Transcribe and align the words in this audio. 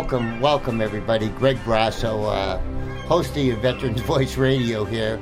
Welcome, 0.00 0.40
welcome 0.40 0.80
everybody. 0.80 1.28
Greg 1.28 1.58
Brasso, 1.58 2.24
uh, 2.24 2.56
host 3.06 3.36
of 3.36 3.58
Veterans 3.58 4.00
Voice 4.06 4.38
Radio 4.38 4.86
here, 4.86 5.20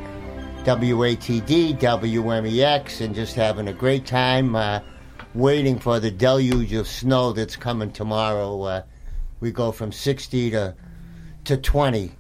WATD, 0.63 1.77
WMEX, 1.77 3.01
and 3.01 3.13
just 3.13 3.35
having 3.35 3.67
a 3.67 3.73
great 3.73 4.07
time 4.07 4.55
uh, 4.55 4.79
waiting 5.35 5.81
for 5.81 5.99
the 5.99 6.13
deluge 6.13 6.73
of 6.75 6.87
snow 6.87 7.33
that's 7.33 7.57
coming 7.57 7.91
tomorrow. 7.91 8.63
Uh, 8.63 8.83
we 9.41 9.51
go 9.51 9.73
from 9.73 9.91
60 9.91 10.53
to 10.53 10.77
to 11.47 11.57
20. 11.57 12.13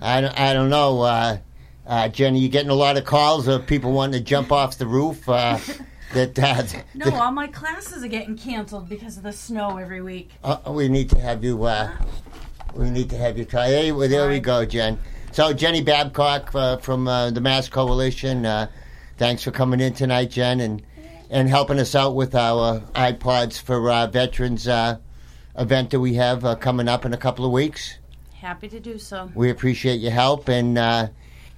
I, 0.00 0.48
I 0.50 0.54
don't 0.54 0.70
know, 0.70 1.02
uh, 1.02 1.38
uh, 1.86 2.08
Jenny, 2.08 2.40
you 2.40 2.48
getting 2.48 2.70
a 2.70 2.74
lot 2.74 2.96
of 2.96 3.04
calls 3.04 3.46
of 3.46 3.66
people 3.66 3.92
wanting 3.92 4.20
to 4.20 4.24
jump 4.24 4.52
off 4.52 4.78
the 4.78 4.86
roof? 4.86 5.28
That 6.12 6.38
uh, 6.38 6.62
No, 6.94 7.14
all 7.14 7.30
my 7.30 7.46
classes 7.46 8.02
are 8.02 8.08
getting 8.08 8.36
canceled 8.36 8.88
because 8.88 9.16
of 9.16 9.22
the 9.22 9.32
snow 9.32 9.76
every 9.76 10.02
week. 10.02 10.30
Uh, 10.42 10.58
we 10.68 10.88
need 10.88 11.08
to 11.10 11.20
have 11.20 11.44
you. 11.44 11.62
Uh, 11.64 11.92
we 12.74 12.90
need 12.90 13.10
to 13.10 13.16
have 13.16 13.38
you 13.38 13.44
try. 13.44 13.68
Hey, 13.68 13.92
well, 13.92 14.08
there 14.08 14.28
we 14.28 14.40
go, 14.40 14.64
Jen. 14.64 14.98
So 15.32 15.52
Jenny 15.52 15.82
Babcock 15.82 16.52
uh, 16.54 16.76
from 16.78 17.06
uh, 17.06 17.30
the 17.30 17.40
Mass 17.40 17.68
Coalition. 17.68 18.44
Uh, 18.44 18.68
thanks 19.16 19.44
for 19.44 19.52
coming 19.52 19.80
in 19.80 19.94
tonight, 19.94 20.30
Jen, 20.30 20.60
and 20.60 20.82
and 21.30 21.48
helping 21.48 21.78
us 21.78 21.94
out 21.94 22.16
with 22.16 22.34
our 22.34 22.80
iPods 22.96 23.60
for 23.60 23.88
uh, 23.88 24.08
veterans 24.08 24.66
uh, 24.66 24.98
event 25.56 25.90
that 25.90 26.00
we 26.00 26.14
have 26.14 26.44
uh, 26.44 26.56
coming 26.56 26.88
up 26.88 27.04
in 27.04 27.12
a 27.14 27.16
couple 27.16 27.44
of 27.44 27.52
weeks. 27.52 27.98
Happy 28.34 28.68
to 28.68 28.80
do 28.80 28.98
so. 28.98 29.30
We 29.34 29.50
appreciate 29.50 30.00
your 30.00 30.12
help 30.12 30.48
and. 30.48 31.10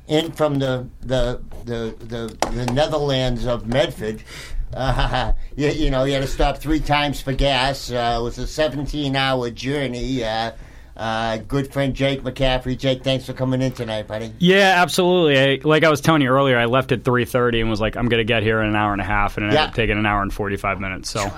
In 0.09 0.33
from 0.33 0.59
the 0.59 0.89
the, 1.01 1.41
the 1.65 1.95
the 1.99 2.51
the 2.51 2.67
Netherlands 2.67 3.47
of 3.47 3.67
Medford, 3.67 4.23
uh, 4.75 5.33
you, 5.57 5.69
you 5.69 5.91
know, 5.91 6.05
you 6.05 6.15
had 6.15 6.23
to 6.23 6.29
stop 6.29 6.59
three 6.59 6.81
times 6.81 7.21
for 7.21 7.33
gas. 7.33 7.91
Uh, 7.91 8.19
it 8.19 8.23
was 8.23 8.39
a 8.39 8.43
17-hour 8.43 9.51
journey. 9.51 10.25
Uh, 10.25 10.53
uh, 10.97 11.39
good 11.39 11.73
friend 11.73 11.95
Jake 11.95 12.23
McCaffrey. 12.23 12.77
Jake, 12.77 13.03
thanks 13.03 13.25
for 13.25 13.33
coming 13.33 13.63
in 13.63 13.73
tonight, 13.73 14.07
buddy. 14.07 14.33
Yeah, 14.39 14.75
absolutely. 14.83 15.39
I, 15.39 15.61
like 15.65 15.85
I 15.85 15.89
was 15.91 16.01
telling 16.01 16.21
you 16.23 16.29
earlier, 16.29 16.59
I 16.59 16.67
left 16.67 16.93
at 16.93 17.03
three 17.05 17.25
thirty 17.25 17.61
and 17.61 17.71
was 17.71 17.81
like, 17.81 17.97
I'm 17.97 18.09
going 18.09 18.19
to 18.21 18.25
get 18.25 18.43
here 18.43 18.61
in 18.61 18.69
an 18.69 18.77
hour 18.77 18.93
and 18.93 19.01
a 19.01 19.05
half, 19.05 19.37
and 19.39 19.47
it 19.47 19.53
Yeah. 19.55 19.61
ended 19.61 19.71
up 19.71 19.75
taking 19.75 19.99
an 19.99 20.05
hour 20.07 20.21
and 20.23 20.33
forty 20.33 20.57
five 20.57 20.81
minutes. 20.81 21.11
So, 21.11 21.31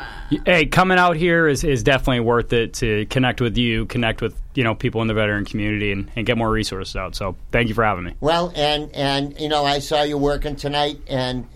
hey, 0.44 0.66
coming 0.66 0.98
out 0.98 1.16
here 1.16 1.46
is, 1.46 1.62
is 1.64 1.82
definitely 1.82 2.20
worth 2.20 2.52
it 2.52 2.74
to 2.74 3.06
connect 3.06 3.40
with 3.40 3.56
you, 3.56 3.86
connect 3.86 4.20
with 4.22 4.36
you 4.54 4.64
know 4.64 4.74
people 4.74 5.02
in 5.02 5.08
the 5.08 5.14
veteran 5.14 5.44
community, 5.44 5.92
and, 5.92 6.10
and 6.16 6.26
get 6.26 6.36
more 6.36 6.50
resources 6.50 6.96
out. 6.96 7.14
So, 7.14 7.36
thank 7.52 7.68
you 7.68 7.74
for 7.74 7.84
having 7.84 8.04
me. 8.04 8.14
Well, 8.20 8.52
and 8.56 8.90
and 8.94 9.38
you 9.40 9.48
know, 9.48 9.64
I 9.64 9.78
saw 9.78 10.02
you 10.02 10.18
working 10.18 10.56
tonight, 10.56 11.00
and 11.06 11.46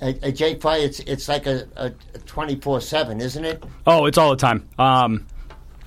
uh, 0.00 0.12
uh, 0.22 0.30
Jake 0.30 0.60
Fry, 0.62 0.78
it's 0.78 1.00
it's 1.00 1.28
like 1.28 1.46
a 1.46 1.94
twenty 2.26 2.56
four 2.56 2.80
seven, 2.80 3.20
isn't 3.20 3.44
it? 3.44 3.62
Oh, 3.86 4.06
it's 4.06 4.16
all 4.18 4.30
the 4.30 4.36
time. 4.36 4.66
Um, 4.78 5.26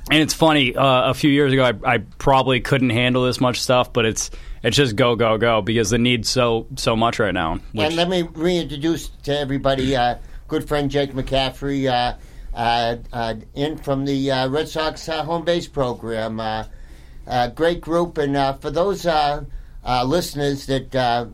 and 0.10 0.22
it's 0.22 0.34
funny. 0.34 0.76
Uh, 0.76 1.10
a 1.10 1.14
few 1.14 1.30
years 1.30 1.54
ago, 1.54 1.64
I, 1.64 1.94
I 1.96 1.98
probably 2.18 2.60
couldn't 2.60 2.90
handle 2.92 3.26
this 3.26 3.40
much 3.42 3.62
stuff, 3.62 3.94
but 3.94 4.06
it's 4.06 4.32
it's 4.64 4.76
just 4.76 4.95
go 4.95 5.16
go 5.16 5.38
go 5.38 5.62
because 5.62 5.90
the 5.90 5.98
need's 5.98 6.30
so 6.30 6.68
so 6.76 6.95
much 6.95 7.20
right 7.20 7.34
now. 7.34 7.56
Which, 7.73 7.86
And 7.88 7.95
let 7.95 8.10
me 8.10 8.23
reintroduce 8.23 9.10
to 9.23 9.38
everybody, 9.38 9.96
uh, 9.96 10.16
good 10.48 10.67
friend 10.67 10.90
Jake 10.90 11.14
McCaffrey, 11.14 11.90
uh, 11.92 12.17
uh, 12.56 12.98
uh, 13.14 13.36
in 13.54 13.78
from 13.78 14.06
the 14.06 14.32
uh, 14.32 14.50
Red 14.50 14.67
Sox 14.70 15.08
uh, 15.10 15.23
home 15.23 15.46
base 15.46 15.67
program. 15.67 16.40
Uh, 16.40 16.64
uh, 17.28 17.50
great 17.50 17.82
group, 17.82 18.17
and 18.17 18.38
uh, 18.38 18.54
for 18.54 18.72
those 18.72 19.06
uh, 19.06 19.44
uh, 19.86 20.04
listeners 20.06 20.66
that 20.67 20.96
uh, 20.96 21.26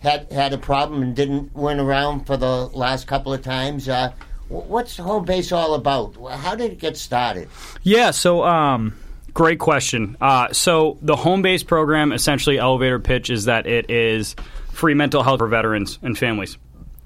had 0.00 0.30
had 0.30 0.52
a 0.52 0.58
problem 0.58 1.02
and 1.02 1.16
didn't 1.16 1.54
went 1.54 1.80
around 1.80 2.26
for 2.26 2.36
the 2.36 2.66
last 2.74 3.06
couple 3.06 3.32
of 3.32 3.40
times, 3.42 3.88
uh, 3.88 4.12
what's 4.52 4.96
home 4.96 5.24
base 5.24 5.52
all 5.52 5.74
about? 5.74 6.16
How 6.30 6.54
did 6.54 6.72
it 6.72 6.78
get 6.78 6.96
started? 6.96 7.48
Yeah, 7.82 8.10
so 8.10 8.44
um, 8.44 8.94
great 9.34 9.58
question. 9.58 10.16
Uh, 10.20 10.52
so 10.52 10.98
the 11.00 11.16
home 11.16 11.42
base 11.42 11.62
program, 11.62 12.12
essentially, 12.12 12.58
elevator 12.58 12.98
pitch 12.98 13.30
is 13.30 13.46
that 13.46 13.66
it 13.66 13.90
is 13.90 14.36
free 14.72 14.94
mental 14.94 15.22
health 15.22 15.38
for 15.38 15.48
veterans 15.48 15.98
and 16.02 16.16
families. 16.16 16.58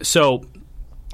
So 0.02 0.44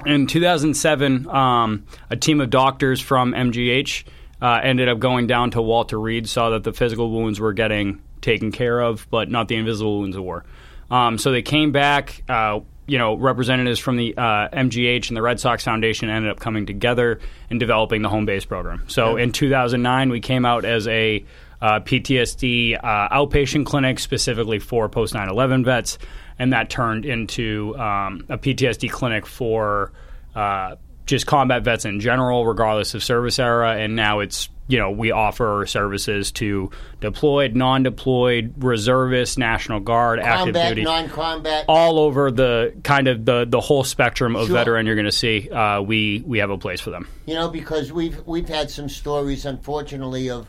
in 0.05 0.27
2007, 0.27 1.29
um, 1.29 1.85
a 2.09 2.15
team 2.15 2.41
of 2.41 2.49
doctors 2.49 2.99
from 2.99 3.33
MGH 3.33 4.03
uh, 4.41 4.59
ended 4.63 4.89
up 4.89 4.99
going 4.99 5.27
down 5.27 5.51
to 5.51 5.61
Walter 5.61 5.99
Reed, 5.99 6.27
saw 6.27 6.49
that 6.49 6.63
the 6.63 6.73
physical 6.73 7.11
wounds 7.11 7.39
were 7.39 7.53
getting 7.53 8.01
taken 8.21 8.51
care 8.51 8.79
of, 8.79 9.07
but 9.09 9.29
not 9.29 9.47
the 9.47 9.55
invisible 9.55 9.99
wounds 9.99 10.17
of 10.17 10.23
war. 10.23 10.43
Um, 10.91 11.17
so 11.17 11.31
they 11.31 11.41
came 11.41 11.71
back. 11.71 12.23
Uh, 12.27 12.61
you 12.87 12.97
know, 12.97 13.15
representatives 13.15 13.79
from 13.79 13.97
the 13.97 14.15
uh, 14.17 14.49
MGH 14.49 15.07
and 15.07 15.17
the 15.17 15.21
Red 15.21 15.39
Sox 15.39 15.63
Foundation 15.63 16.09
ended 16.09 16.31
up 16.31 16.39
coming 16.39 16.65
together 16.65 17.19
and 17.49 17.59
developing 17.59 18.01
the 18.01 18.09
home 18.09 18.25
base 18.25 18.45
program. 18.45 18.83
So 18.87 19.17
in 19.17 19.31
2009, 19.31 20.09
we 20.09 20.19
came 20.19 20.45
out 20.45 20.65
as 20.65 20.87
a 20.87 21.23
uh, 21.61 21.79
PTSD 21.79 22.77
uh, 22.83 23.09
outpatient 23.09 23.65
clinic 23.65 23.99
specifically 23.99 24.59
for 24.59 24.89
post 24.89 25.13
9 25.13 25.29
11 25.29 25.63
vets, 25.63 25.97
and 26.37 26.51
that 26.51 26.69
turned 26.69 27.05
into 27.05 27.73
um, 27.77 28.25
a 28.27 28.37
PTSD 28.37 28.91
clinic 28.91 29.25
for 29.25 29.93
uh, 30.35 30.75
just 31.05 31.25
combat 31.25 31.63
vets 31.63 31.85
in 31.85 31.99
general, 31.99 32.45
regardless 32.45 32.93
of 32.93 33.03
service 33.03 33.39
era. 33.39 33.75
And 33.75 33.95
now 33.95 34.19
it's, 34.19 34.47
you 34.67 34.79
know, 34.79 34.89
we 34.91 35.11
offer 35.11 35.65
services 35.67 36.31
to 36.33 36.71
deployed, 37.01 37.55
non 37.55 37.83
deployed, 37.83 38.53
reservists, 38.57 39.37
National 39.37 39.79
Guard, 39.81 40.19
active 40.19 40.53
duty 40.55 40.83
non-combat. 40.83 41.65
all 41.67 41.99
over 41.99 42.31
the 42.31 42.73
kind 42.83 43.07
of 43.09 43.25
the 43.25 43.45
the 43.45 43.59
whole 43.59 43.83
spectrum 43.83 44.35
of 44.37 44.47
Sure. 44.47 44.55
veteran 44.55 44.85
you're 44.85 44.95
going 44.95 45.05
to 45.05 45.11
see. 45.11 45.49
Uh, 45.49 45.81
we 45.81 46.23
we 46.25 46.37
have 46.39 46.49
a 46.49 46.57
place 46.57 46.79
for 46.79 46.91
them. 46.91 47.07
You 47.25 47.33
know, 47.33 47.49
because 47.49 47.91
we've 47.91 48.25
we've 48.25 48.47
had 48.47 48.69
some 48.71 48.87
stories, 48.87 49.45
unfortunately, 49.45 50.29
of 50.29 50.47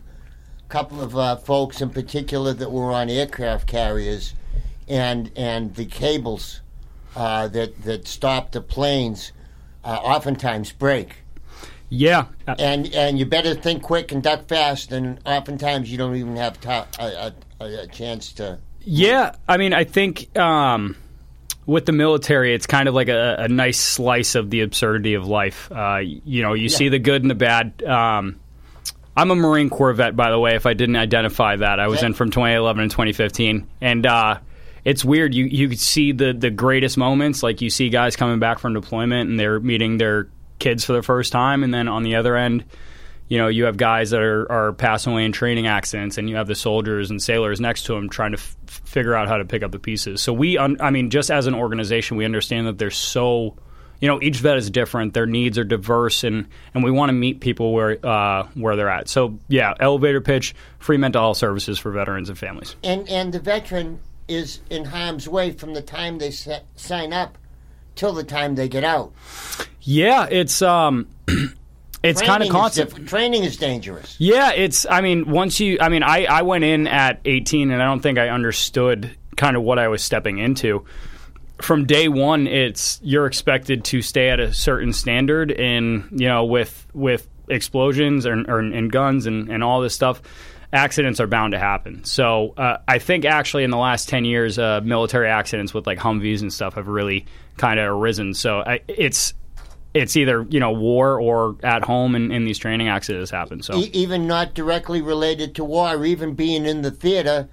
a 0.65 0.69
couple 0.69 1.03
of 1.03 1.17
uh, 1.17 1.37
folks 1.37 1.81
in 1.81 1.91
particular 1.91 2.53
that 2.55 2.71
were 2.71 2.93
on 2.93 3.11
aircraft 3.11 3.67
carriers, 3.67 4.35
and 4.89 5.33
and 5.35 5.75
the 5.75 5.87
cables 5.87 6.61
uh, 7.17 7.49
that 7.49 7.83
that 7.83 8.07
stop 8.07 8.53
the 8.53 8.61
planes 8.61 9.33
uh, 9.85 9.89
oftentimes 9.91 10.73
break. 10.73 11.17
Yeah, 11.91 12.25
Uh, 12.49 12.55
And 12.59 12.93
and 12.95 13.19
you 13.19 13.27
better 13.27 13.55
think 13.55 13.83
quick 13.83 14.11
and 14.11 14.23
duck 14.23 14.49
fast, 14.49 14.91
and 14.91 15.19
oftentimes 15.27 15.91
you 15.93 15.99
don't 15.99 16.17
even 16.17 16.37
have 16.37 16.61
to, 16.63 16.87
a, 16.99 17.33
a, 17.61 17.65
a 17.83 17.87
chance 17.89 18.33
to. 18.35 18.59
yeah. 18.81 19.37
I 19.47 19.59
mean, 19.59 19.73
I 19.73 19.85
think 19.85 20.37
um, 20.37 20.97
with 21.67 21.87
the 21.87 21.93
military, 21.93 22.53
it's 22.55 22.67
kind 22.67 22.89
of 22.89 22.95
like 22.95 23.09
a, 23.09 23.37
a 23.41 23.49
nice 23.49 23.79
slice 23.79 24.35
of 24.35 24.51
the 24.51 24.63
absurdity 24.63 25.15
of 25.15 25.27
life. 25.27 25.71
Uh, 25.71 25.99
you 26.03 26.43
know, 26.43 26.55
you 26.55 26.69
see 26.69 26.89
the 26.89 26.99
good 26.99 27.23
and 27.23 27.31
the 27.31 27.35
bad. 27.37 27.83
Um, 27.85 28.41
I'm 29.17 29.31
a 29.31 29.37
Marine 29.37 29.71
Corps 29.71 29.93
vet, 29.93 30.17
by 30.17 30.31
the 30.33 30.39
way. 30.41 30.57
If 30.57 30.67
I 30.67 30.75
didn't 30.75 30.97
identify 30.97 31.55
that, 31.57 31.79
I 31.79 31.87
was 31.87 31.99
Okay. 31.99 32.07
in 32.07 32.15
from 32.15 32.31
2011 32.33 32.83
and 32.83 32.91
2015, 32.91 33.69
and 33.81 34.05
uh, 34.07 34.39
it's 34.85 35.05
weird. 35.05 35.35
You 35.35 35.45
you 35.47 35.75
see 35.77 36.13
the 36.13 36.33
the 36.33 36.51
greatest 36.51 36.97
moments, 36.97 37.43
like 37.43 37.61
you 37.61 37.71
see 37.71 37.89
guys 37.89 38.17
coming 38.17 38.39
back 38.39 38.59
from 38.59 38.75
deployment 38.75 39.31
and 39.31 39.41
they're 39.41 39.61
meeting 39.61 39.99
their 39.99 40.29
kids 40.59 40.85
for 40.85 40.93
the 40.93 41.03
first 41.03 41.33
time, 41.33 41.65
and 41.65 41.73
then 41.73 41.89
on 41.89 42.03
the 42.03 42.17
other 42.17 42.37
end, 42.37 42.65
you 43.29 43.39
know, 43.39 43.49
you 43.49 43.65
have 43.65 43.77
guys 43.77 44.11
that 44.11 44.21
are, 44.21 44.51
are 44.51 44.73
passing 44.73 45.13
away 45.13 45.25
in 45.25 45.33
training 45.33 45.67
accidents, 45.67 46.19
and 46.19 46.29
you 46.29 46.37
have 46.37 46.47
the 46.47 46.55
soldiers 46.55 47.11
and 47.11 47.23
sailors 47.23 47.61
next 47.61 47.85
to 47.85 47.95
them 47.95 48.09
trying 48.09 48.33
to 48.33 48.39
f- 48.39 48.57
figure 48.67 49.15
out 49.15 49.29
how 49.29 49.39
to 49.39 49.45
pick 49.45 49.63
up 49.63 49.73
the 49.73 49.79
pieces. 49.79 50.21
So 50.21 50.33
we, 50.33 50.59
un- 50.59 50.77
I 50.81 50.91
mean, 50.91 51.11
just 51.11 51.31
as 51.31 51.47
an 51.47 51.55
organization, 51.55 52.17
we 52.17 52.25
understand 52.25 52.67
that 52.67 52.79
there's 52.79 52.97
so, 52.97 53.57
you 54.01 54.09
know, 54.09 54.21
each 54.21 54.37
vet 54.37 54.59
is 54.59 54.71
different, 54.71 55.15
their 55.15 55.27
needs 55.27 55.57
are 55.57 55.65
diverse, 55.65 56.23
and 56.25 56.47
and 56.75 56.85
we 56.85 56.91
want 56.91 57.09
to 57.09 57.15
meet 57.15 57.41
people 57.41 57.73
where 57.73 57.99
uh, 58.05 58.47
where 58.55 58.77
they're 58.77 58.91
at. 58.91 59.09
So 59.09 59.39
yeah, 59.49 59.73
elevator 59.81 60.21
pitch, 60.21 60.55
free 60.79 60.99
mental 60.99 61.23
health 61.23 61.39
services 61.39 61.79
for 61.79 61.91
veterans 61.91 62.29
and 62.29 62.39
families. 62.39 62.77
And 62.85 63.09
and 63.09 63.33
the 63.33 63.41
veteran 63.41 64.01
is 64.29 64.61
in 64.71 64.87
harm's 64.87 65.29
way 65.29 65.53
from 65.53 65.75
the 65.75 65.83
time 65.83 66.19
they 66.19 66.31
sa- 66.31 66.61
sign 66.77 67.13
up 67.13 67.39
till 67.95 68.13
the 68.13 68.25
time 68.25 68.55
they 68.55 68.69
get 68.69 68.85
out. 68.85 69.13
Yeah, 69.81 70.27
it's 70.31 70.63
um, 70.63 71.09
it's 72.03 72.23
kind 72.23 72.43
of 72.43 72.49
constant. 72.49 73.07
Training 73.09 73.45
is 73.45 73.57
dangerous. 73.57 74.17
Yeah, 74.19 74.53
it's. 74.53 74.87
I 74.89 75.01
mean, 75.01 75.31
once 75.31 75.61
you. 75.61 75.79
I 75.81 75.89
mean, 75.89 76.03
I 76.03 76.25
I 76.25 76.43
went 76.43 76.65
in 76.65 76.87
at 76.87 77.21
18, 77.25 77.71
and 77.71 77.83
I 77.83 77.87
don't 77.87 78.01
think 78.01 78.19
I 78.19 78.29
understood 78.29 79.17
kind 79.37 79.57
of 79.57 79.63
what 79.63 79.79
I 79.79 79.89
was 79.89 80.03
stepping 80.03 80.39
into. 80.39 80.85
from 81.61 81.87
day 81.87 82.09
one, 82.09 82.47
it's 82.47 83.01
you're 83.03 83.27
expected 83.27 83.85
to 83.85 84.03
stay 84.03 84.31
at 84.31 84.41
a 84.41 84.53
certain 84.53 84.93
standard, 84.93 85.53
and 85.53 86.09
you 86.13 86.29
know, 86.29 86.45
with 86.45 86.87
with 86.93 87.29
explosions 87.49 88.25
and, 88.25 88.49
or, 88.49 88.59
and 88.59 88.91
guns 88.91 89.27
and, 89.27 89.51
and 89.51 89.63
all 89.63 89.81
this 89.81 89.95
stuff, 89.95 90.23
accidents 90.75 91.21
are 91.21 91.27
bound 91.27 91.53
to 91.53 91.59
happen. 91.59 92.05
So 92.05 92.53
uh, 92.57 92.79
I 92.87 92.99
think 92.99 93.25
actually 93.25 93.65
in 93.65 93.71
the 93.71 93.79
last 93.79 94.09
ten 94.09 94.25
years, 94.25 94.59
uh, 94.59 94.81
military 94.83 95.29
accidents 95.29 95.73
with 95.73 95.87
like 95.87 95.99
Humvees 95.99 96.43
and 96.43 96.53
stuff 96.53 96.75
have 96.75 96.89
really 96.89 97.27
kind 97.57 97.79
of 97.81 97.87
arisen. 97.87 98.35
So 98.35 98.61
I, 98.61 98.81
it's 98.89 99.33
it's 99.95 100.17
either 100.17 100.47
you 100.51 100.61
know 100.61 100.73
war 100.73 101.21
or 101.21 101.57
at 101.63 101.85
home 101.85 102.15
and, 102.15 102.33
and 102.33 102.47
these 102.47 102.59
training 102.59 102.89
accidents 102.89 103.31
happen. 103.31 103.63
So 103.63 103.77
E- 103.77 103.91
even 103.93 104.27
not 104.27 104.55
directly 104.55 105.01
related 105.01 105.55
to 105.55 105.65
war, 105.65 106.05
even 106.05 106.35
being 106.35 106.67
in 106.67 106.83
the 106.83 106.91
theater, 106.91 107.49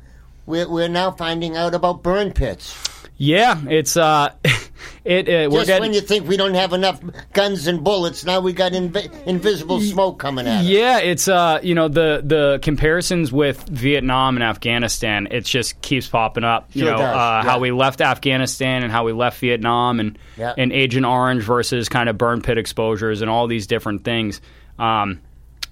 we're, 0.46 0.68
we're 0.68 0.90
now 0.90 1.12
finding 1.12 1.56
out 1.56 1.76
about 1.76 2.02
burn 2.02 2.34
pits. 2.34 2.76
Yeah, 3.24 3.62
it's 3.70 3.96
uh, 3.98 4.34
it 5.06 5.30
uh, 5.30 5.48
Just 5.52 5.68
getting 5.68 5.82
when 5.82 5.94
you 5.94 6.02
think 6.02 6.28
we 6.28 6.38
don't 6.38 6.56
have 6.56 6.74
enough 6.74 7.00
guns 7.34 7.68
and 7.68 7.84
bullets, 7.84 8.26
now 8.26 8.40
we 8.40 8.52
got 8.52 8.72
inv- 8.72 9.26
invisible 9.28 9.80
smoke 9.80 10.18
coming 10.18 10.48
at 10.48 10.62
us. 10.62 10.66
Yeah, 10.66 10.98
it's 10.98 11.28
uh, 11.28 11.60
you 11.62 11.76
know, 11.76 11.88
the 11.88 12.22
the 12.26 12.58
comparisons 12.64 13.32
with 13.32 13.62
Vietnam 13.70 14.38
and 14.38 14.44
Afghanistan, 14.44 15.28
it 15.30 15.46
just 15.46 15.80
keeps 15.84 16.08
popping 16.08 16.44
up. 16.44 16.68
You 16.74 16.86
Sure 16.86 16.98
know, 16.98 17.04
uh, 17.04 17.42
yeah. 17.44 17.44
how 17.44 17.60
we 17.60 17.70
left 17.72 18.02
Afghanistan 18.02 18.82
and 18.82 18.92
how 18.92 19.04
we 19.06 19.14
left 19.14 19.40
Vietnam, 19.40 20.00
and 20.00 20.18
Yeah. 20.36 20.56
and 20.58 20.74
Agent 20.74 21.06
Orange 21.06 21.44
versus 21.44 21.90
kind 21.90 22.10
of 22.10 22.18
burn 22.18 22.42
pit 22.42 22.58
exposures 22.58 23.22
and 23.22 23.30
all 23.30 23.46
these 23.46 23.68
different 23.68 24.04
things. 24.04 24.42
Um, 24.80 25.22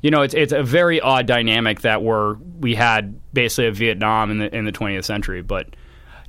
you 0.03 0.11
know, 0.11 0.21
it's 0.21 0.35
it's 0.35 0.53
a 0.53 0.61
very 0.61 1.01
odd 1.01 1.25
dynamic 1.25 1.81
that 1.81 2.03
we're 2.03 2.35
we 2.59 2.75
had 2.75 3.19
basically 3.33 3.65
of 3.69 3.75
Vietnam 3.75 4.29
in 4.29 4.37
the 4.37 4.55
in 4.55 4.65
the 4.65 4.71
20th 4.71 5.05
century, 5.05 5.41
but 5.41 5.65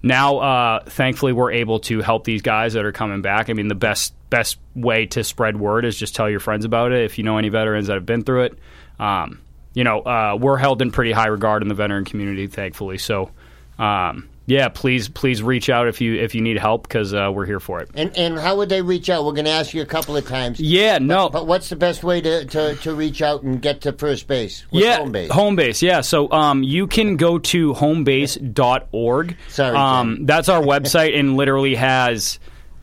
now 0.03 0.39
uh, 0.39 0.85
thankfully 0.85 1.33
we're 1.33 1.53
able 1.53 1.81
to 1.81 2.01
help 2.01 2.25
these 2.25 2.43
guys 2.43 2.75
that 2.75 2.85
are 2.85 2.93
coming 2.93 3.23
back. 3.23 3.51
I 3.51 3.53
mean, 3.53 3.69
the 3.69 3.75
best 3.75 4.15
best 4.31 4.59
way 4.75 5.07
to 5.07 5.25
spread 5.25 5.59
word 5.59 5.85
is 5.85 5.97
just 5.97 6.15
tell 6.15 6.31
your 6.31 6.41
friends 6.41 6.65
about 6.65 6.93
it. 6.93 7.05
If 7.05 7.19
you 7.19 7.25
know 7.25 7.37
any 7.39 7.49
veterans 7.49 7.89
that 7.89 7.95
have 7.95 8.07
been 8.07 8.23
through 8.23 8.45
it, 8.45 8.59
um, 8.99 9.41
you 9.75 9.85
know, 9.85 10.01
uh, 10.01 10.39
we're 10.41 10.57
held 10.57 10.83
in 10.83 10.91
pretty 10.91 11.13
high 11.13 11.27
regard 11.27 11.63
in 11.63 11.69
the 11.69 11.75
veteran 11.75 12.05
community, 12.05 12.47
thankfully. 12.47 12.99
So. 12.99 13.31
Um, 13.79 14.29
yeah, 14.47 14.69
please, 14.69 15.09
please 15.09 15.43
reach 15.43 15.71
out 15.71 15.87
if 15.87 16.01
you 16.01 16.15
if 16.15 16.35
you 16.35 16.41
need 16.41 16.59
help 16.59 16.83
because 16.83 17.15
uh, 17.15 17.31
we're 17.33 17.47
here 17.47 17.61
for 17.61 17.81
it. 17.81 17.91
And 17.95 18.17
and 18.17 18.39
how 18.39 18.57
would 18.57 18.69
they 18.69 18.83
reach 18.83 19.09
out? 19.09 19.25
We're 19.25 19.33
going 19.33 19.45
to 19.45 19.51
ask 19.51 19.75
you 19.75 19.83
a 19.83 19.87
couple 19.87 20.17
of 20.17 20.27
times. 20.27 20.59
Yeah, 20.59 20.99
no, 20.99 21.29
But 21.29 21.47
what's 21.47 21.69
the 21.69 21.77
best 21.77 22.03
way 22.03 22.21
to, 22.21 22.45
to, 22.47 22.75
to 22.77 22.95
reach 22.95 23.23
out 23.23 23.43
and 23.43 23.63
get 23.63 23.83
to 23.83 23.93
first 23.93 24.27
base? 24.27 24.65
What's 24.71 24.85
yeah, 24.85 24.97
home 24.99 25.13
base. 25.13 25.31
Home 25.31 25.57
base, 25.57 25.83
yeah. 25.83 26.01
So 26.01 26.31
um, 26.33 26.63
you 26.63 26.87
can 26.87 27.17
go 27.17 27.39
to 27.39 27.75
homebase.org. 27.75 29.37
Sorry, 29.49 29.77
Um, 29.77 30.27
that's 30.27 30.49
our 30.49 30.63
website 30.63 31.19
and 31.19 31.37
literally 31.37 31.77
has 31.77 32.39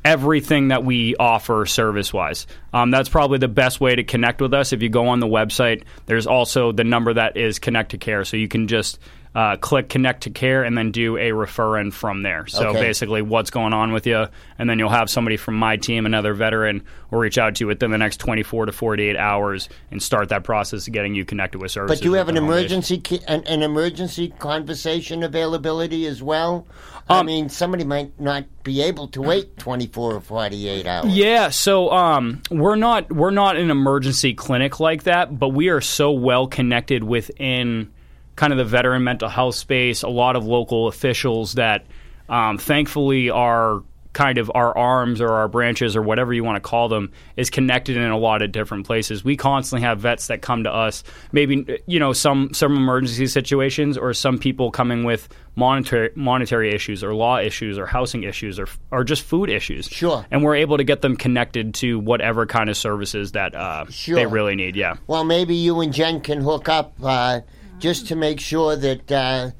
everything 0.06 0.70
that 0.70 0.86
we 0.86 1.18
offer 1.18 1.66
service 1.66 2.14
wise. 2.14 2.48
Um, 2.74 2.92
that's 2.92 3.10
probably 3.10 3.40
the 3.40 3.50
best 3.50 3.82
way 3.82 3.94
to 3.94 4.06
connect 4.06 4.40
with 4.42 4.54
us. 4.54 4.72
If 4.72 4.82
you 4.82 4.88
go 4.88 5.08
on 5.08 5.20
the 5.20 5.28
website, 5.28 5.84
there's 6.06 6.28
also 6.28 6.72
the 6.72 6.86
number 6.86 7.14
that 7.14 7.36
is 7.36 7.60
Connect 7.60 7.92
to 7.92 7.98
Care. 7.98 8.24
So 8.24 8.38
you 8.38 8.48
can 8.48 8.70
just 8.70 9.00
uh, 9.38 9.56
click 9.56 9.88
Connect 9.88 10.24
to 10.24 10.32
Care 10.32 10.64
and 10.64 10.76
then 10.76 10.90
do 10.92 11.16
a 11.16 11.32
refer 11.32 11.78
in 11.78 11.92
from 11.92 12.24
there. 12.24 12.48
So 12.48 12.70
Okay. 12.70 12.80
basically, 12.80 13.22
what's 13.22 13.52
going 13.52 13.72
on 13.72 13.92
with 13.94 14.08
you, 14.08 14.26
and 14.58 14.68
then 14.68 14.80
you'll 14.80 14.90
have 14.90 15.12
somebody 15.12 15.38
from 15.38 15.54
my 15.54 15.78
team, 15.78 16.08
another 16.08 16.34
veteran, 16.34 16.82
will 17.12 17.20
reach 17.20 17.38
out 17.38 17.54
to 17.54 17.64
you 17.64 17.68
within 17.68 17.92
the 17.92 18.00
next 18.00 18.18
24 18.20 18.66
to 18.66 18.72
48 18.72 19.16
hours 19.16 19.70
and 19.92 20.02
start 20.02 20.30
that 20.30 20.44
process 20.44 20.88
of 20.88 20.94
getting 20.94 21.14
you 21.14 21.24
connected 21.24 21.62
with 21.62 21.70
services. 21.70 22.00
But 22.00 22.04
do 22.04 22.10
you 22.10 22.16
have 22.16 22.30
an 22.30 22.34
within 22.34 22.46
home 22.50 22.56
base. 22.56 22.72
emergency 22.72 23.22
an, 23.28 23.44
an 23.46 23.62
emergency 23.62 24.30
conversation 24.40 25.22
availability 25.22 26.08
as 26.08 26.24
well? 26.24 26.66
I 27.08 27.20
Um, 27.20 27.28
mean, 27.28 27.50
somebody 27.50 27.84
might 27.84 28.20
not 28.20 28.46
be 28.64 28.82
able 28.82 29.08
to 29.10 29.22
wait 29.22 29.56
24 29.58 30.16
or 30.16 30.20
48 30.20 30.88
hours. 30.88 31.16
Yeah, 31.16 31.50
so 31.50 31.92
um, 31.92 32.42
we're 32.50 32.76
not 32.76 33.12
we're 33.12 33.30
not 33.30 33.56
an 33.56 33.70
emergency 33.70 34.34
clinic 34.34 34.80
like 34.80 35.04
that, 35.04 35.38
but 35.38 35.50
we 35.50 35.70
are 35.70 35.80
so 35.80 36.12
well 36.12 36.48
connected 36.48 37.04
within 37.04 37.92
kind 38.38 38.54
of 38.54 38.58
the 38.58 38.64
veteran 38.66 39.04
mental 39.04 39.28
health 39.28 39.56
space. 39.56 40.02
A 40.04 40.08
lot 40.10 40.38
of 40.38 40.46
local 40.46 40.88
officials 40.88 41.54
that 41.56 41.86
um, 42.30 42.58
thankfully 42.58 43.30
are 43.30 43.84
kind 44.14 44.40
of 44.40 44.50
our 44.56 44.76
arms 44.76 45.22
or 45.22 45.30
our 45.30 45.48
branches 45.48 45.96
or 45.96 46.02
whatever 46.02 46.34
you 46.34 46.44
want 46.44 46.56
to 46.56 46.68
call 46.68 46.90
them 46.90 47.12
is 47.36 47.52
connected 47.52 47.96
in 47.98 48.10
a 48.10 48.18
lot 48.18 48.42
of 48.42 48.52
different 48.52 48.84
places. 48.88 49.24
We 49.24 49.38
constantly 49.38 49.86
have 49.86 50.00
vets 50.00 50.26
that 50.28 50.42
come 50.42 50.64
to 50.64 50.74
us, 50.74 51.04
maybe 51.32 51.80
you 51.86 52.00
know 52.00 52.14
some 52.14 52.52
some 52.52 52.76
emergency 52.76 53.28
situations 53.28 53.96
or 53.96 54.14
some 54.16 54.40
people 54.40 54.72
coming 54.72 55.04
with 55.04 55.30
monetary 55.56 56.10
monetary 56.16 56.74
issues 56.74 57.04
or 57.04 57.14
law 57.14 57.38
issues 57.38 57.78
or 57.78 57.86
housing 57.86 58.24
issues 58.24 58.58
or 58.60 58.68
or 58.92 59.04
just 59.04 59.22
food 59.22 59.52
issues. 59.52 59.86
Sure. 59.88 60.26
And 60.32 60.44
we're 60.44 60.56
able 60.56 60.78
to 60.78 60.84
get 60.84 61.02
them 61.02 61.16
connected 61.16 61.76
to 61.76 62.00
whatever 62.00 62.48
kind 62.48 62.72
of 62.72 62.78
services 62.78 63.34
that 63.34 63.54
uh, 63.54 63.86
Sure. 63.90 64.16
they 64.16 64.26
really 64.26 64.56
need. 64.56 64.76
Yeah. 64.76 64.96
Well, 65.06 65.26
maybe 65.26 65.54
you 65.54 65.80
and 65.82 65.94
Jen 65.94 66.22
can 66.22 66.42
hook 66.42 66.70
up 66.70 66.94
uh, 67.04 67.42
just 67.80 68.08
to 68.08 68.16
make 68.16 68.40
sure 68.40 68.76
that 68.76 69.12
uh, 69.12 69.52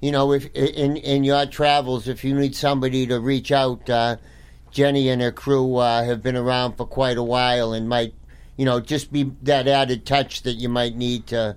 you 0.00 0.12
know 0.12 0.32
if 0.32 0.46
in 0.54 0.96
in 0.96 1.24
your 1.24 1.46
travels, 1.46 2.08
if 2.08 2.24
you 2.24 2.34
need 2.34 2.54
somebody 2.54 3.06
to 3.06 3.20
reach 3.20 3.52
out, 3.52 3.88
uh, 3.88 4.16
Jenny 4.70 5.08
and 5.08 5.22
her 5.22 5.32
crew 5.32 5.76
uh, 5.76 6.04
have 6.04 6.22
been 6.22 6.36
around 6.36 6.76
for 6.76 6.86
quite 6.86 7.16
a 7.16 7.22
while 7.22 7.72
and 7.72 7.88
might 7.88 8.14
you 8.56 8.64
know 8.64 8.80
just 8.80 9.12
be 9.12 9.32
that 9.42 9.68
added 9.68 10.06
touch 10.06 10.42
that 10.42 10.54
you 10.54 10.68
might 10.68 10.96
need 10.96 11.26
to 11.28 11.56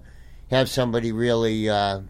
have 0.50 0.70
somebody 0.70 1.12
really 1.12 1.70
uh, 1.70 2.02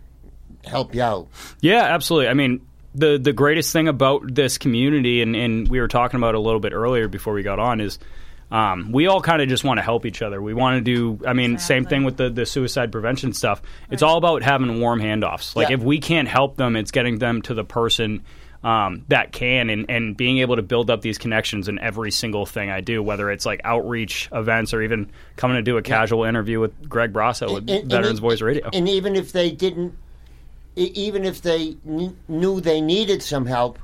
help 0.66 0.96
you 0.96 1.02
out. 1.02 1.28
Yeah, 1.62 1.84
absolutely. 1.84 2.30
I 2.30 2.34
mean, 2.34 2.66
the 2.96 3.18
the 3.18 3.34
greatest 3.34 3.72
thing 3.74 3.88
about 3.88 4.34
this 4.34 4.58
community, 4.58 5.22
and, 5.22 5.36
and 5.36 5.68
we 5.68 5.80
were 5.80 5.88
talking 5.88 6.18
about 6.18 6.36
a 6.36 6.40
little 6.40 6.60
bit 6.60 6.74
earlier 6.74 7.08
before 7.08 7.34
we 7.34 7.44
got 7.44 7.60
on, 7.60 7.82
is 7.82 8.00
um, 8.52 8.92
we 8.92 9.08
all 9.08 9.22
kind 9.22 9.42
of 9.42 9.48
just 9.50 9.64
want 9.64 9.78
to 9.78 9.82
help 9.84 10.06
each 10.06 10.22
other. 10.22 10.42
We 10.42 10.54
want 10.54 10.78
to 10.78 10.82
do. 11.18 11.26
I 11.28 11.34
mean, 11.34 11.58
same 11.60 11.86
thing 11.86 12.04
with 12.04 12.18
the 12.18 12.30
the 12.30 12.46
suicide 12.46 12.92
prevention 12.92 13.34
stuff. 13.34 13.62
It's 13.92 14.02
all 14.04 14.18
about 14.18 14.42
having 14.44 14.80
warm 14.82 15.00
handoffs. 15.00 15.56
Like 15.56 15.70
Yeah. 15.70 15.76
if 15.76 15.82
we 15.84 16.00
can't 16.00 16.28
help 16.28 16.56
them, 16.58 16.76
it's 16.76 16.92
getting 16.92 17.20
them 17.20 17.42
to 17.44 17.54
the 17.54 17.64
person. 17.64 18.24
Um, 18.62 19.06
that 19.08 19.32
can 19.32 19.70
and, 19.70 19.86
and 19.90 20.18
being 20.18 20.40
able 20.40 20.58
to 20.58 20.62
build 20.62 20.90
up 20.90 21.00
these 21.00 21.18
connections 21.18 21.70
in 21.70 21.80
every 21.80 22.12
single 22.12 22.46
thing 22.46 22.70
I 22.70 22.82
do, 22.82 23.02
whether 23.02 23.32
it's 23.32 23.46
like 23.46 23.62
outreach 23.64 24.28
events 24.34 24.74
or 24.74 24.82
even 24.82 25.10
coming 25.38 25.56
to 25.56 25.62
do 25.62 25.78
a 25.78 25.82
casual 25.82 26.26
interview 26.26 26.60
with 26.60 26.90
Greg 26.90 27.14
Brasso 27.14 27.54
with 27.54 27.70
And- 27.70 27.70
and 27.70 27.90
Veterans 27.90 28.20
e- 28.20 28.22
Voice 28.22 28.42
Radio. 28.42 28.70
And 28.74 28.90
even 28.90 29.16
if 29.16 29.32
they 29.32 29.50
didn't, 29.50 29.94
even 30.76 31.24
if 31.24 31.42
they 31.42 31.78
kn- 31.86 32.18
knew 32.28 32.60
they 32.60 32.82
needed 32.82 33.24
some 33.24 33.46
help, 33.46 33.80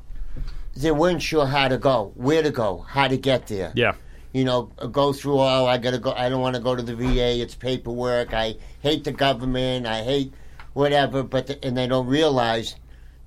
they 0.75 0.91
weren't 0.91 1.21
sure 1.21 1.45
how 1.45 1.69
to 1.69 1.77
go, 1.77 2.11
where 2.15 2.43
to 2.43 2.51
go, 2.51 2.85
how 2.89 3.07
to 3.07 3.15
get 3.15 3.47
there. 3.47 3.71
yeah. 3.75 3.93
You 4.35 4.43
know, 4.43 4.63
go 4.91 5.13
through. 5.13 5.37
all. 5.37 5.65
I 5.65 5.77
gotta 5.77 5.97
go. 5.97 6.11
I 6.11 6.27
don't 6.27 6.41
want 6.41 6.57
to 6.57 6.61
go 6.61 6.75
to 6.75 6.83
the 6.83 6.93
VA. 6.93 7.39
It's 7.39 7.55
paperwork. 7.55 8.33
I 8.33 8.55
hate 8.81 9.05
the 9.05 9.13
government. 9.13 9.87
I 9.87 10.03
hate 10.03 10.33
whatever. 10.73 11.23
But 11.23 11.47
the, 11.47 11.65
and 11.65 11.77
they 11.77 11.87
don't 11.87 12.05
realize 12.05 12.75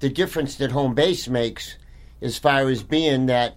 the 0.01 0.11
difference 0.11 0.57
that 0.57 0.71
home 0.71 0.95
base 0.95 1.27
makes, 1.27 1.79
as 2.21 2.37
far 2.37 2.69
as 2.69 2.83
being 2.83 3.25
that 3.25 3.57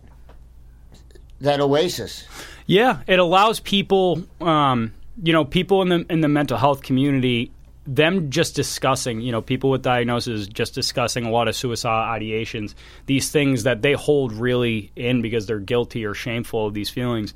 that 1.42 1.60
oasis. 1.60 2.26
Yeah, 2.68 3.02
it 3.06 3.20
allows 3.20 3.60
people, 3.60 4.24
um, 4.40 4.94
you 5.22 5.34
know, 5.34 5.44
people 5.44 5.82
in 5.82 5.90
the 5.90 6.06
in 6.10 6.22
the 6.22 6.30
mental 6.30 6.58
health 6.58 6.84
community, 6.84 7.52
them 7.96 8.30
just 8.30 8.56
discussing, 8.56 9.20
you 9.20 9.32
know, 9.34 9.42
people 9.42 9.70
with 9.70 9.82
diagnoses 9.82 10.48
just 10.48 10.74
discussing 10.74 11.26
a 11.26 11.30
lot 11.30 11.48
of 11.50 11.56
suicidal 11.56 12.06
ideations, 12.08 12.74
these 13.06 13.30
things 13.32 13.64
that 13.64 13.82
they 13.82 13.94
hold 13.94 14.32
really 14.32 14.92
in 14.96 15.22
because 15.22 15.46
they're 15.46 15.60
guilty 15.60 16.06
or 16.06 16.14
shameful 16.14 16.68
of 16.68 16.74
these 16.74 16.90
feelings. 16.90 17.34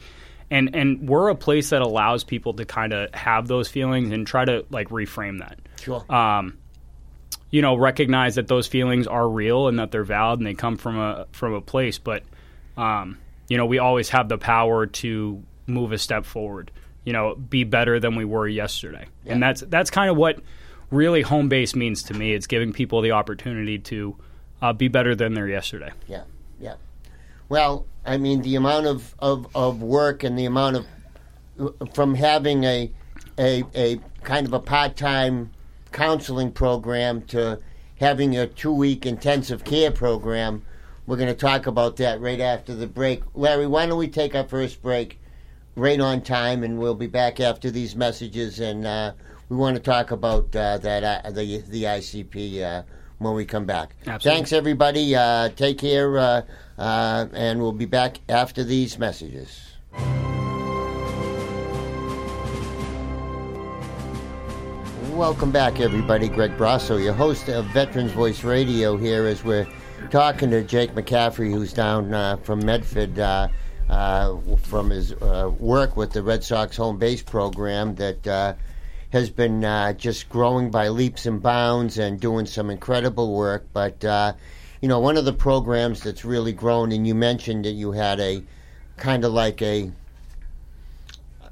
And 0.49 0.75
and 0.75 1.09
we're 1.09 1.29
a 1.29 1.35
place 1.35 1.71
that 1.71 1.81
allows 1.81 2.23
people 2.23 2.53
to 2.53 2.65
kind 2.65 2.93
of 2.93 3.13
have 3.13 3.47
those 3.47 3.67
feelings 3.67 4.11
and 4.11 4.25
try 4.25 4.45
to 4.45 4.65
like 4.69 4.89
reframe 4.89 5.39
that 5.39 5.59
Sure. 5.81 6.05
um, 6.09 6.57
you 7.51 7.61
know, 7.61 7.75
recognize 7.75 8.35
that 8.35 8.47
those 8.47 8.67
feelings 8.67 9.07
are 9.07 9.27
real 9.27 9.67
and 9.67 9.79
that 9.79 9.91
they're 9.91 10.03
valid 10.03 10.39
and 10.39 10.47
they 10.47 10.53
come 10.53 10.77
from 10.77 10.97
a 10.97 11.25
from 11.31 11.53
a 11.53 11.61
place. 11.61 11.97
But 11.97 12.23
um, 12.77 13.17
you 13.49 13.57
know, 13.57 13.65
we 13.65 13.79
always 13.79 14.09
have 14.09 14.29
the 14.29 14.37
power 14.37 14.85
to 14.85 15.43
move 15.67 15.91
a 15.91 15.97
step 15.97 16.25
forward. 16.25 16.71
You 17.05 17.13
know, 17.13 17.35
be 17.35 17.63
better 17.63 17.99
than 17.99 18.15
we 18.15 18.25
were 18.25 18.47
yesterday, 18.47 19.07
and 19.25 19.41
that's 19.41 19.61
that's 19.61 19.89
kind 19.89 20.09
of 20.09 20.17
what 20.17 20.39
really 20.91 21.21
home 21.21 21.49
base 21.49 21.75
means 21.75 22.03
to 22.03 22.13
me. 22.13 22.33
It's 22.33 22.47
giving 22.47 22.73
people 22.73 23.01
the 23.01 23.11
opportunity 23.11 23.79
to 23.79 24.15
uh, 24.61 24.73
be 24.73 24.87
better 24.87 25.15
than 25.15 25.33
their 25.33 25.47
yesterday. 25.47 25.91
Yeah, 26.07 26.23
yeah. 26.59 26.75
Well, 27.47 27.85
I 28.05 28.17
mean, 28.17 28.41
the 28.41 28.55
amount 28.55 28.87
of, 28.87 29.15
of, 29.19 29.47
of 29.55 29.81
work 29.81 30.23
and 30.23 30.37
the 30.37 30.45
amount 30.45 30.77
of 30.77 30.85
from 31.93 32.15
having 32.15 32.63
a 32.63 32.91
a, 33.37 33.63
a 33.75 33.99
kind 34.23 34.45
of 34.45 34.53
a 34.53 34.59
part 34.59 34.95
time 34.95 35.51
counseling 35.91 36.51
program 36.51 37.21
to 37.21 37.59
having 37.99 38.35
a 38.37 38.47
two 38.47 38.73
week 38.73 39.05
intensive 39.05 39.63
care 39.63 39.91
program. 39.91 40.63
We're 41.05 41.17
going 41.17 41.29
to 41.29 41.35
talk 41.35 41.67
about 41.67 41.97
that 41.97 42.19
right 42.19 42.39
after 42.39 42.73
the 42.73 42.87
break. 42.87 43.21
Larry, 43.35 43.67
why 43.67 43.85
don't 43.85 43.97
we 43.97 44.07
take 44.07 44.33
our 44.35 44.47
first 44.47 44.81
break 44.81 45.19
right 45.75 45.99
on 45.99 46.21
time, 46.21 46.63
and 46.63 46.79
we'll 46.79 46.95
be 46.95 47.07
back 47.07 47.39
after 47.39 47.69
these 47.69 47.95
messages. 47.95 48.59
And 48.59 48.85
uh, 48.85 49.13
we 49.49 49.57
want 49.57 49.75
to 49.75 49.81
talk 49.81 50.11
about 50.11 50.55
uh, 50.55 50.77
that 50.79 51.25
uh, 51.25 51.31
the 51.31 51.61
the 51.67 51.83
ICP 51.83 52.61
uh, 52.61 52.83
when 53.19 53.33
we 53.33 53.45
come 53.45 53.65
back. 53.65 53.95
Absolutely. 54.07 54.31
Thanks, 54.31 54.53
everybody. 54.53 55.15
Uh, 55.15 55.49
take 55.49 55.77
care, 55.77 56.17
uh, 56.17 56.41
uh, 56.77 57.27
and 57.33 57.61
we'll 57.61 57.71
be 57.71 57.85
back 57.85 58.19
after 58.29 58.63
these 58.63 58.97
messages. 58.97 59.61
Welcome 65.11 65.51
back, 65.51 65.79
everybody. 65.79 66.27
Greg 66.27 66.57
Brasso, 66.57 67.01
your 67.01 67.13
host 67.13 67.47
of 67.47 67.65
Veterans 67.67 68.11
Voice 68.11 68.43
Radio, 68.43 68.97
here 68.97 69.25
as 69.25 69.45
we're 69.45 69.65
talking 70.09 70.49
to 70.49 70.61
Jake 70.61 70.93
McCaffrey, 70.93 71.53
who's 71.53 71.71
down 71.71 72.13
uh, 72.13 72.35
from 72.37 72.65
Medford 72.65 73.17
uh, 73.17 73.47
uh, 73.89 74.37
from 74.63 74.89
his 74.89 75.13
uh, 75.13 75.51
work 75.59 75.95
with 75.95 76.11
the 76.11 76.23
Red 76.23 76.43
Sox 76.43 76.77
home 76.77 76.97
base 76.97 77.21
program 77.21 77.95
that 77.95 78.27
uh, 78.27 78.53
has 79.11 79.29
been 79.29 79.63
uh, 79.63 79.93
just 79.93 80.29
growing 80.29 80.71
by 80.71 80.89
leaps 80.89 81.25
and 81.25 81.41
bounds 81.41 81.97
and 81.97 82.19
doing 82.19 82.45
some 82.45 82.69
incredible 82.69 83.33
work. 83.33 83.67
But, 83.73 84.03
uh, 84.03 84.33
you 84.81 84.87
know, 84.87 84.99
one 84.99 85.17
of 85.17 85.25
the 85.25 85.33
programs 85.33 86.01
that's 86.01 86.25
really 86.25 86.53
grown, 86.53 86.91
and 86.91 87.07
you 87.07 87.15
mentioned 87.15 87.65
that 87.65 87.71
you 87.71 87.91
had 87.91 88.19
a 88.19 88.43
kind 88.97 89.25
of 89.25 89.33
like 89.33 89.61
a 89.61 89.91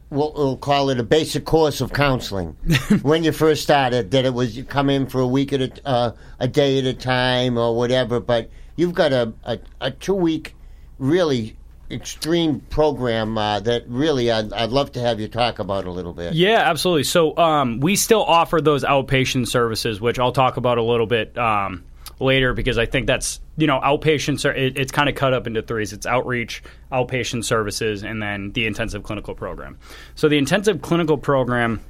we'll, 0.10 0.32
we'll 0.34 0.58
call 0.58 0.90
it 0.90 1.00
a 1.00 1.04
basic 1.04 1.44
course 1.46 1.82
of 1.82 1.92
counseling 1.92 2.56
when 3.02 3.24
you 3.24 3.32
first 3.32 3.64
started. 3.64 4.12
That 4.12 4.26
it 4.26 4.34
was 4.34 4.56
you 4.56 4.64
come 4.64 4.90
in 4.90 5.08
for 5.08 5.20
a 5.20 5.28
week 5.28 5.52
at 5.54 5.62
a 5.62 5.88
uh, 5.88 6.12
a 6.40 6.48
day 6.48 6.80
at 6.80 6.86
a 6.86 6.94
time 6.94 7.58
or 7.58 7.76
whatever. 7.76 8.20
But 8.20 8.50
you've 8.76 8.94
got 8.94 9.12
a 9.12 9.34
a, 9.44 9.60
a 9.82 9.92
two 9.92 10.14
week 10.14 10.56
really 11.00 11.58
extreme 11.94 12.60
program 12.60 13.38
uh, 13.38 13.60
that 13.62 13.88
really 13.88 14.32
I'd, 14.32 14.52
I'd 14.54 14.70
love 14.72 14.92
to 14.94 15.00
have 15.00 15.20
you 15.20 15.28
talk 15.28 15.60
about 15.60 15.86
a 15.86 15.92
little 15.92 16.14
bit. 16.14 16.34
Yeah, 16.34 16.70
absolutely. 16.70 17.04
So 17.04 17.38
um, 17.38 17.80
we 17.80 17.96
still 17.96 18.24
offer 18.24 18.62
those 18.62 18.84
outpatient 18.84 19.48
services, 19.48 20.02
which 20.02 20.20
I'll 20.20 20.32
talk 20.32 20.58
about 20.58 20.78
a 20.78 20.84
little 20.84 21.06
bit 21.06 21.38
um, 21.38 21.84
later 22.20 22.54
because 22.54 22.78
I 22.78 22.86
think 22.86 23.08
that's 23.08 23.40
you 23.58 23.68
know 23.68 23.80
outpatient. 23.80 24.44
It, 24.56 24.78
it's 24.78 24.92
kind 24.92 25.10
of 25.10 25.16
cut 25.16 25.34
up 25.34 25.48
into 25.48 25.62
threes. 25.62 25.94
It's 25.94 26.06
outreach, 26.06 26.64
outpatient 26.92 27.46
services, 27.46 28.04
and 28.04 28.22
then 28.22 28.52
the 28.52 28.66
intensive 28.66 29.04
clinical 29.04 29.36
program. 29.36 29.78
So 30.16 30.28
the 30.30 30.38
intensive 30.38 30.82
clinical 30.82 31.18
program, 31.18 31.82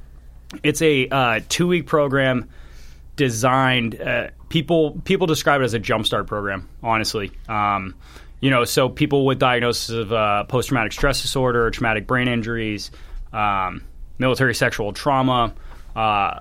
it's 0.61 0.81
a 0.81 1.07
uh, 1.09 1.39
two 1.49 1.67
week 1.67 1.87
program 1.87 2.49
designed. 3.15 3.99
Uh, 4.01 4.29
people 4.49 4.99
people 5.05 5.27
describe 5.27 5.61
it 5.61 5.65
as 5.65 5.73
a 5.73 5.79
jumpstart 5.79 6.27
program. 6.27 6.69
Honestly. 6.81 7.31
Um, 7.47 7.95
you 8.43 8.49
know, 8.49 8.65
so 8.65 8.89
people 8.89 9.25
with 9.25 9.39
diagnosis 9.39 9.89
of 9.89 10.11
uh, 10.11 10.43
post 10.43 10.67
traumatic 10.67 10.91
stress 10.91 11.21
disorder, 11.21 11.71
traumatic 11.71 12.05
brain 12.05 12.27
injuries, 12.27 12.91
um, 13.31 13.85
military 14.17 14.53
sexual 14.53 14.91
trauma, 14.91 15.53
uh, 15.95 16.39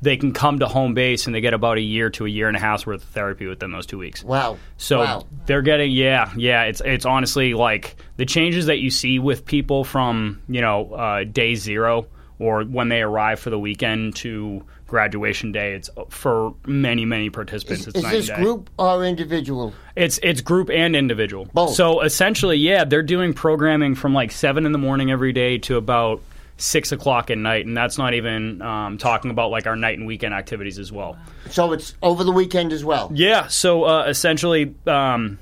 they 0.00 0.16
can 0.16 0.32
come 0.32 0.60
to 0.60 0.66
home 0.66 0.94
base 0.94 1.26
and 1.26 1.34
they 1.34 1.42
get 1.42 1.52
about 1.52 1.76
a 1.76 1.82
year 1.82 2.08
to 2.08 2.24
a 2.24 2.30
year 2.30 2.48
and 2.48 2.56
a 2.56 2.60
half's 2.60 2.86
worth 2.86 3.02
of 3.02 3.08
therapy 3.10 3.46
within 3.46 3.72
those 3.72 3.84
two 3.84 3.98
weeks. 3.98 4.24
Wow. 4.24 4.56
So 4.78 5.00
wow. 5.00 5.26
they're 5.44 5.60
getting 5.60 5.92
yeah 5.92 6.32
yeah 6.34 6.62
it's 6.62 6.80
it's 6.82 7.04
honestly 7.04 7.52
like 7.52 7.96
the 8.16 8.24
changes 8.24 8.64
that 8.64 8.78
you 8.78 8.88
see 8.88 9.18
with 9.18 9.44
people 9.44 9.84
from 9.84 10.40
you 10.48 10.62
know 10.62 10.94
uh, 10.94 11.24
day 11.24 11.56
zero 11.56 12.06
or 12.38 12.64
when 12.64 12.88
they 12.88 13.02
arrive 13.02 13.38
for 13.38 13.50
the 13.50 13.58
weekend 13.58 14.16
to 14.16 14.64
graduation 14.94 15.50
day. 15.50 15.74
It's 15.74 15.90
for 16.08 16.54
many 16.66 17.04
many 17.04 17.28
participants. 17.28 17.88
Is, 17.88 17.94
it's 17.96 18.04
is 18.04 18.28
this 18.28 18.36
group 18.36 18.70
or 18.78 19.04
individual? 19.04 19.72
It's 19.96 20.20
it's 20.22 20.40
group 20.40 20.70
and 20.70 20.94
individual. 20.94 21.48
Both. 21.52 21.74
So 21.74 22.00
essentially, 22.02 22.58
yeah, 22.58 22.84
they're 22.84 23.02
doing 23.02 23.34
programming 23.34 23.96
from 23.96 24.14
like 24.14 24.30
seven 24.30 24.66
in 24.66 24.70
the 24.70 24.78
morning 24.78 25.10
every 25.10 25.32
day 25.32 25.58
to 25.58 25.76
about 25.78 26.20
six 26.58 26.92
o'clock 26.92 27.28
at 27.32 27.38
night, 27.38 27.66
and 27.66 27.76
that's 27.76 27.98
not 27.98 28.14
even 28.14 28.62
um, 28.62 28.96
talking 28.96 29.32
about 29.32 29.50
like 29.50 29.66
our 29.66 29.74
night 29.74 29.98
and 29.98 30.06
weekend 30.06 30.32
activities 30.32 30.78
as 30.78 30.92
well. 30.92 31.18
So 31.50 31.72
it's 31.72 31.96
over 32.00 32.22
the 32.22 32.30
weekend 32.30 32.72
as 32.72 32.84
well. 32.84 33.10
Yeah. 33.12 33.48
So 33.48 33.82
uh, 33.82 34.04
essentially, 34.06 34.76
um, 34.86 35.40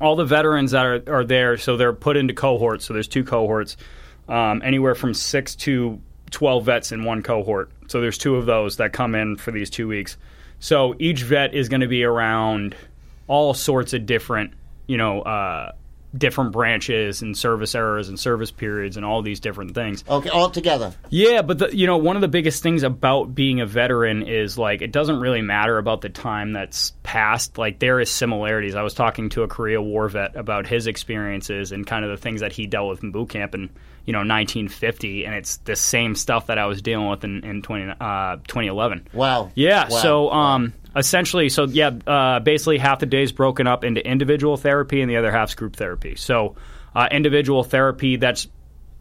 all 0.00 0.14
the 0.14 0.24
veterans 0.24 0.70
that 0.70 0.86
are, 0.86 1.02
are 1.08 1.24
there, 1.24 1.56
so 1.56 1.76
they're 1.76 1.92
put 1.92 2.16
into 2.16 2.32
cohorts. 2.32 2.84
So 2.84 2.94
there's 2.94 3.08
two 3.08 3.24
cohorts, 3.24 3.76
um, 4.28 4.62
anywhere 4.64 4.94
from 4.94 5.14
six 5.14 5.56
to 5.66 6.00
twelve 6.30 6.66
vets 6.66 6.92
in 6.92 7.02
one 7.02 7.24
cohort. 7.24 7.72
So 7.88 8.00
there's 8.00 8.18
two 8.18 8.36
of 8.36 8.46
those 8.46 8.76
that 8.76 8.92
come 8.92 9.14
in 9.14 9.36
for 9.36 9.50
these 9.50 9.70
two 9.70 9.88
weeks. 9.88 10.16
So 10.60 10.94
each 10.98 11.22
vet 11.22 11.54
is 11.54 11.68
going 11.68 11.80
to 11.80 11.88
be 11.88 12.04
around 12.04 12.76
all 13.26 13.54
sorts 13.54 13.92
of 13.92 14.06
different, 14.06 14.52
you 14.86 14.96
know, 14.96 15.22
uh, 15.22 15.72
different 16.16 16.52
branches 16.52 17.20
and 17.20 17.36
service 17.36 17.74
errors 17.74 18.08
and 18.08 18.18
service 18.18 18.50
periods 18.50 18.96
and 18.96 19.04
all 19.04 19.20
these 19.22 19.40
different 19.40 19.74
things. 19.74 20.02
Okay, 20.08 20.30
all 20.30 20.50
together. 20.50 20.94
Yeah, 21.10 21.42
but 21.42 21.58
the, 21.58 21.76
you 21.76 21.86
know, 21.86 21.98
one 21.98 22.16
of 22.16 22.22
the 22.22 22.28
biggest 22.28 22.62
things 22.62 22.82
about 22.82 23.34
being 23.34 23.60
a 23.60 23.66
veteran 23.66 24.22
is 24.22 24.56
like 24.56 24.80
it 24.80 24.90
doesn't 24.90 25.20
really 25.20 25.42
matter 25.42 25.76
about 25.78 26.00
the 26.00 26.08
time 26.08 26.52
that's 26.52 26.92
passed. 27.02 27.58
Like 27.58 27.78
there 27.78 28.00
is 28.00 28.10
similarities. 28.10 28.74
I 28.74 28.82
was 28.82 28.94
talking 28.94 29.28
to 29.30 29.42
a 29.42 29.48
Korea 29.48 29.82
War 29.82 30.08
vet 30.08 30.34
about 30.34 30.66
his 30.66 30.86
experiences 30.86 31.72
and 31.72 31.86
kind 31.86 32.04
of 32.04 32.10
the 32.10 32.16
things 32.16 32.40
that 32.40 32.52
he 32.52 32.66
dealt 32.66 32.88
with 32.88 33.02
in 33.02 33.12
boot 33.12 33.28
camp 33.30 33.54
in 33.54 33.70
you 34.08 34.12
know 34.12 34.20
1950, 34.20 35.26
and 35.26 35.34
it's 35.34 35.58
the 35.58 35.76
same 35.76 36.14
stuff 36.14 36.46
that 36.46 36.56
I 36.56 36.64
was 36.64 36.80
dealing 36.80 37.10
with 37.10 37.24
in, 37.24 37.44
in 37.44 37.60
20, 37.60 37.92
uh, 38.00 38.36
2011. 38.36 39.06
Wow. 39.12 39.52
Yeah. 39.54 39.86
Wow. 39.86 39.98
So 39.98 40.30
um, 40.30 40.72
essentially, 40.96 41.50
so 41.50 41.64
yeah, 41.64 41.90
uh, 42.06 42.40
basically 42.40 42.78
half 42.78 43.00
the 43.00 43.06
day 43.06 43.22
is 43.22 43.32
broken 43.32 43.66
up 43.66 43.84
into 43.84 44.02
individual 44.02 44.56
therapy 44.56 45.02
and 45.02 45.10
the 45.10 45.18
other 45.18 45.30
half's 45.30 45.54
group 45.54 45.76
therapy. 45.76 46.14
So 46.16 46.56
uh, 46.94 47.08
individual 47.10 47.64
therapy, 47.64 48.16
that's 48.16 48.48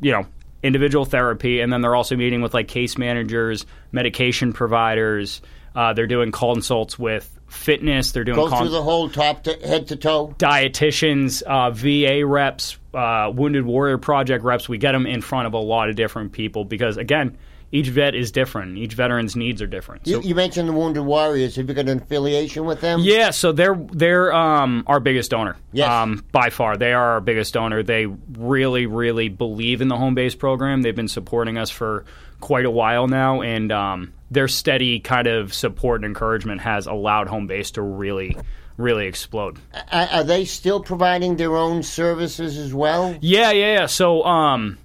you 0.02 0.12
know 0.12 0.26
individual 0.62 1.06
therapy, 1.06 1.62
and 1.62 1.72
then 1.72 1.80
they're 1.80 1.96
also 1.96 2.18
meeting 2.18 2.42
with 2.42 2.54
like 2.54 2.68
case 2.68 2.98
managers, 2.98 3.66
medication 3.94 4.52
providers. 4.52 5.42
Uh, 5.74 5.94
they're 5.94 6.06
doing 6.06 6.34
consults 6.34 7.00
with 7.00 7.34
fitness. 7.48 8.12
They're 8.12 8.26
doing 8.26 8.36
Go 8.36 8.50
con- 8.50 8.64
through 8.64 8.72
the 8.72 8.84
whole 8.84 9.10
top 9.10 9.44
to 9.44 9.54
head 9.54 9.88
to 9.88 9.96
toe. 9.96 10.36
dietitians, 10.38 11.44
uh, 11.44 11.72
VA 11.72 12.26
reps, 12.26 12.78
uh, 12.98 13.32
Wounded 13.32 13.66
Warrior 13.66 13.98
Project 14.00 14.44
reps. 14.44 14.68
We 14.68 14.78
get 14.78 14.94
them 14.94 15.06
in 15.06 15.22
front 15.22 15.48
of 15.48 15.54
a 15.54 15.60
lot 15.60 15.90
of 15.90 15.96
different 15.96 16.32
people 16.32 16.66
because, 16.66 16.98
again, 16.98 17.38
each 17.72 17.90
vet 17.90 18.16
is 18.16 18.32
different. 18.32 18.78
Each 18.78 18.94
veteran's 18.94 19.36
needs 19.36 19.62
are 19.62 19.68
different. 19.68 20.08
You, 20.08 20.22
you 20.22 20.34
mentioned 20.36 20.70
the 20.70 20.74
Wounded 20.74 21.04
Warriors. 21.04 21.58
Have 21.58 21.68
you 21.68 21.76
got 21.76 21.90
an 21.90 22.02
affiliation 22.02 22.66
with 22.66 22.82
them? 22.82 23.02
Yeah, 23.02 23.32
so 23.32 23.52
they're 23.52 23.76
they're 23.92 24.34
um, 24.34 24.84
our 24.88 25.00
biggest 25.00 25.32
donor. 25.32 25.58
Yes. 25.74 25.90
Um, 25.90 26.26
by 26.32 26.50
far, 26.50 26.78
they 26.78 26.94
are 26.94 27.12
our 27.14 27.22
biggest 27.22 27.54
donor. 27.54 27.84
They 27.84 28.06
really, 28.06 28.86
really 28.86 29.30
believe 29.30 29.82
in 29.82 29.90
the 29.90 29.98
home 29.98 30.16
base 30.16 30.34
program. 30.34 30.82
They've 30.82 30.96
been 30.96 31.10
supporting 31.10 31.58
us 31.58 31.70
for 31.70 32.06
quite 32.40 32.66
a 32.66 32.72
while 32.72 33.08
now, 33.08 33.42
and 33.42 33.72
um, 33.72 34.14
their 34.32 34.48
steady 34.48 35.00
kind 35.00 35.28
of 35.28 35.54
support 35.54 35.98
and 36.00 36.06
encouragement 36.06 36.62
has 36.62 36.88
allowed 36.88 37.28
home 37.28 37.48
base 37.48 37.72
to 37.72 37.82
really, 37.82 38.38
really 38.78 39.08
explode. 39.08 39.60
Are, 39.92 40.08
are 40.12 40.24
they 40.24 40.46
still 40.46 40.82
providing 40.82 41.36
their 41.36 41.56
own 41.56 41.84
services 41.84 42.58
as 42.58 42.74
well? 42.74 43.18
Yeah, 43.22 43.52
yeah, 43.52 43.74
yeah. 43.80 43.86
So 43.88 44.24
um, 44.24 44.78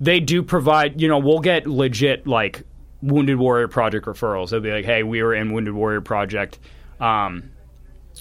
they 0.00 0.20
do 0.20 0.42
provide. 0.42 1.00
You 1.00 1.08
know, 1.08 1.18
we'll 1.18 1.40
get 1.40 1.66
legit 1.66 2.26
like 2.26 2.62
Wounded 3.02 3.38
Warrior 3.38 3.68
Project 3.68 4.06
referrals. 4.06 4.50
They'll 4.50 4.60
be 4.60 4.72
like, 4.72 4.84
"Hey, 4.84 5.02
we 5.02 5.22
were 5.22 5.34
in 5.34 5.52
Wounded 5.52 5.74
Warrior 5.74 6.00
Project." 6.00 6.58
Um, 7.00 7.50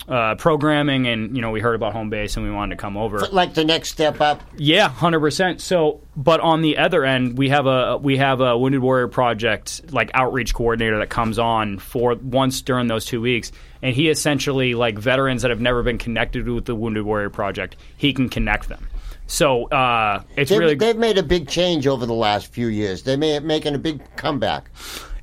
uh, 0.07 0.35
programming 0.35 1.07
and 1.07 1.35
you 1.35 1.41
know 1.41 1.51
we 1.51 1.59
heard 1.59 1.75
about 1.75 1.93
home 1.93 2.09
base 2.09 2.37
and 2.37 2.45
we 2.45 2.51
wanted 2.51 2.75
to 2.75 2.81
come 2.81 2.97
over 2.97 3.19
Like 3.31 3.53
the 3.53 3.63
next 3.65 3.89
step 3.89 4.21
up. 4.21 4.41
yeah 4.57 4.89
100% 4.89 5.59
so 5.61 6.01
but 6.15 6.39
on 6.39 6.61
the 6.61 6.77
other 6.77 7.03
end 7.05 7.37
we 7.37 7.49
have 7.49 7.65
a 7.65 7.97
we 7.97 8.17
have 8.17 8.41
a 8.41 8.57
wounded 8.57 8.81
warrior 8.81 9.07
project 9.07 9.91
like 9.91 10.11
outreach 10.13 10.53
coordinator 10.53 10.99
that 10.99 11.09
comes 11.09 11.39
on 11.39 11.79
for 11.79 12.15
once 12.15 12.61
during 12.61 12.87
those 12.87 13.05
two 13.05 13.21
weeks 13.21 13.51
and 13.81 13.93
he 13.95 14.09
essentially 14.09 14.73
like 14.75 14.97
veterans 14.97 15.41
that 15.43 15.51
have 15.51 15.61
never 15.61 15.83
been 15.83 15.97
connected 15.97 16.47
with 16.47 16.65
the 16.65 16.75
wounded 16.75 17.03
warrior 17.03 17.29
project 17.29 17.75
he 17.97 18.13
can 18.13 18.29
connect 18.29 18.67
them 18.69 18.87
so 19.29 19.65
uh, 19.65 20.23
it's 20.37 20.49
They've, 20.49 20.57
really 20.59 20.75
they've 20.75 20.95
made 20.95 21.17
a 21.17 21.23
big 21.23 21.49
change 21.49 21.85
over 21.85 22.05
the 22.05 22.13
last 22.13 22.47
few 22.47 22.67
years. 22.67 23.03
They 23.03 23.17
may 23.17 23.37
making 23.39 23.75
a 23.75 23.77
big 23.77 24.01
comeback. 24.15 24.71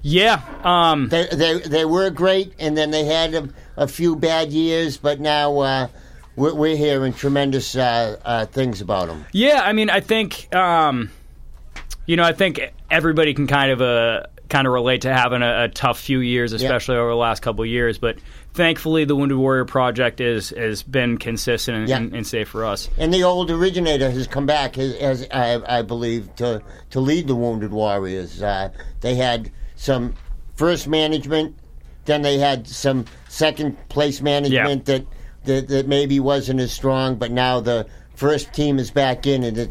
Yeah 0.04 0.40
um, 0.62 1.08
They 1.08 1.26
they 1.32 1.58
they 1.58 1.84
were 1.84 2.10
great, 2.10 2.52
and 2.60 2.76
then 2.76 2.92
they 2.92 3.04
had 3.04 3.34
a, 3.34 3.48
a 3.76 3.88
few 3.88 4.14
bad 4.14 4.52
years, 4.52 4.98
but 4.98 5.18
now 5.18 5.58
uh, 5.58 5.88
we're, 6.36 6.54
we're 6.54 6.76
hearing 6.76 7.12
tremendous 7.12 7.74
uh, 7.74 8.16
uh, 8.24 8.46
things 8.46 8.80
about 8.80 9.08
them. 9.08 9.24
Yeah, 9.32 9.62
I 9.64 9.72
mean, 9.72 9.90
I 9.90 10.00
think 10.00 10.54
um, 10.54 11.10
you 12.06 12.16
know, 12.16 12.22
I 12.22 12.32
think 12.32 12.60
everybody 12.90 13.34
can 13.34 13.46
kind 13.46 13.72
of 13.72 13.80
uh, 13.80 14.24
kind 14.48 14.66
of 14.66 14.72
relate 14.72 15.02
to 15.02 15.12
having 15.12 15.42
a, 15.42 15.64
a 15.64 15.68
tough 15.68 15.98
few 15.98 16.20
years, 16.20 16.52
especially 16.52 16.96
over 16.96 17.10
the 17.10 17.16
last 17.16 17.40
couple 17.40 17.64
of 17.64 17.70
years. 17.70 17.98
But 17.98 18.18
thankfully, 18.52 19.04
the 19.04 19.16
Wounded 19.16 19.38
Warrior 19.38 19.64
Project 19.64 20.20
is 20.20 20.50
has 20.50 20.82
been 20.82 21.16
consistent 21.18 21.78
and, 21.78 21.90
and, 21.90 22.14
and 22.14 22.26
safe 22.26 22.48
for 22.48 22.64
us. 22.64 22.90
And 22.98 23.12
the 23.12 23.24
old 23.24 23.50
originator 23.50 24.10
has 24.10 24.26
come 24.26 24.46
back, 24.46 24.76
as, 24.76 24.94
as 24.94 25.26
I, 25.32 25.78
I 25.78 25.82
believe, 25.82 26.34
to 26.36 26.62
to 26.90 27.00
lead 27.00 27.26
the 27.26 27.34
Wounded 27.34 27.72
Warriors. 27.72 28.42
Uh, 28.42 28.70
they 29.00 29.14
had 29.14 29.50
some 29.84 30.14
first 30.56 30.88
management, 30.88 31.56
then 32.06 32.22
they 32.22 32.38
had 32.38 32.66
some 32.66 33.04
second 33.28 33.76
place 33.88 34.20
management 34.20 34.86
that, 34.86 35.06
that 35.44 35.68
that 35.68 35.86
maybe 35.86 36.20
wasn't 36.20 36.60
as 36.60 36.72
strong, 36.72 37.16
but 37.16 37.30
now 37.30 37.60
the 37.60 37.86
first 38.14 38.52
team 38.54 38.78
is 38.78 38.90
back 38.90 39.26
in, 39.26 39.44
and 39.44 39.58
it, 39.58 39.70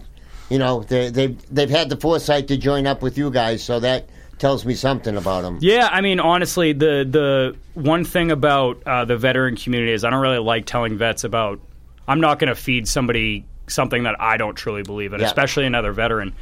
you 0.49 0.59
know 0.59 0.83
they 0.83 1.09
they've 1.09 1.37
they've 1.53 1.69
had 1.69 1.89
the 1.89 1.97
foresight 1.97 2.47
to 2.49 2.57
join 2.57 2.85
up 2.87 3.01
with 3.01 3.17
you 3.17 3.31
guys, 3.31 3.63
so 3.63 3.79
that 3.79 4.07
tells 4.37 4.65
me 4.65 4.75
something 4.75 5.15
about 5.15 5.41
them. 5.41 5.57
Yeah, 5.61 5.87
I 5.91 6.01
mean, 6.01 6.19
honestly, 6.19 6.73
the 6.73 7.05
the 7.09 7.55
one 7.73 8.03
thing 8.05 8.29
about 8.31 8.83
uh, 8.85 9.05
the 9.05 9.17
veteran 9.17 9.55
community 9.55 9.93
is 9.93 10.03
I 10.03 10.09
don't 10.09 10.21
really 10.21 10.37
like 10.39 10.65
telling 10.65 10.97
vets 10.97 11.23
about. 11.23 11.59
I'm 12.07 12.19
not 12.19 12.37
going 12.37 12.49
to 12.49 12.55
feed 12.55 12.87
somebody 12.87 13.45
something 13.67 14.03
that 14.03 14.19
I 14.19 14.35
don't 14.37 14.55
truly 14.55 14.83
believe 14.83 15.13
in, 15.13 15.21
Yeah. 15.21 15.27
especially 15.27 15.65
another 15.65 15.93
veteran. 15.93 16.33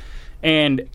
And 0.41 0.89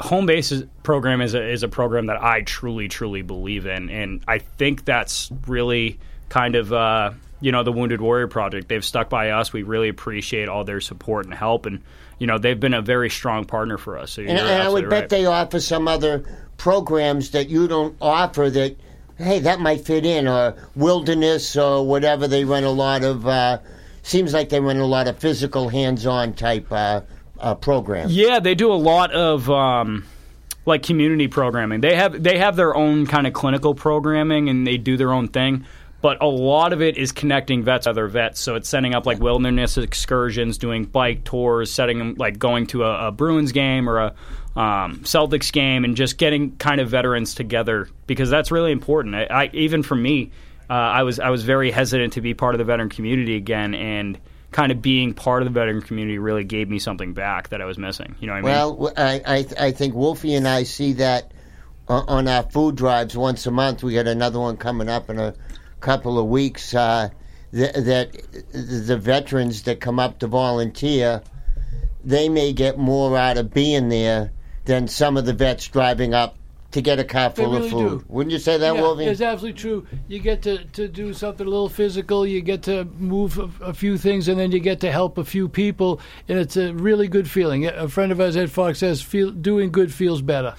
home 0.00 0.26
base 0.26 0.52
is- 0.52 0.64
program 0.82 1.20
is 1.20 1.34
a, 1.34 1.50
is 1.50 1.62
a 1.62 1.68
program 1.68 2.06
that 2.06 2.22
I 2.22 2.42
truly, 2.42 2.88
truly 2.88 3.22
believe 3.22 3.66
in, 3.66 3.90
and 3.90 4.22
I 4.28 4.38
think 4.38 4.84
that's 4.84 5.30
really 5.46 5.98
kind 6.28 6.56
of 6.56 6.72
uh, 6.72 7.12
you 7.40 7.52
know 7.52 7.62
the 7.62 7.72
Wounded 7.72 8.00
Warrior 8.00 8.28
Project. 8.28 8.68
They've 8.68 8.84
stuck 8.84 9.08
by 9.08 9.30
us. 9.30 9.52
We 9.52 9.62
really 9.62 9.88
appreciate 9.88 10.48
all 10.48 10.64
their 10.64 10.80
support 10.80 11.26
and 11.26 11.34
help, 11.34 11.66
and 11.66 11.82
you 12.18 12.26
know 12.26 12.38
they've 12.38 12.58
been 12.58 12.74
a 12.74 12.82
very 12.82 13.10
strong 13.10 13.44
partner 13.44 13.78
for 13.78 13.98
us. 13.98 14.12
So 14.12 14.22
And, 14.22 14.30
and 14.30 14.62
I 14.62 14.68
would 14.68 14.88
bet 14.88 15.08
they 15.08 15.26
offer 15.26 15.60
some 15.60 15.88
other 15.88 16.24
programs 16.56 17.30
that 17.30 17.48
you 17.48 17.68
don't 17.68 17.96
offer 18.00 18.50
that, 18.50 18.76
hey, 19.18 19.38
that 19.40 19.60
might 19.60 19.84
fit 19.84 20.06
in, 20.06 20.26
or 20.26 20.54
wilderness, 20.74 21.56
or 21.56 21.86
whatever. 21.86 22.26
They 22.26 22.44
run 22.44 22.64
a 22.64 22.70
lot 22.70 23.04
of, 23.04 23.26
uh, 23.26 23.58
seems 24.02 24.32
like 24.32 24.48
they 24.48 24.60
run 24.60 24.78
a 24.78 24.86
lot 24.86 25.08
of 25.08 25.18
physical, 25.18 25.68
hands 25.68 26.06
on 26.06 26.32
type 26.32 26.66
uh, 26.70 27.02
uh, 27.40 27.54
programs. 27.54 28.14
Yeah, 28.14 28.40
they 28.40 28.54
do 28.54 28.72
a 28.72 28.74
lot 28.74 29.12
of 29.12 29.48
um, 29.50 30.04
like 30.66 30.82
community 30.82 31.28
programming. 31.28 31.80
They 31.80 31.96
have 31.96 32.22
they 32.22 32.38
have 32.38 32.56
their 32.56 32.74
own 32.74 33.06
kind 33.06 33.26
of 33.26 33.32
clinical 33.32 33.74
programming 33.74 34.48
and 34.48 34.66
they 34.66 34.76
do 34.76 34.96
their 34.96 35.12
own 35.12 35.28
thing. 35.28 35.64
But 36.02 36.22
a 36.22 36.26
lot 36.26 36.72
of 36.72 36.82
it 36.82 36.98
is 36.98 37.10
connecting 37.10 37.64
vets 37.64 37.84
to 37.84 37.90
other 37.90 38.06
vets. 38.06 38.38
So 38.38 38.54
it's 38.54 38.68
setting 38.68 38.94
up 38.94 39.06
like 39.06 39.18
wilderness 39.18 39.78
excursions, 39.78 40.58
doing 40.58 40.84
bike 40.84 41.24
tours, 41.24 41.72
setting 41.72 41.98
them 41.98 42.14
like 42.16 42.38
going 42.38 42.66
to 42.68 42.84
a, 42.84 43.08
a 43.08 43.12
Bruins 43.12 43.52
game 43.52 43.88
or 43.88 43.98
a 43.98 44.14
um, 44.60 45.00
Celtics 45.00 45.50
game, 45.52 45.84
and 45.84 45.96
just 45.96 46.18
getting 46.18 46.56
kind 46.56 46.80
of 46.80 46.90
veterans 46.90 47.34
together 47.34 47.88
because 48.06 48.30
that's 48.30 48.50
really 48.50 48.72
important. 48.72 49.14
I, 49.14 49.24
I 49.24 49.50
even 49.52 49.82
for 49.82 49.94
me, 49.94 50.32
uh, 50.68 50.74
I 50.74 51.02
was 51.02 51.18
I 51.18 51.30
was 51.30 51.44
very 51.44 51.70
hesitant 51.70 52.12
to 52.14 52.20
be 52.20 52.34
part 52.34 52.54
of 52.54 52.58
the 52.58 52.64
veteran 52.64 52.88
community 52.88 53.36
again, 53.36 53.74
and 53.74 54.18
kind 54.52 54.72
of 54.72 54.80
being 54.80 55.12
part 55.12 55.42
of 55.42 55.46
the 55.46 55.52
veteran 55.52 55.82
community 55.82 56.18
really 56.18 56.44
gave 56.44 56.68
me 56.68 56.78
something 56.78 57.12
back 57.12 57.50
that 57.50 57.60
I 57.60 57.64
was 57.64 57.78
missing. 57.78 58.14
You 58.20 58.28
know 58.28 58.34
what 58.34 58.50
I 58.50 58.64
mean? 58.64 58.78
Well, 58.78 58.92
I, 58.96 59.22
I, 59.26 59.66
I 59.66 59.70
think 59.72 59.94
Wolfie 59.94 60.34
and 60.34 60.46
I 60.46 60.62
see 60.62 60.94
that 60.94 61.32
on 61.88 62.26
our 62.26 62.42
food 62.42 62.76
drives 62.76 63.16
once 63.16 63.46
a 63.46 63.50
month. 63.50 63.82
We 63.82 63.94
got 63.94 64.06
another 64.06 64.40
one 64.40 64.56
coming 64.56 64.88
up 64.88 65.10
in 65.10 65.18
a 65.18 65.34
couple 65.80 66.18
of 66.18 66.26
weeks. 66.26 66.74
Uh, 66.74 67.10
th- 67.52 67.74
that 67.74 68.12
the 68.52 68.96
veterans 68.96 69.62
that 69.64 69.80
come 69.80 69.98
up 69.98 70.18
to 70.20 70.26
volunteer, 70.26 71.22
they 72.04 72.28
may 72.28 72.52
get 72.52 72.78
more 72.78 73.16
out 73.16 73.38
of 73.38 73.52
being 73.52 73.88
there 73.88 74.32
than 74.64 74.88
some 74.88 75.16
of 75.16 75.26
the 75.26 75.32
vets 75.32 75.68
driving 75.68 76.12
up 76.12 76.36
to 76.72 76.82
get 76.82 76.98
a 76.98 77.04
car 77.04 77.30
full 77.30 77.52
really 77.52 77.66
of 77.66 77.72
food. 77.72 77.98
do. 78.00 78.04
Wouldn't 78.08 78.32
you 78.32 78.38
say 78.38 78.58
that, 78.58 78.74
yeah? 78.74 79.10
It's 79.10 79.20
absolutely 79.20 79.58
true. 79.58 79.86
You 80.08 80.18
get 80.18 80.42
to, 80.42 80.64
to 80.64 80.88
do 80.88 81.12
something 81.12 81.46
a 81.46 81.50
little 81.50 81.68
physical, 81.68 82.26
you 82.26 82.40
get 82.40 82.62
to 82.64 82.84
move 82.98 83.38
a, 83.38 83.50
a 83.64 83.72
few 83.74 83.96
things, 83.98 84.28
and 84.28 84.38
then 84.38 84.52
you 84.52 84.58
get 84.58 84.80
to 84.80 84.92
help 84.92 85.18
a 85.18 85.24
few 85.24 85.48
people, 85.48 86.00
and 86.28 86.38
it's 86.38 86.56
a 86.56 86.72
really 86.72 87.08
good 87.08 87.30
feeling. 87.30 87.66
A 87.66 87.88
friend 87.88 88.12
of 88.12 88.20
ours, 88.20 88.36
Ed 88.36 88.50
Fox, 88.50 88.80
says, 88.80 89.02
feel, 89.02 89.30
doing 89.30 89.70
good 89.70 89.92
feels 89.92 90.22
better. 90.22 90.54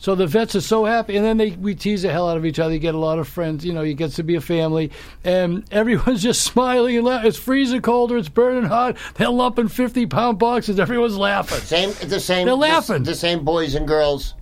So 0.00 0.14
the 0.14 0.26
vets 0.26 0.56
are 0.56 0.62
so 0.62 0.86
happy, 0.86 1.16
and 1.18 1.26
then 1.26 1.36
they 1.36 1.50
we 1.50 1.74
tease 1.74 2.00
the 2.00 2.10
hell 2.10 2.26
out 2.26 2.38
of 2.38 2.46
each 2.46 2.58
other. 2.58 2.72
You 2.72 2.78
get 2.78 2.94
a 2.94 2.98
lot 2.98 3.18
of 3.18 3.28
friends, 3.28 3.66
you 3.66 3.74
know. 3.74 3.82
You 3.82 3.92
get 3.92 4.12
to 4.12 4.22
be 4.22 4.34
a 4.34 4.40
family, 4.40 4.92
and 5.24 5.62
everyone's 5.70 6.22
just 6.30 6.40
smiling 6.40 6.96
and 6.96 7.04
laughing. 7.04 7.28
It's 7.28 7.36
freezing 7.36 7.82
cold 7.82 8.10
or 8.10 8.16
it's 8.16 8.30
burning 8.30 8.64
hot. 8.64 8.96
They're 9.16 9.28
lumping 9.28 9.68
fifty 9.68 10.06
pound 10.06 10.38
boxes. 10.38 10.80
Everyone's 10.80 11.18
laughing. 11.18 11.58
Same, 11.58 11.92
the 12.08 12.18
same. 12.18 12.46
They're 12.46 12.54
the- 12.54 12.56
laughing. 12.56 13.02
The, 13.02 13.14
same 13.14 13.44
boys 13.44 13.74
and 13.74 13.86
girls 13.86 14.32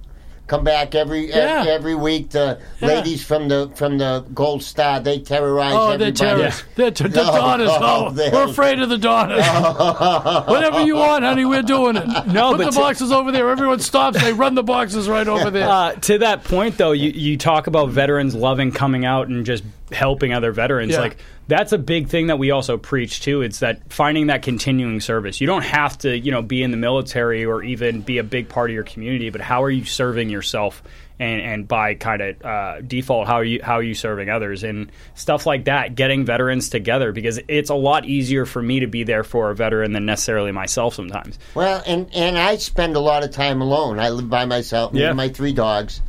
come 0.48 0.64
back 0.64 0.94
every 0.96 1.28
Yeah. 1.28 1.60
every, 1.60 1.70
every 1.72 1.94
week. 1.94 2.30
The 2.30 2.58
Yeah. 2.80 2.88
ladies 2.88 3.22
from 3.24 3.48
the 3.48 3.70
from 3.76 3.98
the 3.98 4.24
Gold 4.34 4.62
Star 4.62 4.98
they 4.98 5.20
terrorize 5.20 5.72
Oh, 5.74 5.86
they're 5.96 6.08
everybody. 6.08 6.12
terrorists. 6.12 6.64
They're 6.74 6.90
ter- 6.90 7.08
the 7.08 7.22
No, 7.24 7.30
Donnas. 7.32 7.68
no, 7.68 7.78
Oh, 7.80 8.30
we're 8.32 8.44
afraid 8.50 8.80
of 8.80 8.88
the 8.88 8.98
Donnas. 8.98 9.46
Whatever 10.48 10.80
you 10.82 10.96
want, 10.96 11.24
honey, 11.24 11.44
we're 11.44 11.62
doing 11.62 11.96
it. 11.96 12.06
No, 12.28 12.52
Put 12.54 12.64
the 12.66 12.70
to- 12.70 12.78
boxes 12.78 13.12
over 13.12 13.30
there. 13.32 13.48
Everyone 13.50 13.78
stops. 13.80 14.20
They 14.22 14.32
run 14.32 14.54
the 14.54 14.62
boxes 14.62 15.08
right 15.08 15.26
over 15.28 15.50
there. 15.50 15.68
Uh, 15.68 15.92
to 15.92 16.18
that 16.18 16.44
point, 16.44 16.76
though, 16.78 16.92
you, 16.92 17.10
you 17.10 17.36
talk 17.36 17.66
about 17.66 17.90
veterans 17.90 18.34
loving 18.34 18.72
coming 18.72 19.04
out 19.04 19.28
and 19.28 19.44
just 19.46 19.62
helping 19.92 20.32
other 20.32 20.52
veterans. 20.52 20.92
Yeah. 20.92 21.00
Like 21.00 21.16
that's 21.46 21.72
a 21.72 21.78
big 21.78 22.08
thing 22.08 22.26
that 22.28 22.38
we 22.38 22.50
also 22.50 22.76
preach 22.76 23.20
too. 23.20 23.42
It's 23.42 23.60
that 23.60 23.92
finding 23.92 24.26
that 24.28 24.42
continuing 24.42 25.00
service. 25.00 25.40
You 25.40 25.46
don't 25.46 25.64
have 25.64 25.96
to, 25.98 26.16
you 26.18 26.30
know, 26.30 26.42
be 26.42 26.62
in 26.62 26.70
the 26.70 26.76
military 26.76 27.44
or 27.44 27.62
even 27.62 28.02
be 28.02 28.18
a 28.18 28.24
big 28.24 28.48
part 28.48 28.70
of 28.70 28.74
your 28.74 28.84
community, 28.84 29.30
but 29.30 29.40
how 29.40 29.62
are 29.62 29.70
you 29.70 29.84
serving 29.84 30.28
yourself? 30.30 30.82
And, 31.20 31.40
and 31.42 31.66
by 31.66 31.94
kind 31.96 32.22
of 32.22 32.44
uh, 32.44 32.80
default, 32.80 33.26
how 33.26 33.34
are 33.34 33.44
you 33.44 33.60
how 33.60 33.74
are 33.74 33.82
you 33.82 33.96
serving 33.96 34.30
others 34.30 34.62
and 34.62 34.92
stuff 35.16 35.46
like 35.46 35.64
that? 35.64 35.96
Getting 35.96 36.24
veterans 36.24 36.68
together 36.68 37.10
because 37.10 37.40
it's 37.48 37.70
a 37.70 37.74
lot 37.74 38.04
easier 38.04 38.46
for 38.46 38.62
me 38.62 38.78
to 38.80 38.86
be 38.86 39.02
there 39.02 39.24
for 39.24 39.50
a 39.50 39.54
veteran 39.56 39.90
than 39.92 40.06
necessarily 40.06 40.52
myself 40.52 40.94
sometimes. 40.94 41.36
Well, 41.56 41.82
and 41.86 42.08
and 42.14 42.38
I 42.38 42.54
spend 42.58 42.94
a 42.94 43.00
lot 43.00 43.24
of 43.24 43.32
time 43.32 43.60
alone. 43.60 43.98
I 43.98 44.10
live 44.10 44.30
by 44.30 44.44
myself. 44.44 44.92
Me 44.92 45.00
Yeah. 45.00 45.08
and 45.08 45.16
my 45.16 45.28
three 45.28 45.52
dogs. 45.52 46.00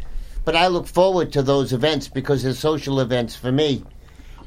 But 0.45 0.55
I 0.55 0.67
look 0.67 0.87
forward 0.87 1.31
to 1.33 1.41
those 1.43 1.73
events 1.73 2.07
because 2.07 2.43
they're 2.43 2.53
social 2.53 2.99
events 2.99 3.35
for 3.35 3.51
me, 3.51 3.83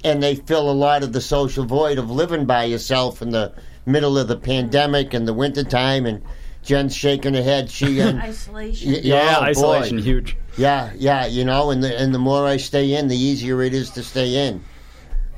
and 0.04 0.22
they 0.22 0.34
fill 0.34 0.68
a 0.70 0.72
lot 0.72 1.02
of 1.02 1.12
the 1.12 1.20
social 1.20 1.64
void 1.64 1.98
of 1.98 2.10
living 2.10 2.44
by 2.46 2.64
yourself 2.64 3.22
in 3.22 3.30
the 3.30 3.52
middle 3.86 4.18
of 4.18 4.28
the 4.28 4.36
pandemic 4.36 5.14
and 5.14 5.26
the 5.28 5.34
wintertime. 5.34 6.06
And 6.06 6.22
Jen's 6.62 6.94
shaking 6.96 7.34
her 7.34 7.42
head. 7.42 7.70
She 7.70 8.00
and 8.00 8.20
Isolation. 8.22 8.92
Y- 8.92 9.00
Yeah, 9.02 9.36
oh, 9.38 9.40
boy. 9.42 9.46
isolation 9.50 9.98
huge. 9.98 10.36
Yeah, 10.56 10.92
yeah, 10.96 11.26
you 11.26 11.44
know, 11.44 11.70
and 11.70 11.82
the 11.82 11.96
and 11.98 12.14
the 12.14 12.18
more 12.18 12.46
I 12.46 12.56
stay 12.56 12.94
in, 12.94 13.08
the 13.08 13.16
easier 13.16 13.62
it 13.62 13.74
is 13.74 13.90
to 13.90 14.02
stay 14.02 14.48
in. 14.48 14.62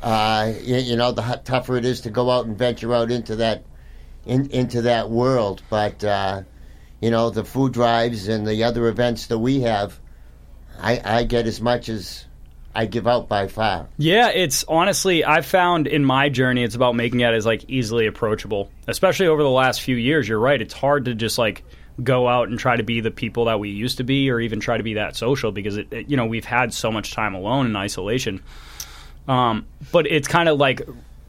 Uh, 0.03 0.53
you, 0.63 0.77
you 0.77 0.97
know, 0.97 1.13
the 1.13 1.23
hu- 1.23 1.37
tougher 1.45 1.77
it 1.77 1.85
is 1.85 2.03
to 2.03 2.11
go 2.11 2.31
out 2.31 2.45
and 2.47 2.59
venture 2.59 2.93
out 2.95 3.11
into 3.11 3.37
that 3.37 3.65
in, 4.27 4.51
into 4.51 4.83
that 4.83 5.09
world. 5.11 5.63
But 5.71 6.03
uh, 6.05 6.43
you 7.01 7.11
know, 7.11 7.31
the 7.31 7.45
food 7.45 7.73
drives 7.73 8.29
and 8.29 8.47
the 8.47 8.65
other 8.65 8.87
events 8.89 9.27
that 9.29 9.39
we 9.39 9.61
have, 9.63 9.99
I, 10.81 11.01
I 11.05 11.25
get 11.25 11.47
as 11.47 11.61
much 11.61 11.89
as 11.89 12.25
I 12.75 12.87
give 12.87 13.07
out 13.07 13.29
by 13.29 13.47
far. 13.49 13.87
Yeah, 13.99 14.29
it's 14.31 14.65
honestly 14.69 15.25
I've 15.25 15.47
found 15.47 15.87
in 15.87 16.05
my 16.05 16.29
journey 16.29 16.65
it's 16.65 16.75
about 16.75 16.95
making 16.97 17.21
it 17.21 17.33
as 17.33 17.47
like 17.47 17.65
easily 17.69 18.07
approachable. 18.07 18.71
Especially 18.89 19.27
over 19.29 19.43
the 19.43 19.51
last 19.51 19.81
few 19.83 19.97
years, 19.97 20.29
you're 20.29 20.39
right. 20.41 20.61
It's 20.61 20.75
hard 20.75 21.05
to 21.07 21.15
just 21.15 21.39
like 21.39 21.65
go 22.03 22.27
out 22.27 22.49
and 22.49 22.59
try 22.59 22.75
to 22.77 22.83
be 22.83 23.01
the 23.01 23.13
people 23.13 23.45
that 23.45 23.61
we 23.61 23.71
used 23.71 23.99
to 23.99 24.05
be 24.05 24.29
or 24.31 24.41
even 24.41 24.59
try 24.59 24.77
to 24.77 24.83
be 24.83 24.95
that 24.95 25.15
social 25.15 25.53
because 25.53 25.77
it, 25.77 25.93
it- 25.93 26.09
you 26.11 26.17
know, 26.17 26.27
we've 26.27 26.45
had 26.45 26.75
so 26.75 26.91
much 26.91 27.13
time 27.13 27.35
alone 27.35 27.67
in 27.67 27.77
isolation. 27.77 28.43
Um, 29.29 29.67
but 29.93 30.07
it's 30.07 30.29
kind 30.29 30.49
of 30.49 30.59
like 30.59 30.83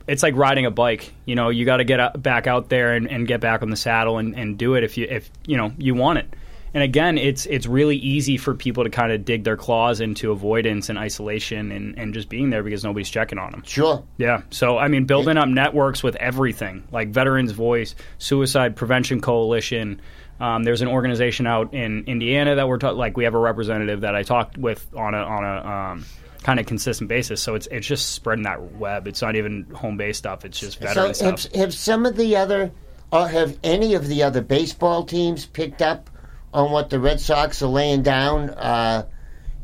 it's 0.08 0.22
like 0.24 0.36
riding 0.36 0.66
a 0.66 0.72
bike. 0.72 1.14
You 1.26 1.36
know, 1.36 1.50
you 1.50 1.66
got 1.66 1.78
to 1.78 1.84
get 1.84 2.22
back 2.22 2.48
out 2.48 2.70
there 2.70 2.94
and, 2.94 3.08
and 3.10 3.28
get 3.28 3.40
back 3.42 3.62
on 3.62 3.70
the 3.70 3.76
saddle 3.78 4.18
and, 4.18 4.36
and 4.38 4.58
do 4.58 4.76
it 4.76 4.84
if 4.84 4.98
you 4.98 5.08
if 5.10 5.30
you 5.46 5.58
know 5.58 5.72
you 5.78 5.94
want 5.96 6.20
it. 6.20 6.34
And 6.76 6.84
again, 6.84 7.18
it's 7.18 7.46
it's 7.46 7.68
really 7.68 7.96
easy 7.96 8.36
for 8.36 8.54
people 8.54 8.84
to 8.84 8.90
kind 8.90 9.14
of 9.14 9.24
dig 9.24 9.46
their 9.46 9.56
claws 9.56 10.02
into 10.02 10.32
avoidance 10.32 10.90
and 10.90 11.00
isolation 11.00 11.72
and, 11.72 11.98
and 11.98 12.14
just 12.14 12.28
being 12.28 12.50
there 12.50 12.64
because 12.64 12.84
nobody's 12.84 13.10
checking 13.10 13.40
on 13.40 13.52
them. 13.52 13.64
Sure. 13.66 14.04
Yeah. 14.18 14.42
So 14.50 14.78
I 14.78 14.90
mean, 14.90 15.06
building 15.06 15.38
up 15.38 15.48
networks 15.48 16.04
with 16.04 16.18
everything 16.18 16.86
like 16.92 17.08
Veterans 17.10 17.54
Voice, 17.54 17.96
Suicide 18.18 18.76
Prevention 18.76 19.22
Coalition. 19.22 20.02
Um, 20.42 20.64
there's 20.64 20.82
an 20.82 20.90
organization 20.90 21.48
out 21.48 21.74
in 21.74 22.04
Indiana 22.08 22.56
that 22.56 22.68
we're 22.68 22.78
ta- 22.78 22.92
like 22.92 23.16
we 23.16 23.24
have 23.24 23.36
a 23.36 23.40
representative 23.40 24.02
that 24.02 24.14
I 24.14 24.24
talked 24.24 24.58
with 24.58 24.86
on 24.94 25.14
a 25.14 25.20
on 25.20 25.46
a 25.46 25.66
um, 25.70 26.06
kind 26.44 26.60
of 26.60 26.66
consistent 26.66 27.08
basis. 27.08 27.42
So 27.42 27.56
it's 27.56 27.68
it's 27.72 27.88
just 27.88 28.12
spreading 28.12 28.44
that 28.44 28.74
web. 28.74 29.08
It's 29.08 29.22
not 29.22 29.38
even 29.38 29.64
home 29.74 29.96
based 29.96 30.20
stuff. 30.20 30.44
It's 30.44 30.60
just 30.60 30.82
veteran 30.82 31.14
So 31.14 31.36
stuff. 31.38 31.54
have, 31.54 31.62
have 31.62 31.74
some 31.74 32.06
of 32.06 32.18
the 32.18 32.36
other, 32.36 32.70
or 33.14 33.30
have 33.30 33.58
any 33.64 33.94
of 33.94 34.10
the 34.10 34.24
other 34.24 34.42
baseball 34.42 35.06
teams 35.06 35.46
picked 35.46 35.82
up 35.82 36.10
on 36.56 36.72
what 36.72 36.90
the 36.90 37.00
Red 37.00 37.20
Sox 37.20 37.62
are 37.62 37.68
laying 37.68 38.02
down? 38.02 38.50
Uh, 38.50 39.06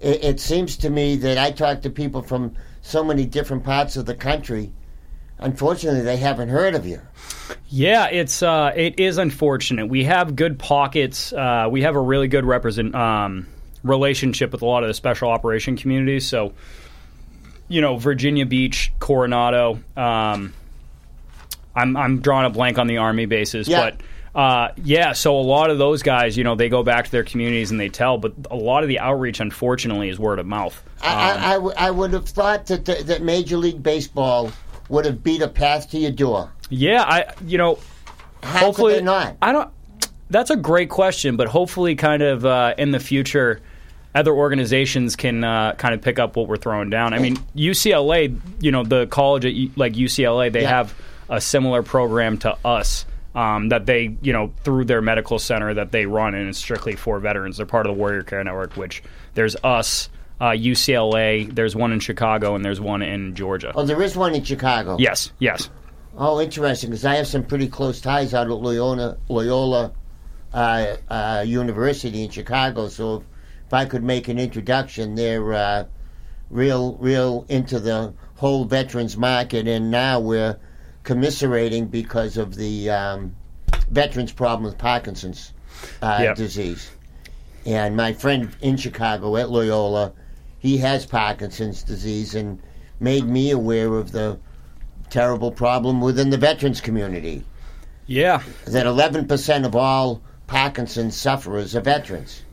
it, 0.02 0.24
it 0.24 0.40
seems 0.42 0.78
to 0.78 0.90
me 0.90 1.16
that 1.18 1.38
I 1.38 1.52
talk 1.52 1.84
to 1.84 1.90
people 1.90 2.22
from 2.22 2.56
so 2.82 3.04
many 3.04 3.26
different 3.26 3.64
parts 3.64 3.96
of 3.96 4.06
the 4.06 4.14
country. 4.14 4.74
Unfortunately, 5.40 6.02
they 6.02 6.18
haven't 6.18 6.50
heard 6.50 6.76
of 6.76 6.86
you. 6.86 7.02
Yeah, 7.70 8.08
it's 8.08 8.44
uh, 8.44 8.74
it 8.76 9.00
is 9.00 9.18
unfortunate. 9.18 9.88
We 9.88 10.04
have 10.04 10.36
good 10.36 10.60
pockets. 10.60 11.32
Uh, 11.34 11.68
we 11.72 11.82
have 11.84 11.96
a 11.96 12.00
really 12.00 12.28
good 12.28 12.46
represent 12.46 12.94
um, 12.94 13.48
relationship 13.84 14.52
with 14.52 14.62
a 14.62 14.66
lot 14.66 14.84
of 14.84 14.88
the 14.88 14.94
special 14.94 15.30
operation 15.30 15.78
communities. 15.78 16.28
So, 16.28 16.54
you 17.70 17.80
know, 17.82 17.98
Virginia 17.98 18.46
Beach, 18.46 18.92
Coronado. 19.00 19.80
Um, 19.96 20.54
I'm 21.74 21.96
I'm 21.96 22.20
drawing 22.20 22.46
a 22.46 22.50
blank 22.50 22.78
on 22.78 22.88
the 22.88 22.98
army 22.98 23.28
bases, 23.28 23.68
Yeah. 23.70 23.92
but. 23.92 24.02
Uh, 24.34 24.70
yeah, 24.84 25.12
so 25.12 25.38
a 25.38 25.42
lot 25.42 25.70
of 25.70 25.78
those 25.78 26.04
guys, 26.04 26.38
you 26.38 26.44
know, 26.44 26.56
they 26.56 26.70
go 26.70 26.84
back 26.84 27.06
to 27.06 27.12
their 27.12 27.24
communities 27.24 27.70
and 27.72 27.80
they 27.80 27.90
tell, 27.90 28.18
but 28.18 28.34
a 28.50 28.56
lot 28.56 28.82
of 28.84 28.88
the 28.88 29.00
outreach, 29.00 29.40
unfortunately, 29.42 30.08
is 30.10 30.18
word 30.18 30.40
of 30.40 30.46
mouth. 30.46 30.82
I, 31.02 31.08
I, 31.32 31.50
I, 31.50 31.54
w- 31.56 31.74
I 31.78 31.92
would 31.92 32.14
have 32.14 32.30
thought 32.30 32.68
that 32.68 32.86
the, 32.86 33.04
that 33.06 33.22
Major 33.22 33.58
League 33.58 33.84
Baseball 33.84 34.52
would 34.88 35.04
have 35.06 35.22
beat 35.22 35.42
a 35.42 35.50
path 35.50 35.90
to 35.92 35.98
your 35.98 36.12
door. 36.12 36.50
Yeah, 36.70 37.02
I, 37.04 37.34
you 37.46 37.58
know, 37.58 37.78
How 38.42 38.60
hopefully 38.60 39.02
not? 39.02 39.36
I 39.42 39.52
don't. 39.52 39.70
That's 40.30 40.50
a 40.50 40.56
great 40.56 40.90
question, 40.90 41.36
but 41.36 41.48
hopefully, 41.50 41.96
kind 41.96 42.22
of 42.24 42.46
uh, 42.46 42.74
in 42.78 42.92
the 42.92 43.02
future, 43.02 43.60
other 44.16 44.32
organizations 44.34 45.18
can 45.18 45.44
uh, 45.44 45.74
kind 45.74 45.94
of 45.94 46.02
pick 46.02 46.20
up 46.20 46.38
what 46.38 46.48
we're 46.48 46.56
throwing 46.56 46.90
down. 46.90 47.14
I 47.14 47.20
mean, 47.20 47.36
UCLA, 47.54 48.40
you 48.62 48.72
know, 48.72 48.84
the 48.86 49.08
college 49.08 49.44
at 49.46 49.78
like 49.78 49.92
UCLA, 49.94 50.50
they 50.52 50.62
Yeah. 50.62 50.70
have 50.70 50.94
a 51.28 51.42
similar 51.42 51.84
program 51.84 52.38
to 52.40 52.58
us. 52.64 53.06
Um, 53.34 53.70
that 53.70 53.86
they, 53.86 54.18
you 54.22 54.34
know, 54.34 54.54
through 54.66 54.84
their 54.86 55.02
medical 55.02 55.40
center 55.40 55.74
that 55.74 55.94
they 55.94 56.06
run, 56.06 56.36
and 56.36 56.50
it's 56.50 56.58
strictly 56.58 56.98
for 56.98 57.18
veterans. 57.22 57.56
They're 57.56 57.66
part 57.66 57.86
of 57.86 57.96
the 57.96 57.98
Warrior 57.98 58.24
Care 58.24 58.44
Network, 58.44 58.76
which 58.76 59.02
there's 59.36 59.56
us, 59.64 60.10
uh, 60.42 60.50
UCLA, 60.50 61.50
there's 61.56 61.74
one 61.74 61.94
in 61.94 62.02
Chicago, 62.02 62.56
and 62.56 62.66
there's 62.66 62.82
one 62.82 63.02
in 63.02 63.34
Georgia. 63.34 63.72
Oh, 63.74 63.86
there 63.86 64.02
is 64.02 64.18
one 64.18 64.36
in 64.36 64.44
Chicago. 64.44 64.98
Yes, 65.00 65.32
yes. 65.40 65.70
Oh, 66.18 66.42
interesting, 66.42 66.90
because 66.90 67.06
I 67.06 67.16
have 67.16 67.28
some 67.28 67.46
pretty 67.46 67.70
close 67.70 68.02
ties 68.02 68.34
out 68.34 68.48
at 68.48 68.54
Loyola, 68.54 69.18
Loyola 69.30 69.94
uh, 70.54 70.98
uh, 71.08 71.46
University 71.48 72.26
in 72.26 72.32
Chicago. 72.32 72.90
So 72.90 73.16
if, 73.18 73.24
if 73.68 73.74
I 73.74 73.86
could 73.86 74.04
make 74.04 74.28
an 74.28 74.40
introduction, 74.40 75.16
they're 75.16 75.54
uh, 75.54 75.86
real, 76.50 76.98
real 76.98 77.46
into 77.48 77.80
the 77.80 78.14
whole 78.36 78.66
veterans 78.66 79.16
market, 79.16 79.70
and 79.70 79.90
now 79.90 80.20
we're 80.20 80.60
commiserating 81.04 81.88
because 81.88 82.38
of 82.38 82.56
the 82.56 82.90
um, 82.90 83.36
veterans' 83.90 84.32
problem 84.32 84.64
with 84.66 84.78
Parkinson's 84.78 85.54
uh, 86.02 86.20
Yep. 86.22 86.36
disease. 86.36 86.92
And 87.66 87.96
my 87.96 88.14
friend 88.14 88.50
in 88.62 88.78
Chicago 88.78 89.36
at 89.38 89.50
Loyola, 89.50 90.14
he 90.60 90.78
has 90.78 91.06
Parkinson's 91.06 91.84
disease, 91.84 92.36
and 92.36 92.60
made 93.00 93.26
me 93.26 93.52
aware 93.52 93.96
of 93.96 94.12
the 94.12 94.40
terrible 95.10 95.52
problem 95.52 96.02
within 96.02 96.30
the 96.30 96.38
veterans 96.38 96.80
community 96.82 97.44
Yeah, 98.08 98.42
that 98.66 98.86
11% 98.86 99.66
of 99.66 99.76
all 99.76 100.22
Parkinson's 100.48 101.16
sufferers 101.18 101.76
are 101.76 101.82
veterans. 101.82 102.44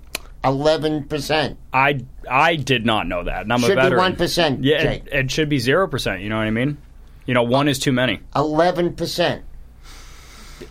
11%. 0.45 1.57
I 1.73 2.01
I 2.31 2.57
did 2.57 2.87
not 2.87 3.07
know 3.07 3.25
that. 3.25 3.43
And 3.43 3.53
I'm 3.53 3.61
Should 3.61 3.79
a 3.79 3.91
be 3.91 3.97
1%, 3.97 4.59
Yeah, 4.63 4.83
it, 4.83 5.09
it 5.11 5.31
should 5.31 5.49
be 5.49 5.59
zero 5.59 5.87
percent. 5.89 6.23
You 6.23 6.29
know 6.29 6.37
what 6.39 6.47
I 6.47 6.51
mean? 6.51 6.79
You 7.29 7.35
know, 7.35 7.43
one 7.43 7.69
is 7.69 7.79
too 7.79 7.93
many. 7.93 8.21
11%. 8.35 9.43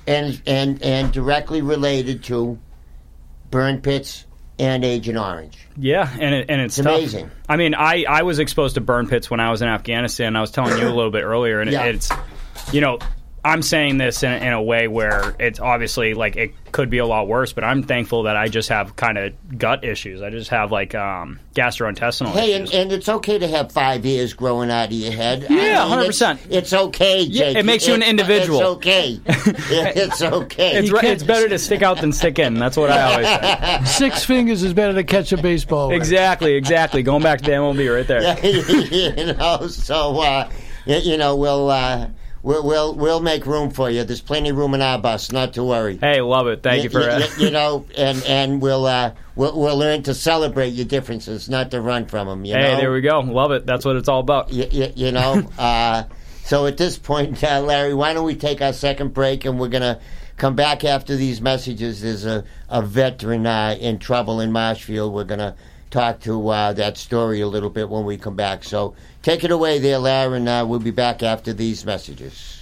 And, 0.07 0.41
and, 0.47 0.81
and 0.81 1.13
directly 1.13 1.61
related 1.61 2.23
to 2.25 2.57
burn 3.51 3.79
pits 3.81 4.25
and 4.57 4.83
Agent 4.83 5.19
Orange. 5.19 5.55
Yeah, 5.77 6.09
and 6.19 6.33
it, 6.33 6.47
and 6.49 6.59
it's, 6.59 6.79
It's 6.79 6.85
amazing. 6.87 7.29
I 7.47 7.57
mean, 7.57 7.75
I 7.75 8.05
I 8.09 8.23
was 8.23 8.39
exposed 8.39 8.73
to 8.73 8.81
burn 8.81 9.07
pits 9.07 9.29
when 9.29 9.39
I 9.39 9.51
was 9.51 9.61
in 9.61 9.67
Afghanistan. 9.67 10.35
I 10.35 10.41
was 10.41 10.49
telling 10.49 10.79
you 10.79 10.87
a 10.87 10.89
little 10.89 11.11
bit 11.11 11.23
earlier, 11.23 11.61
and 11.61 11.71
Yeah. 11.71 11.83
it, 11.85 11.95
it's 11.95 12.11
you 12.73 12.81
know. 12.81 12.97
I'm 13.47 13.61
saying 13.61 13.97
this 13.97 14.23
in, 14.23 14.33
in 14.33 14.51
a 14.51 14.61
way 14.61 14.89
where 14.89 15.33
it's 15.39 15.61
obviously 15.61 16.13
like 16.13 16.35
it 16.35 16.53
could 16.73 16.89
be 16.89 16.97
a 16.97 17.05
lot 17.05 17.29
worse, 17.29 17.53
but 17.53 17.63
I'm 17.63 17.81
thankful 17.81 18.23
that 18.23 18.35
I 18.35 18.49
just 18.49 18.67
have 18.67 18.97
kind 18.97 19.17
of 19.17 19.57
gut 19.57 19.85
issues. 19.85 20.21
I 20.21 20.29
just 20.31 20.49
have 20.49 20.69
like 20.69 20.93
um, 20.93 21.39
gastrointestinal 21.55 22.33
Hey, 22.33 22.53
and, 22.53 22.65
issues. 22.65 22.75
and 22.75 22.91
it's 22.91 23.07
okay 23.07 23.39
to 23.39 23.47
have 23.47 23.71
five 23.71 24.05
ears 24.05 24.33
growing 24.33 24.69
out 24.69 24.87
of 24.87 24.91
your 24.91 25.13
head. 25.13 25.47
Yeah, 25.49 25.85
I 25.85 25.95
mean, 26.01 26.09
100%. 26.09 26.39
It's, 26.49 26.73
okay, 26.73 27.21
Yeah, 27.21 27.45
it 27.51 27.65
makes 27.65 27.87
you 27.87 27.93
an 27.93 28.03
individual. 28.03 28.59
It's 28.59 28.67
okay. 28.67 29.21
it's 29.25 30.21
okay. 30.21 30.79
it's, 30.79 30.91
right, 30.91 31.05
it's 31.05 31.23
better 31.23 31.47
to 31.47 31.57
stick 31.57 31.81
out 31.81 32.01
than 32.01 32.11
stick 32.11 32.39
in. 32.39 32.55
That's 32.55 32.75
what 32.75 32.91
I 32.91 33.01
always 33.13 33.85
say. 33.85 33.85
Six 34.09 34.25
fingers 34.25 34.61
is 34.61 34.73
better 34.73 34.93
to 34.93 35.05
catch 35.05 35.31
a 35.31 35.37
baseball. 35.37 35.87
with. 35.87 35.95
exactly, 35.95 36.53
exactly. 36.55 37.01
Going 37.01 37.23
back 37.23 37.39
to 37.39 37.45
the 37.45 37.51
MLB 37.51 37.95
right 37.95 38.05
there. 38.05 38.37
you 39.17 39.33
know, 39.33 39.67
so 39.67 40.19
uh, 40.19 40.49
you 40.85 41.15
know 41.15 41.37
we'll 41.37 41.69
uh, 41.69 42.07
we'll 42.47 42.63
we'll 42.65 42.95
we'll 42.95 43.19
make 43.19 43.45
room 43.45 43.69
for 43.69 43.89
you. 43.89 44.03
There's 44.03 44.21
plenty 44.21 44.49
of 44.49 44.57
room 44.57 44.73
in 44.73 44.81
our 44.81 44.97
bus, 44.97 45.31
not 45.31 45.53
to 45.53 45.63
worry. 45.63 45.97
Hey, 45.97 46.21
love 46.21 46.47
it. 46.47 46.63
Thank 46.63 46.83
you 46.83 46.89
for. 46.89 47.01
Y- 47.01 47.07
Uh, 47.07 47.19
y- 47.19 47.27
you 47.37 47.51
know, 47.51 47.85
and 47.97 48.23
and 48.23 48.61
we'll 48.61 48.85
uh, 48.85 49.11
we'll 49.35 49.59
we'll 49.59 49.77
learn 49.77 50.03
to 50.03 50.13
celebrate 50.13 50.69
your 50.69 50.85
differences, 50.85 51.49
not 51.49 51.71
to 51.71 51.81
run 51.81 52.05
from 52.05 52.27
them. 52.27 52.45
You 52.45 52.55
hey, 52.55 52.73
know? 52.73 52.77
there 52.77 52.91
we 52.91 53.01
go. 53.01 53.19
Love 53.19 53.51
it. 53.51 53.65
That's 53.65 53.85
what 53.85 53.95
it's 53.97 54.07
all 54.09 54.21
about. 54.21 54.51
Y- 54.51 54.69
y- 54.73 54.93
you 54.95 55.11
know. 55.11 55.43
uh, 55.59 56.03
so 56.43 56.65
at 56.65 56.77
this 56.77 56.97
point, 56.97 57.43
uh, 57.43 57.59
Larry, 57.61 57.93
why 57.93 58.13
don't 58.13 58.23
we 58.25 58.35
take 58.35 58.61
our 58.61 58.71
second 58.71 59.13
break 59.13 59.43
and 59.43 59.59
we're 59.59 59.67
gonna 59.67 59.99
come 60.37 60.55
back 60.55 60.85
after 60.85 61.15
these 61.17 61.41
messages. 61.41 62.01
There's 62.01 62.25
a 62.25 62.45
a 62.69 62.81
veteran 62.81 63.45
uh, 63.45 63.75
in 63.79 63.99
trouble 63.99 64.39
in 64.39 64.51
Marshfield. 64.53 65.13
We're 65.13 65.25
gonna 65.25 65.55
talk 65.89 66.19
to 66.21 66.49
uh, 66.49 66.73
that 66.73 66.97
story 66.97 67.41
a 67.41 67.47
little 67.47 67.69
bit 67.69 67.89
when 67.89 68.05
we 68.05 68.17
come 68.17 68.35
back. 68.35 68.63
So 68.63 68.95
take 69.21 69.43
it 69.43 69.51
away 69.51 69.79
there, 69.79 69.99
Larry, 69.99 70.37
and 70.37 70.49
uh, 70.49 70.65
we'll 70.67 70.79
be 70.79 70.91
back 70.91 71.23
after 71.23 71.53
these 71.53 71.85
messages. 71.85 72.53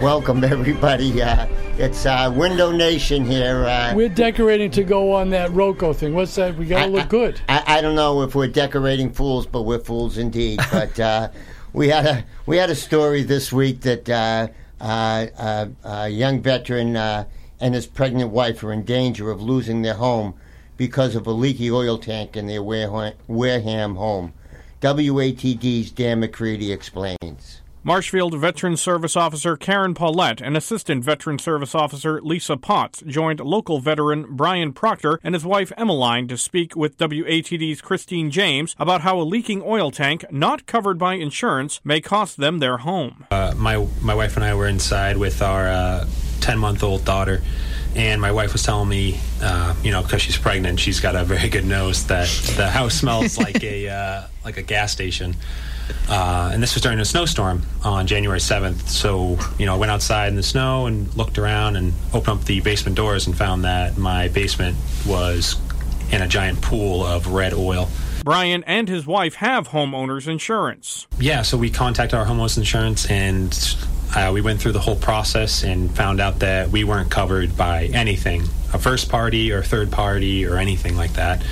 Welcome 0.00 0.44
everybody. 0.44 1.22
Uh, 1.22 1.46
it's 1.78 2.04
uh, 2.04 2.32
Window 2.34 2.70
Nation 2.70 3.24
here. 3.24 3.64
Uh, 3.64 3.94
We're 3.94 4.10
decorating 4.10 4.70
to 4.72 4.84
go 4.84 5.14
on 5.14 5.30
that 5.30 5.50
Roco 5.50 5.96
thing. 5.96 6.14
What's 6.14 6.34
that? 6.34 6.54
We 6.56 6.66
gotta 6.66 6.90
look 6.90 7.08
good. 7.08 7.40
I, 7.48 7.62
I 7.66 7.80
don't 7.80 7.94
know 7.94 8.20
if 8.22 8.34
we're 8.34 8.46
decorating 8.46 9.10
fools, 9.10 9.46
but 9.46 9.62
we're 9.62 9.78
fools 9.78 10.18
indeed. 10.18 10.60
But 10.70 11.00
uh, 11.00 11.28
we 11.76 11.88
had 11.88 12.06
a 12.06 12.24
we 12.46 12.56
had 12.56 12.70
a 12.70 12.74
story 12.74 13.22
this 13.22 13.52
week 13.52 13.82
that 13.82 14.08
uh, 14.08 14.48
uh, 14.80 15.26
uh, 15.36 15.66
a 15.84 16.08
young 16.08 16.40
veteran 16.40 16.96
uh, 16.96 17.26
and 17.60 17.74
his 17.74 17.86
pregnant 17.86 18.30
wife 18.30 18.64
are 18.64 18.72
in 18.72 18.82
danger 18.82 19.30
of 19.30 19.42
losing 19.42 19.82
their 19.82 19.94
home 19.94 20.34
because 20.78 21.14
of 21.14 21.26
a 21.26 21.30
leaky 21.30 21.70
oil 21.70 21.98
tank 21.98 22.34
in 22.34 22.46
their 22.46 22.62
Wareham, 22.62 23.12
Wareham 23.28 23.96
home. 23.96 24.32
WATD's 24.80 25.90
Dan 25.90 26.20
McCready 26.20 26.72
explains. 26.72 27.60
Marshfield 27.86 28.34
Veteran 28.34 28.76
Service 28.76 29.14
Officer 29.14 29.56
Karen 29.56 29.94
Paulette 29.94 30.40
and 30.40 30.56
Assistant 30.56 31.04
Veteran 31.04 31.38
Service 31.38 31.72
Officer 31.72 32.20
Lisa 32.20 32.56
Potts 32.56 33.00
joined 33.06 33.38
local 33.38 33.78
veteran 33.78 34.26
Brian 34.28 34.72
Proctor 34.72 35.20
and 35.22 35.36
his 35.36 35.44
wife 35.44 35.70
Emmeline 35.76 36.26
to 36.26 36.36
speak 36.36 36.74
with 36.74 36.98
WATD's 36.98 37.80
Christine 37.80 38.32
James 38.32 38.74
about 38.80 39.02
how 39.02 39.20
a 39.20 39.22
leaking 39.22 39.62
oil 39.62 39.92
tank 39.92 40.24
not 40.32 40.66
covered 40.66 40.98
by 40.98 41.14
insurance 41.14 41.80
may 41.84 42.00
cost 42.00 42.38
them 42.38 42.58
their 42.58 42.78
home. 42.78 43.24
Uh, 43.30 43.54
my 43.56 43.86
my 44.02 44.16
wife 44.16 44.34
and 44.34 44.44
I 44.44 44.52
were 44.56 44.66
inside 44.66 45.16
with 45.16 45.40
our 45.40 46.04
ten 46.40 46.58
month 46.58 46.82
old 46.82 47.04
daughter, 47.04 47.40
and 47.94 48.20
my 48.20 48.32
wife 48.32 48.52
was 48.52 48.64
telling 48.64 48.88
me, 48.88 49.20
uh, 49.40 49.76
you 49.84 49.92
know, 49.92 50.02
because 50.02 50.22
she's 50.22 50.36
pregnant, 50.36 50.80
she's 50.80 50.98
got 50.98 51.14
a 51.14 51.22
very 51.22 51.48
good 51.48 51.64
nose 51.64 52.04
that 52.08 52.26
the 52.56 52.68
house 52.68 52.94
smells 52.94 53.38
like 53.38 53.62
a 53.62 53.88
uh, 54.00 54.22
like 54.44 54.56
a 54.56 54.62
gas 54.62 54.90
station. 54.90 55.36
Uh, 56.08 56.50
and 56.52 56.62
this 56.62 56.74
was 56.74 56.82
during 56.82 57.00
a 57.00 57.04
snowstorm 57.04 57.62
on 57.84 58.06
January 58.06 58.38
7th. 58.38 58.88
So, 58.88 59.38
you 59.58 59.66
know, 59.66 59.74
I 59.74 59.78
went 59.78 59.90
outside 59.90 60.28
in 60.28 60.36
the 60.36 60.42
snow 60.42 60.86
and 60.86 61.14
looked 61.16 61.38
around 61.38 61.76
and 61.76 61.92
opened 62.12 62.40
up 62.40 62.44
the 62.44 62.60
basement 62.60 62.96
doors 62.96 63.26
and 63.26 63.36
found 63.36 63.64
that 63.64 63.96
my 63.96 64.28
basement 64.28 64.76
was 65.06 65.56
in 66.10 66.22
a 66.22 66.28
giant 66.28 66.62
pool 66.62 67.04
of 67.04 67.28
red 67.28 67.52
oil. 67.52 67.88
Brian 68.22 68.64
and 68.64 68.88
his 68.88 69.06
wife 69.06 69.34
have 69.36 69.68
homeowners 69.68 70.26
insurance. 70.26 71.06
Yeah, 71.18 71.42
so 71.42 71.56
we 71.56 71.70
contacted 71.70 72.18
our 72.18 72.26
homeowners 72.26 72.58
insurance 72.58 73.08
and 73.08 73.76
uh, 74.14 74.30
we 74.32 74.40
went 74.40 74.60
through 74.60 74.72
the 74.72 74.80
whole 74.80 74.96
process 74.96 75.62
and 75.62 75.94
found 75.94 76.20
out 76.20 76.40
that 76.40 76.70
we 76.70 76.84
weren't 76.84 77.10
covered 77.10 77.56
by 77.56 77.84
anything, 77.86 78.42
a 78.72 78.78
first 78.78 79.08
party 79.08 79.52
or 79.52 79.62
third 79.62 79.92
party 79.92 80.46
or 80.46 80.56
anything 80.56 80.96
like 80.96 81.12
that. 81.14 81.44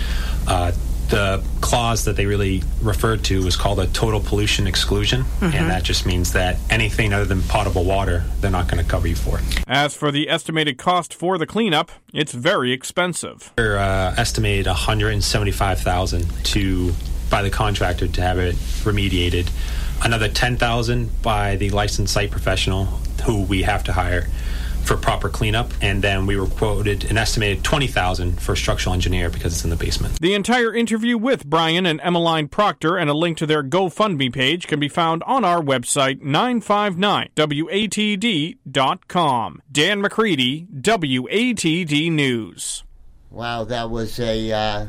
Uh, 0.46 0.72
the 1.14 1.40
clause 1.60 2.06
that 2.06 2.16
they 2.16 2.26
really 2.26 2.60
referred 2.82 3.22
to 3.22 3.44
was 3.44 3.54
called 3.54 3.78
a 3.78 3.86
total 3.86 4.18
pollution 4.18 4.66
exclusion, 4.66 5.24
and 5.40 5.70
that 5.70 5.84
just 5.84 6.06
means 6.06 6.32
that 6.32 6.56
anything 6.68 7.12
other 7.12 7.24
than 7.24 7.40
potable 7.42 7.84
water, 7.84 8.24
they're 8.40 8.50
not 8.50 8.66
going 8.66 8.82
to 8.82 8.90
cover 8.90 9.06
you 9.06 9.14
for. 9.14 9.38
As 9.68 9.94
for 9.94 10.10
the 10.10 10.28
estimated 10.28 10.76
cost 10.76 11.14
for 11.14 11.38
the 11.38 11.46
cleanup, 11.46 11.92
it's 12.12 12.32
very 12.32 12.72
expensive. 12.72 13.52
They're 13.54 13.78
uh, 13.78 14.16
estimated 14.16 14.66
175,000 14.66 16.44
to 16.46 16.92
by 17.30 17.42
the 17.42 17.50
contractor 17.50 18.08
to 18.08 18.20
have 18.20 18.38
it 18.38 18.56
remediated. 18.82 19.48
Another 20.04 20.28
10,000 20.28 21.22
by 21.22 21.54
the 21.54 21.70
licensed 21.70 22.12
site 22.12 22.32
professional 22.32 22.86
who 23.24 23.42
we 23.42 23.62
have 23.62 23.84
to 23.84 23.92
hire 23.92 24.26
for 24.84 24.96
proper 24.96 25.28
cleanup, 25.28 25.70
and 25.80 26.02
then 26.02 26.26
we 26.26 26.36
were 26.36 26.46
quoted 26.46 27.04
an 27.04 27.16
estimated 27.18 27.64
20,000 27.64 28.40
for 28.40 28.52
a 28.52 28.56
structural 28.56 28.94
engineer 28.94 29.30
because 29.30 29.52
it's 29.54 29.64
in 29.64 29.70
the 29.70 29.76
basement. 29.76 30.20
The 30.20 30.34
entire 30.34 30.74
interview 30.74 31.16
with 31.18 31.46
Brian 31.46 31.86
and 31.86 32.00
Emmeline 32.02 32.48
Proctor 32.48 32.96
and 32.96 33.08
a 33.10 33.14
link 33.14 33.38
to 33.38 33.46
their 33.46 33.62
GoFundMe 33.62 34.32
page 34.32 34.66
can 34.66 34.78
be 34.80 34.88
found 34.88 35.22
on 35.24 35.44
our 35.44 35.60
website 35.60 36.20
959watd.com. 38.14 39.62
Dan 39.70 40.00
McCready, 40.00 40.66
WATD 40.72 42.10
News. 42.12 42.84
Wow, 43.30 43.64
that 43.64 43.90
was 43.90 44.20
a 44.20 44.52
uh, 44.52 44.86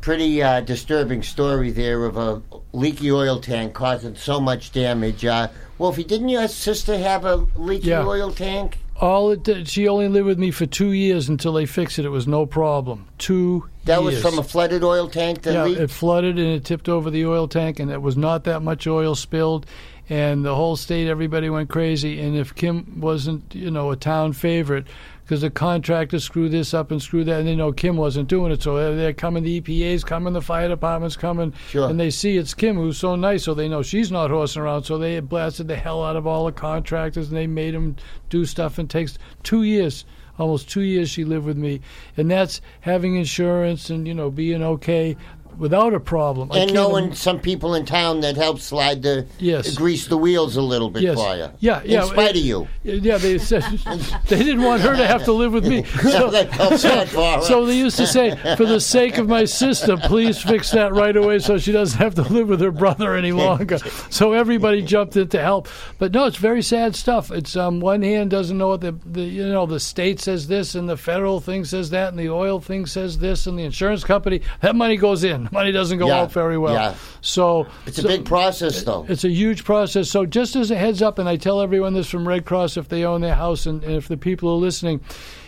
pretty 0.00 0.42
uh, 0.42 0.60
disturbing 0.62 1.22
story 1.22 1.70
there 1.70 2.04
of 2.04 2.16
a 2.16 2.42
leaky 2.72 3.12
oil 3.12 3.40
tank 3.40 3.74
causing 3.74 4.14
so 4.16 4.40
much 4.40 4.72
damage. 4.72 5.24
Uh, 5.24 5.48
Wolfie, 5.78 6.04
didn't 6.04 6.30
your 6.30 6.48
sister 6.48 6.96
have 6.96 7.24
a 7.26 7.46
leaky 7.56 7.88
Yeah. 7.88 8.06
oil 8.06 8.32
tank? 8.32 8.78
All 9.00 9.30
it 9.30 9.42
did, 9.42 9.68
she 9.68 9.88
only 9.88 10.08
lived 10.08 10.26
with 10.26 10.38
me 10.38 10.50
for 10.50 10.64
two 10.64 10.92
years 10.92 11.28
until 11.28 11.52
they 11.52 11.66
fixed 11.66 11.98
it. 11.98 12.04
It 12.06 12.10
was 12.10 12.26
no 12.26 12.46
problem. 12.46 13.06
Two 13.18 13.68
That 13.84 14.00
years. 14.02 14.14
was 14.14 14.22
from 14.22 14.38
a 14.38 14.42
flooded 14.42 14.82
oil 14.82 15.08
tank 15.08 15.42
that 15.42 15.52
yeah, 15.52 15.64
leaked? 15.64 15.80
it 15.80 15.90
flooded 15.90 16.38
and 16.38 16.46
it 16.48 16.64
tipped 16.64 16.88
over 16.88 17.10
the 17.10 17.26
oil 17.26 17.46
tank, 17.46 17.78
and 17.78 17.90
it 17.90 18.00
was 18.00 18.16
not 18.16 18.44
that 18.44 18.62
much 18.62 18.86
oil 18.86 19.14
spilled, 19.14 19.66
and 20.08 20.44
the 20.44 20.54
whole 20.54 20.76
state, 20.76 21.08
everybody 21.08 21.50
went 21.50 21.68
crazy. 21.68 22.20
And 22.20 22.36
if 22.36 22.54
Kim 22.54 23.00
wasn't, 23.00 23.54
you 23.54 23.70
know, 23.70 23.90
a 23.90 23.96
town 23.96 24.32
favorite, 24.32 24.86
because 25.26 25.40
the 25.40 25.50
contractors 25.50 26.22
screw 26.22 26.48
this 26.48 26.72
up 26.72 26.92
and 26.92 27.02
screw 27.02 27.24
that, 27.24 27.40
and 27.40 27.48
they 27.48 27.56
know 27.56 27.72
Kim 27.72 27.96
wasn't 27.96 28.28
doing 28.28 28.52
it, 28.52 28.62
so 28.62 28.94
they're- 28.94 29.12
coming, 29.12 29.42
the 29.42 29.60
EPA's 29.60 30.04
coming, 30.04 30.32
the 30.32 30.40
fire 30.40 30.68
department's 30.68 31.16
coming, 31.16 31.52
Sure. 31.68 31.88
and 31.90 31.98
they 31.98 32.10
see 32.10 32.36
it's 32.36 32.54
Kim 32.54 32.76
who's 32.76 32.96
so 32.96 33.16
nice, 33.16 33.42
so 33.42 33.52
they 33.52 33.68
know 33.68 33.82
she's 33.82 34.12
not 34.12 34.30
horsing 34.30 34.62
around, 34.62 34.84
so 34.84 34.98
they 34.98 35.18
blasted 35.18 35.66
the 35.66 35.74
hell 35.74 36.04
out 36.04 36.14
of 36.14 36.28
all 36.28 36.46
the 36.46 36.52
contractors, 36.52 37.26
and 37.28 37.36
they 37.36 37.48
made 37.48 37.74
them 37.74 37.96
do 38.30 38.44
stuff, 38.44 38.78
and 38.78 38.88
it 38.88 38.92
takes 38.92 39.18
two 39.42 39.64
years 39.64 40.04
almost 40.38 40.68
two 40.68 40.82
years 40.82 41.08
she 41.08 41.24
lived 41.24 41.46
with 41.46 41.56
me, 41.56 41.80
and 42.14 42.30
that's 42.30 42.60
having 42.80 43.16
insurance 43.16 43.88
and 43.88 44.06
you 44.06 44.12
know 44.12 44.30
being 44.30 44.62
okay 44.62 45.16
without 45.58 45.94
a 45.94 46.00
problem. 46.00 46.50
And 46.52 46.72
knowing 46.72 47.06
im- 47.06 47.14
some 47.14 47.40
people 47.40 47.74
in 47.74 47.84
town 47.86 48.20
that 48.20 48.36
help 48.36 48.60
slide 48.60 49.02
the 49.02 49.26
Yes. 49.38 49.74
grease 49.74 50.06
the 50.06 50.16
wheels 50.16 50.56
a 50.56 50.62
little 50.62 50.90
bit 50.90 51.02
Yes. 51.02 51.16
for 51.18 51.36
you. 51.36 51.48
Yeah, 51.60 51.80
yeah. 51.84 52.02
In 52.02 52.08
spite 52.08 52.26
uh, 52.34 52.38
of 52.38 52.44
you. 52.44 52.68
Yeah, 52.84 53.18
they 53.18 53.38
said 53.38 53.62
they 54.28 54.38
didn't 54.38 54.62
want 54.62 54.82
her 54.82 54.96
to 54.96 55.06
have 55.06 55.24
to 55.24 55.32
live 55.32 55.52
with 55.52 55.66
me. 55.66 55.84
So, 56.16 56.30
They 56.30 56.46
felt 56.46 56.82
bad 56.82 57.08
for 57.08 57.36
her. 57.36 57.42
so 57.42 57.66
they 57.66 57.76
used 57.76 57.96
to 57.96 58.06
say, 58.06 58.36
for 58.56 58.64
the 58.64 58.80
sake 58.80 59.18
of 59.18 59.28
my 59.28 59.44
sister, 59.44 59.96
please 59.96 60.40
fix 60.40 60.70
that 60.70 60.92
right 60.94 61.16
away 61.16 61.38
so 61.40 61.58
she 61.58 61.72
doesn't 61.72 61.98
have 61.98 62.14
to 62.16 62.22
live 62.22 62.48
with 62.48 62.60
her 62.60 62.70
brother 62.70 63.14
any 63.14 63.32
longer. 63.32 63.78
So 64.10 64.32
everybody 64.32 64.82
jumped 64.82 65.16
in 65.16 65.28
to 65.28 65.40
help. 65.40 65.68
But 65.98 66.12
no, 66.12 66.26
it's 66.26 66.36
very 66.36 66.62
sad 66.62 66.94
stuff. 66.96 67.30
It's 67.30 67.56
um, 67.56 67.80
one 67.80 68.02
hand 68.02 68.30
doesn't 68.30 68.56
know 68.56 68.68
what 68.68 68.80
the, 68.82 68.92
the 69.04 69.22
you 69.22 69.46
know 69.48 69.66
the 69.66 69.80
state 69.80 70.20
says 70.20 70.46
this 70.46 70.74
and 70.74 70.88
the 70.88 70.96
federal 70.96 71.40
thing 71.40 71.64
says 71.64 71.90
that 71.90 72.08
and 72.10 72.18
the 72.18 72.28
oil 72.30 72.60
thing 72.60 72.86
says 72.86 73.18
this 73.18 73.46
and 73.46 73.58
the 73.58 73.64
insurance 73.64 74.04
company 74.04 74.40
that 74.60 74.76
money 74.76 74.96
goes 74.96 75.24
in. 75.24 75.45
Money 75.52 75.72
doesn't 75.72 75.98
go 75.98 76.08
Yeah, 76.08 76.20
out 76.22 76.32
very 76.32 76.58
well. 76.58 76.74
yeah. 76.74 76.94
So 77.20 77.66
it's 77.86 77.98
a 77.98 78.02
so- 78.02 78.08
big 78.08 78.24
process, 78.24 78.82
though. 78.82 79.06
it's 79.08 79.24
a 79.24 79.30
huge 79.30 79.64
process. 79.64 80.08
So, 80.10 80.26
just 80.26 80.56
as 80.56 80.70
a 80.70 80.76
heads 80.76 81.02
up, 81.02 81.18
and 81.18 81.28
I 81.28 81.36
tell 81.36 81.60
everyone 81.60 81.94
this 81.94 82.08
from 82.08 82.26
Red 82.26 82.44
Cross 82.44 82.76
if 82.76 82.88
they 82.88 83.04
own 83.04 83.20
their 83.20 83.34
house 83.34 83.66
and, 83.66 83.82
and 83.84 83.94
if 83.94 84.08
the 84.08 84.16
people 84.16 84.50
are 84.50 84.56
listening, 84.56 85.00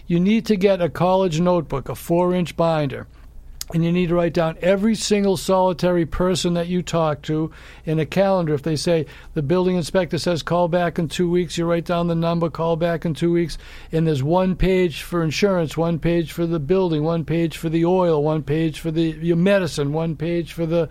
you 0.07 0.19
need 0.21 0.47
to 0.47 0.57
get 0.57 0.81
a 0.81 0.89
college 0.89 1.41
notebook, 1.41 1.89
a 1.89 1.95
four 1.95 2.35
inch 2.35 2.57
binder. 2.57 3.07
And 3.75 3.85
you 3.85 3.93
need 3.93 4.09
to 4.09 4.15
write 4.15 4.33
down 4.33 4.57
every 4.63 4.95
single 4.95 5.37
solitary 5.37 6.07
person 6.07 6.55
that 6.55 6.69
you 6.69 6.81
talk 6.81 7.21
to 7.23 7.51
in 7.85 7.99
a 7.99 8.07
calendar. 8.07 8.55
If 8.55 8.63
they 8.63 8.77
say 8.77 9.05
the 9.35 9.43
building 9.43 9.77
inspector 9.77 10.17
says 10.17 10.43
call 10.43 10.69
back 10.69 10.99
in 10.99 11.09
two 11.09 11.31
weeks, 11.31 11.59
you 11.59 11.67
write 11.67 11.85
down 11.85 12.07
the 12.07 12.15
number, 12.15 12.49
call 12.49 12.77
back 12.77 13.05
in 13.05 13.13
two 13.13 13.31
weeks. 13.31 13.59
And 13.93 14.07
there's 14.07 14.23
one 14.23 14.57
page 14.57 15.03
for 15.03 15.23
insurance, 15.23 15.77
one 15.77 15.99
page 15.99 16.33
for 16.33 16.47
the 16.47 16.59
building, 16.59 17.03
one 17.03 17.27
page 17.27 17.59
for 17.59 17.69
the 17.69 17.85
oil, 17.85 18.23
one 18.23 18.43
page 18.43 18.81
for 18.81 18.91
the 18.91 19.03
your 19.03 19.37
medicine, 19.37 19.93
one 19.93 20.17
page 20.17 20.55
for 20.55 20.65
the 20.65 20.89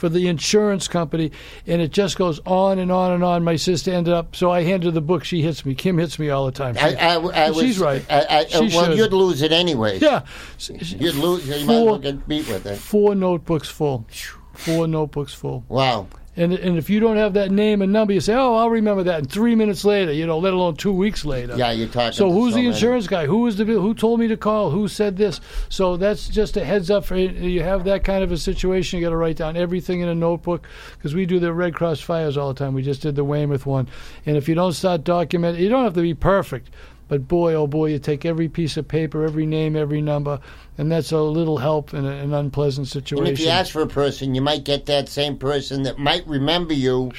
for 0.00 0.08
the 0.08 0.28
insurance 0.28 0.88
company, 0.88 1.30
and 1.66 1.82
it 1.82 1.92
just 1.92 2.16
goes 2.16 2.40
on 2.46 2.78
and 2.78 2.90
on 2.90 3.12
and 3.12 3.22
on. 3.22 3.44
My 3.44 3.56
sister 3.56 3.92
ended 3.92 4.14
up, 4.14 4.34
so 4.34 4.50
I 4.50 4.62
handed 4.62 4.86
her 4.86 4.90
the 4.92 5.02
book. 5.02 5.24
She 5.24 5.42
hits 5.42 5.64
me. 5.66 5.74
Kim 5.74 5.98
hits 5.98 6.18
me 6.18 6.30
all 6.30 6.46
the 6.46 6.52
time. 6.52 6.74
I, 6.80 6.94
I, 6.94 7.14
I 7.16 7.50
was, 7.50 7.60
She's 7.60 7.78
right. 7.78 8.00
She 8.00 8.58
well, 8.58 8.86
should. 8.86 8.96
you'd 8.96 9.12
lose 9.12 9.42
it 9.42 9.52
anyway. 9.52 9.98
yeah, 9.98 10.24
You'd 10.68 11.14
lose. 11.16 11.46
You 11.46 11.66
might 11.66 11.74
as 11.74 11.84
well 11.84 11.98
get 11.98 12.26
beat 12.26 12.48
with 12.48 12.64
it. 12.64 12.76
four 12.78 13.14
notebooks 13.14 13.68
full. 13.68 14.06
Four 14.54 14.88
notebooks 14.88 15.34
full. 15.34 15.64
Wow. 15.68 16.06
And 16.36 16.52
and 16.52 16.78
if 16.78 16.88
you 16.88 17.00
don't 17.00 17.16
have 17.16 17.34
that 17.34 17.50
name 17.50 17.82
and 17.82 17.92
number, 17.92 18.12
you 18.12 18.20
say, 18.20 18.34
"Oh, 18.34 18.54
I'll 18.54 18.70
remember 18.70 19.02
that." 19.02 19.18
And 19.18 19.30
three 19.30 19.56
minutes 19.56 19.84
later, 19.84 20.12
you 20.12 20.26
know, 20.26 20.38
let 20.38 20.52
alone 20.52 20.76
two 20.76 20.92
weeks 20.92 21.24
later. 21.24 21.56
Yeah, 21.56 21.72
you're 21.72 21.88
talking. 21.88 22.12
So 22.12 22.30
who's 22.30 22.54
the 22.54 22.60
many. 22.60 22.68
insurance 22.68 23.08
guy? 23.08 23.26
Who 23.26 23.38
was 23.38 23.56
the 23.56 23.64
who 23.64 23.94
told 23.94 24.20
me 24.20 24.28
to 24.28 24.36
call? 24.36 24.70
Who 24.70 24.86
said 24.86 25.16
this? 25.16 25.40
So 25.68 25.96
that's 25.96 26.28
just 26.28 26.56
a 26.56 26.64
heads 26.64 26.88
up 26.88 27.04
for 27.04 27.16
you 27.16 27.62
have 27.62 27.82
that 27.84 28.04
kind 28.04 28.22
of 28.22 28.30
a 28.30 28.36
situation. 28.36 29.00
You 29.00 29.06
got 29.06 29.10
to 29.10 29.16
write 29.16 29.36
down 29.36 29.56
everything 29.56 30.00
in 30.00 30.08
a 30.08 30.14
notebook 30.14 30.68
because 30.96 31.16
we 31.16 31.26
do 31.26 31.40
the 31.40 31.52
Red 31.52 31.74
Cross 31.74 32.00
fires 32.00 32.36
all 32.36 32.48
the 32.54 32.58
time. 32.58 32.74
We 32.74 32.82
just 32.82 33.02
did 33.02 33.16
the 33.16 33.24
Weymouth 33.24 33.66
one, 33.66 33.88
and 34.24 34.36
if 34.36 34.48
you 34.48 34.54
don't 34.54 34.72
start 34.72 35.02
documenting, 35.02 35.58
you 35.58 35.68
don't 35.68 35.82
have 35.82 35.94
to 35.94 36.02
be 36.02 36.14
perfect. 36.14 36.70
But 37.10 37.26
boy, 37.26 37.54
oh 37.54 37.66
boy, 37.66 37.86
you 37.86 37.98
take 37.98 38.24
every 38.24 38.48
piece 38.48 38.76
of 38.76 38.86
paper, 38.86 39.24
every 39.24 39.44
name, 39.44 39.74
every 39.74 40.00
number, 40.00 40.38
and 40.78 40.92
that's 40.92 41.10
a 41.10 41.18
little 41.20 41.58
help 41.58 41.92
in 41.92 42.06
a, 42.06 42.08
an 42.08 42.32
unpleasant 42.32 42.86
situation. 42.86 43.26
And 43.26 43.36
if 43.36 43.40
you 43.40 43.48
ask 43.48 43.72
for 43.72 43.82
a 43.82 43.88
person, 43.88 44.32
you 44.32 44.40
might 44.40 44.62
get 44.62 44.86
that 44.86 45.08
same 45.08 45.36
person 45.36 45.82
that 45.82 45.98
might 45.98 46.24
remember 46.28 46.72
you. 46.72 47.10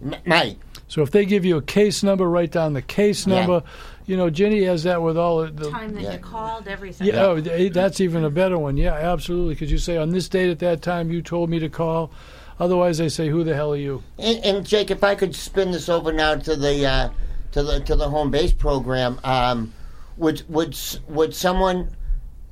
M- 0.00 0.14
might. 0.24 0.58
So 0.86 1.02
if 1.02 1.10
they 1.10 1.26
give 1.26 1.44
you 1.44 1.56
a 1.56 1.62
case 1.62 2.04
number, 2.04 2.30
write 2.30 2.52
down 2.52 2.74
the 2.74 2.82
case 2.82 3.26
number. 3.26 3.40
Yeah. 3.40 3.58
number. 3.58 3.68
You 4.06 4.16
know, 4.18 4.30
Jenny 4.30 4.62
has 4.64 4.84
that 4.84 5.02
with 5.02 5.18
all 5.18 5.42
of 5.42 5.56
the. 5.56 5.68
Time 5.68 5.94
that 5.94 6.02
Yeah. 6.02 6.12
you 6.12 6.18
called, 6.18 6.68
everything. 6.68 7.08
Yeah, 7.08 7.24
oh, 7.24 7.40
that's 7.40 8.00
even 8.00 8.22
a 8.22 8.30
better 8.30 8.56
one. 8.56 8.76
Yeah, 8.76 8.92
absolutely. 8.94 9.54
Because 9.54 9.72
you 9.72 9.78
say 9.78 9.96
on 9.96 10.10
this 10.10 10.28
date 10.28 10.50
at 10.50 10.60
that 10.60 10.80
time 10.80 11.10
you 11.10 11.22
told 11.22 11.50
me 11.50 11.58
to 11.58 11.68
call. 11.68 12.12
Otherwise, 12.60 12.98
they 12.98 13.08
say, 13.08 13.30
"Who 13.30 13.42
the 13.42 13.56
hell 13.56 13.72
are 13.72 13.76
you?" 13.76 14.04
And, 14.16 14.44
and 14.44 14.64
Jake, 14.64 14.92
if 14.92 15.02
I 15.02 15.16
could 15.16 15.34
spin 15.34 15.72
this 15.72 15.88
over 15.88 16.12
now 16.12 16.36
to 16.36 16.54
the 16.54 16.86
uh, 16.86 17.08
to 17.54 17.62
the 17.62 17.78
to 17.78 17.94
the 17.94 18.10
home 18.10 18.32
base 18.32 18.52
program, 18.52 19.20
um, 19.22 19.72
would 20.16 20.42
would 20.48 20.76
would 21.08 21.34
someone 21.34 21.88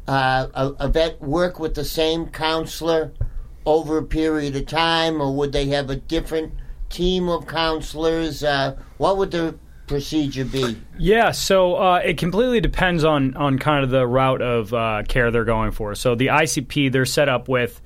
uh, 0.07 0.47
a, 0.55 0.69
a 0.85 0.89
vet 0.89 1.21
work 1.21 1.59
with 1.59 1.75
the 1.75 1.85
same 1.85 2.29
counselor 2.29 3.13
over 3.67 3.99
a 3.99 4.05
period 4.05 4.55
of 4.55 4.67
time, 4.67 5.21
or 5.21 5.35
would 5.35 5.53
they 5.53 5.67
have 5.67 5.91
a 5.91 5.97
different 5.97 6.55
team 6.89 7.29
of 7.29 7.49
counselors? 7.49 8.45
Uh, 8.45 8.77
what 8.99 9.17
would 9.17 9.33
the 9.33 9.59
procedure 9.89 10.45
be? 10.45 10.81
Yeah, 10.99 11.33
so 11.33 11.75
uh, 11.75 11.97
it 11.97 12.17
completely 12.17 12.61
depends 12.61 13.03
on 13.03 13.37
on 13.37 13.59
kind 13.59 13.83
of 13.83 13.91
the 13.91 14.07
route 14.07 14.41
of 14.41 14.73
uh, 14.73 15.03
care 15.09 15.33
they're 15.33 15.45
going 15.45 15.73
for. 15.73 15.97
So 15.97 16.15
the 16.15 16.29
ICP, 16.29 16.93
they're 16.93 17.07
set 17.07 17.29
up 17.29 17.49
with 17.49 17.81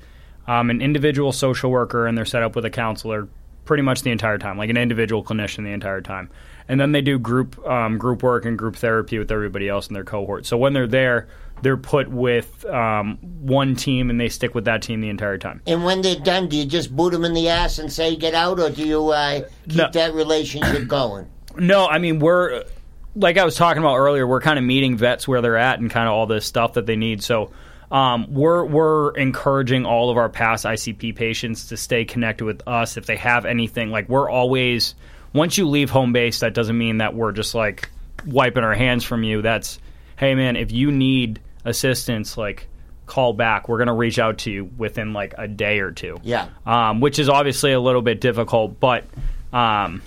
um, 0.47 0.69
an 0.69 0.83
individual 0.83 1.33
social 1.33 1.71
worker, 1.71 2.07
and 2.07 2.17
they're 2.17 2.27
set 2.27 2.43
up 2.43 2.55
with 2.55 2.67
a 2.67 2.71
counselor 2.71 3.27
pretty 3.67 3.83
much 3.83 4.03
the 4.03 4.11
entire 4.11 4.39
time, 4.39 4.57
like 4.57 4.71
an 4.71 4.77
individual 4.77 5.23
clinician 5.23 5.65
the 5.65 5.73
entire 5.73 6.01
time. 6.01 6.31
And 6.69 6.81
then 6.81 6.93
they 6.93 7.03
do 7.03 7.19
group 7.19 7.59
um, 7.67 7.99
group 7.99 8.23
work 8.23 8.45
and 8.45 8.59
group 8.59 8.77
therapy 8.77 9.19
with 9.19 9.31
everybody 9.31 9.69
else 9.69 9.89
in 9.89 9.95
their 9.95 10.05
cohort. 10.05 10.47
So 10.47 10.57
when 10.57 10.73
they're 10.73 10.87
there, 10.87 11.29
they're 11.63 11.77
put 11.77 12.11
with 12.11 12.65
um, 12.67 13.19
one 13.41 13.77
team, 13.77 14.11
and 14.11 14.21
they 14.21 14.29
stick 14.29 14.55
with 14.55 14.65
that 14.65 14.83
team 14.83 15.01
the 15.01 15.09
entire 15.09 15.39
time. 15.39 15.63
And 15.67 15.85
when 15.85 16.03
they're 16.03 16.17
done, 16.19 16.49
do 16.49 16.57
you 16.57 16.65
just 16.65 16.95
boot 16.95 17.13
them 17.13 17.25
in 17.25 17.35
the 17.35 17.49
ass 17.49 17.79
and 17.79 17.93
say 17.93 18.17
get 18.17 18.35
out, 18.35 18.59
or 18.59 18.71
do 18.71 18.87
you 18.87 19.09
uh, 19.11 19.43
keep 19.69 19.77
No. 19.77 19.91
that 19.93 20.15
relationship 20.15 20.89
going? 20.89 21.27
No, 21.57 21.87
I 21.87 21.99
mean 21.99 22.19
we're 22.19 22.65
like 23.15 23.39
I 23.39 23.45
was 23.45 23.55
talking 23.55 23.83
about 23.83 23.97
earlier. 23.97 24.27
We're 24.27 24.41
kind 24.43 24.59
of 24.59 24.65
meeting 24.65 24.97
vets 24.97 25.27
where 25.27 25.41
they're 25.41 25.57
at 25.57 25.79
and 25.79 25.91
kind 25.91 26.07
of 26.09 26.15
all 26.15 26.27
this 26.27 26.45
stuff 26.45 26.75
that 26.75 26.85
they 26.87 26.97
need. 26.97 27.23
So 27.23 27.51
um, 27.90 28.27
we're 28.33 28.64
we're 28.64 29.11
encouraging 29.16 29.87
all 29.87 30.11
of 30.11 30.16
our 30.16 30.29
past 30.29 30.64
ICP 30.64 31.14
patients 31.16 31.68
to 31.68 31.77
stay 31.77 32.05
connected 32.05 32.44
with 32.44 32.62
us 32.66 32.96
if 32.96 33.07
they 33.07 33.16
have 33.16 33.44
anything. 33.46 33.90
Like 33.90 34.09
we're 34.09 34.29
always 34.29 34.94
once 35.33 35.57
you 35.59 35.68
leave 35.68 35.90
home 35.90 36.12
base, 36.12 36.40
that 36.40 36.55
doesn't 36.55 36.77
mean 36.77 36.99
that 36.99 37.14
we're 37.14 37.33
just 37.33 37.55
like 37.55 37.90
wiping 38.27 38.64
our 38.64 38.75
hands 38.75 39.05
from 39.05 39.22
you. 39.22 39.42
That's 39.42 39.79
hey 40.16 40.35
man, 40.35 40.57
if 40.57 40.72
you 40.72 40.90
need 40.90 41.40
assistance, 41.64 42.37
like 42.37 42.68
call 43.07 43.33
back. 43.33 43.68
We're 43.68 43.79
gonna 43.79 43.94
reach 43.94 44.18
out 44.18 44.38
to 44.38 44.51
you 44.51 44.64
within 44.64 45.12
like 45.12 45.35
a 45.38 45.46
day 45.46 45.79
or 45.79 45.92
two 45.92 46.18
Yeah. 46.25 46.49
um, 46.64 47.01
which 47.01 47.18
is 47.20 47.29
obviously 47.29 47.72
a 47.72 47.79
little 47.81 48.03
bit 48.03 48.20
difficult, 48.20 48.81
but 48.81 49.05
um, 49.53 50.03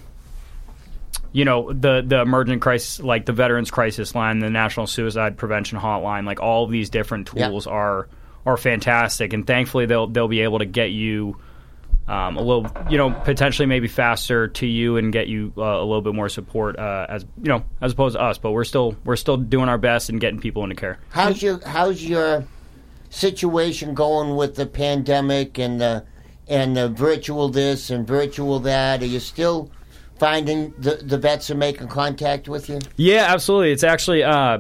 you 1.31 1.45
know 1.45 1.71
the 1.71 2.03
the 2.05 2.21
emergent 2.21 2.61
crisis, 2.61 2.99
like 2.99 3.25
the 3.25 3.33
Veterans 3.33 3.71
Crisis 3.71 4.15
Line, 4.15 4.39
the 4.39 4.49
National 4.49 4.87
Suicide 4.87 5.37
Prevention 5.37 5.77
Hotline, 5.79 6.25
like 6.25 6.39
all 6.41 6.63
of 6.65 6.71
these 6.71 6.89
different 6.89 7.29
Yeah. 7.33 7.47
tools 7.49 7.67
are 7.67 8.07
are 8.45 8.57
fantastic, 8.57 9.33
and 9.33 9.45
thankfully 9.45 9.85
they'll 9.85 10.07
they'll 10.07 10.27
be 10.27 10.41
able 10.41 10.59
to 10.59 10.65
get 10.65 10.91
you. 10.91 11.37
Um, 12.07 12.37
a 12.37 12.41
little, 12.41 12.65
you 12.89 12.97
know, 12.97 13.11
potentially 13.11 13.67
maybe 13.67 13.87
faster 13.87 14.47
to 14.47 14.65
you 14.65 14.97
and 14.97 15.13
get 15.13 15.27
you 15.27 15.53
uh, 15.55 15.61
a 15.61 15.85
little 15.85 16.01
bit 16.01 16.15
more 16.15 16.27
support 16.27 16.79
uh, 16.79 17.05
as 17.07 17.23
you 17.37 17.49
know, 17.49 17.63
as 17.81 17.91
opposed 17.91 18.15
to 18.15 18.21
us. 18.23 18.39
But 18.39 18.49
we're 18.49 18.63
still 18.63 18.95
we're 19.05 19.15
still 19.15 19.37
doing 19.37 19.69
our 19.69 19.77
best 19.77 20.09
and 20.09 20.19
getting 20.19 20.39
people 20.39 20.63
into 20.63 20.75
care. 20.75 20.97
How's 21.11 21.39
your 21.39 21.59
How's 21.63 22.03
your 22.03 22.45
situation 23.11 23.93
going 23.93 24.35
with 24.35 24.55
the 24.55 24.65
pandemic 24.65 25.59
and 25.59 25.79
the 25.79 26.03
and 26.47 26.75
the 26.75 26.89
virtual 26.89 27.49
this 27.49 27.91
and 27.91 28.07
virtual 28.07 28.59
that? 28.61 29.03
Are 29.03 29.05
you 29.05 29.19
still 29.19 29.69
finding 30.19 30.73
the 30.77 30.95
the 30.95 31.17
vets 31.17 31.49
are 31.49 31.55
making 31.55 31.87
contact 31.87 32.47
with 32.47 32.69
you? 32.69 32.79
Yeah, 32.97 33.25
absolutely. 33.29 33.71
It's 33.71 33.83
actually, 33.83 34.23
uh, 34.23 34.59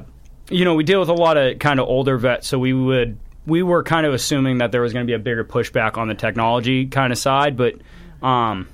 you 0.49 0.65
know, 0.65 0.75
we 0.75 0.83
deal 0.83 0.99
with 0.99 1.09
a 1.09 1.13
lot 1.13 1.37
of 1.37 1.59
kind 1.59 1.79
of 1.79 1.87
older 1.87 2.17
vets, 2.17 2.47
so 2.47 2.57
we 2.57 2.73
would 2.73 3.19
we 3.45 3.63
were 3.63 3.83
kind 3.83 4.05
of 4.05 4.13
assuming 4.13 4.59
that 4.59 4.71
there 4.71 4.81
was 4.81 4.93
going 4.93 5.05
to 5.05 5.09
be 5.09 5.15
a 5.15 5.19
bigger 5.19 5.43
pushback 5.43 5.97
on 5.97 6.07
the 6.07 6.15
technology 6.15 6.85
kind 6.85 7.11
of 7.11 7.19
side, 7.19 7.57
but 7.57 7.75
um, 8.21 8.67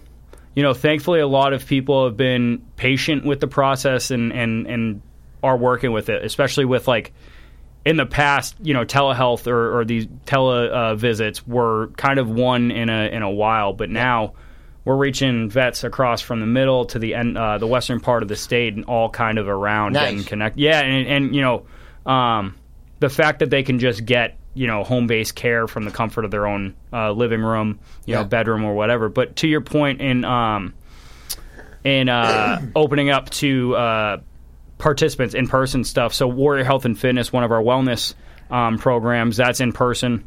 you 0.54 0.64
know, 0.64 0.74
thankfully, 0.74 1.20
a 1.20 1.28
lot 1.28 1.54
of 1.54 1.66
people 1.66 2.06
have 2.06 2.18
been 2.18 2.66
patient 2.78 3.26
with 3.26 3.40
the 3.40 3.48
process 3.48 4.12
and 4.12 4.32
and 4.32 4.68
and 4.68 5.02
are 5.44 5.58
working 5.58 5.92
with 5.92 6.10
it, 6.10 6.24
especially 6.24 6.66
with 6.66 6.88
like 6.88 7.14
in 7.86 7.98
the 7.98 8.06
past, 8.06 8.56
you 8.62 8.74
know, 8.74 8.84
telehealth 8.84 9.48
or, 9.48 9.80
or 9.80 9.86
these 9.86 10.08
tele 10.26 10.70
uh, 10.70 10.96
visits 10.96 11.46
were 11.46 11.88
kind 11.98 12.20
of 12.20 12.30
one 12.30 12.72
in 12.72 12.90
a 12.90 13.10
in 13.10 13.22
a 13.22 13.30
while, 13.30 13.74
but 13.74 13.90
now 13.90 14.34
we're 14.86 14.96
reaching 14.96 15.50
vets 15.50 15.84
across 15.84 16.22
from 16.22 16.40
the 16.40 16.46
middle 16.46 16.86
to 16.86 17.00
the 17.00 17.16
end, 17.16 17.38
uh, 17.38 17.58
the 17.58 17.68
western 17.68 18.00
part 18.00 18.22
of 18.24 18.30
the 18.30 18.36
state, 18.36 18.76
and 18.76 18.86
all 18.86 19.10
kind 19.10 19.38
of 19.38 19.48
around 19.48 19.94
Nice. 19.94 20.12
getting 20.12 20.24
connected. 20.26 20.62
Yeah, 20.62 20.80
and, 20.82 21.08
and 21.08 21.36
you 21.36 21.42
know, 21.42 21.66
um, 22.12 22.56
the 23.00 23.10
fact 23.10 23.40
that 23.40 23.50
they 23.50 23.64
can 23.64 23.80
just 23.80 24.06
get 24.06 24.38
you 24.54 24.68
know 24.68 24.84
home 24.86 25.06
based 25.08 25.36
care 25.36 25.68
from 25.68 25.84
the 25.84 25.92
comfort 25.92 26.24
of 26.24 26.32
their 26.32 26.46
own 26.48 26.76
uh, 26.94 27.12
living 27.12 27.42
room, 27.42 27.80
you 28.06 28.14
Yeah. 28.14 28.22
know, 28.22 28.26
bedroom 28.28 28.64
or 28.64 28.74
whatever. 28.76 29.10
But 29.10 29.36
to 29.38 29.48
your 29.48 29.62
point 29.62 30.00
in 30.02 30.24
um, 30.24 30.74
in 31.84 32.08
uh, 32.10 32.62
opening 32.76 33.10
up 33.10 33.30
to 33.32 33.76
uh, 33.76 34.18
participants 34.78 35.34
in 35.36 35.48
person 35.48 35.84
stuff. 35.84 36.14
So 36.14 36.28
Warrior 36.28 36.64
Health 36.64 36.86
and 36.86 36.98
Fitness, 36.98 37.34
one 37.34 37.44
of 37.44 37.52
our 37.52 37.62
wellness 37.62 38.14
um, 38.52 38.78
programs, 38.78 39.38
that's 39.38 39.60
in 39.60 39.72
person. 39.74 40.26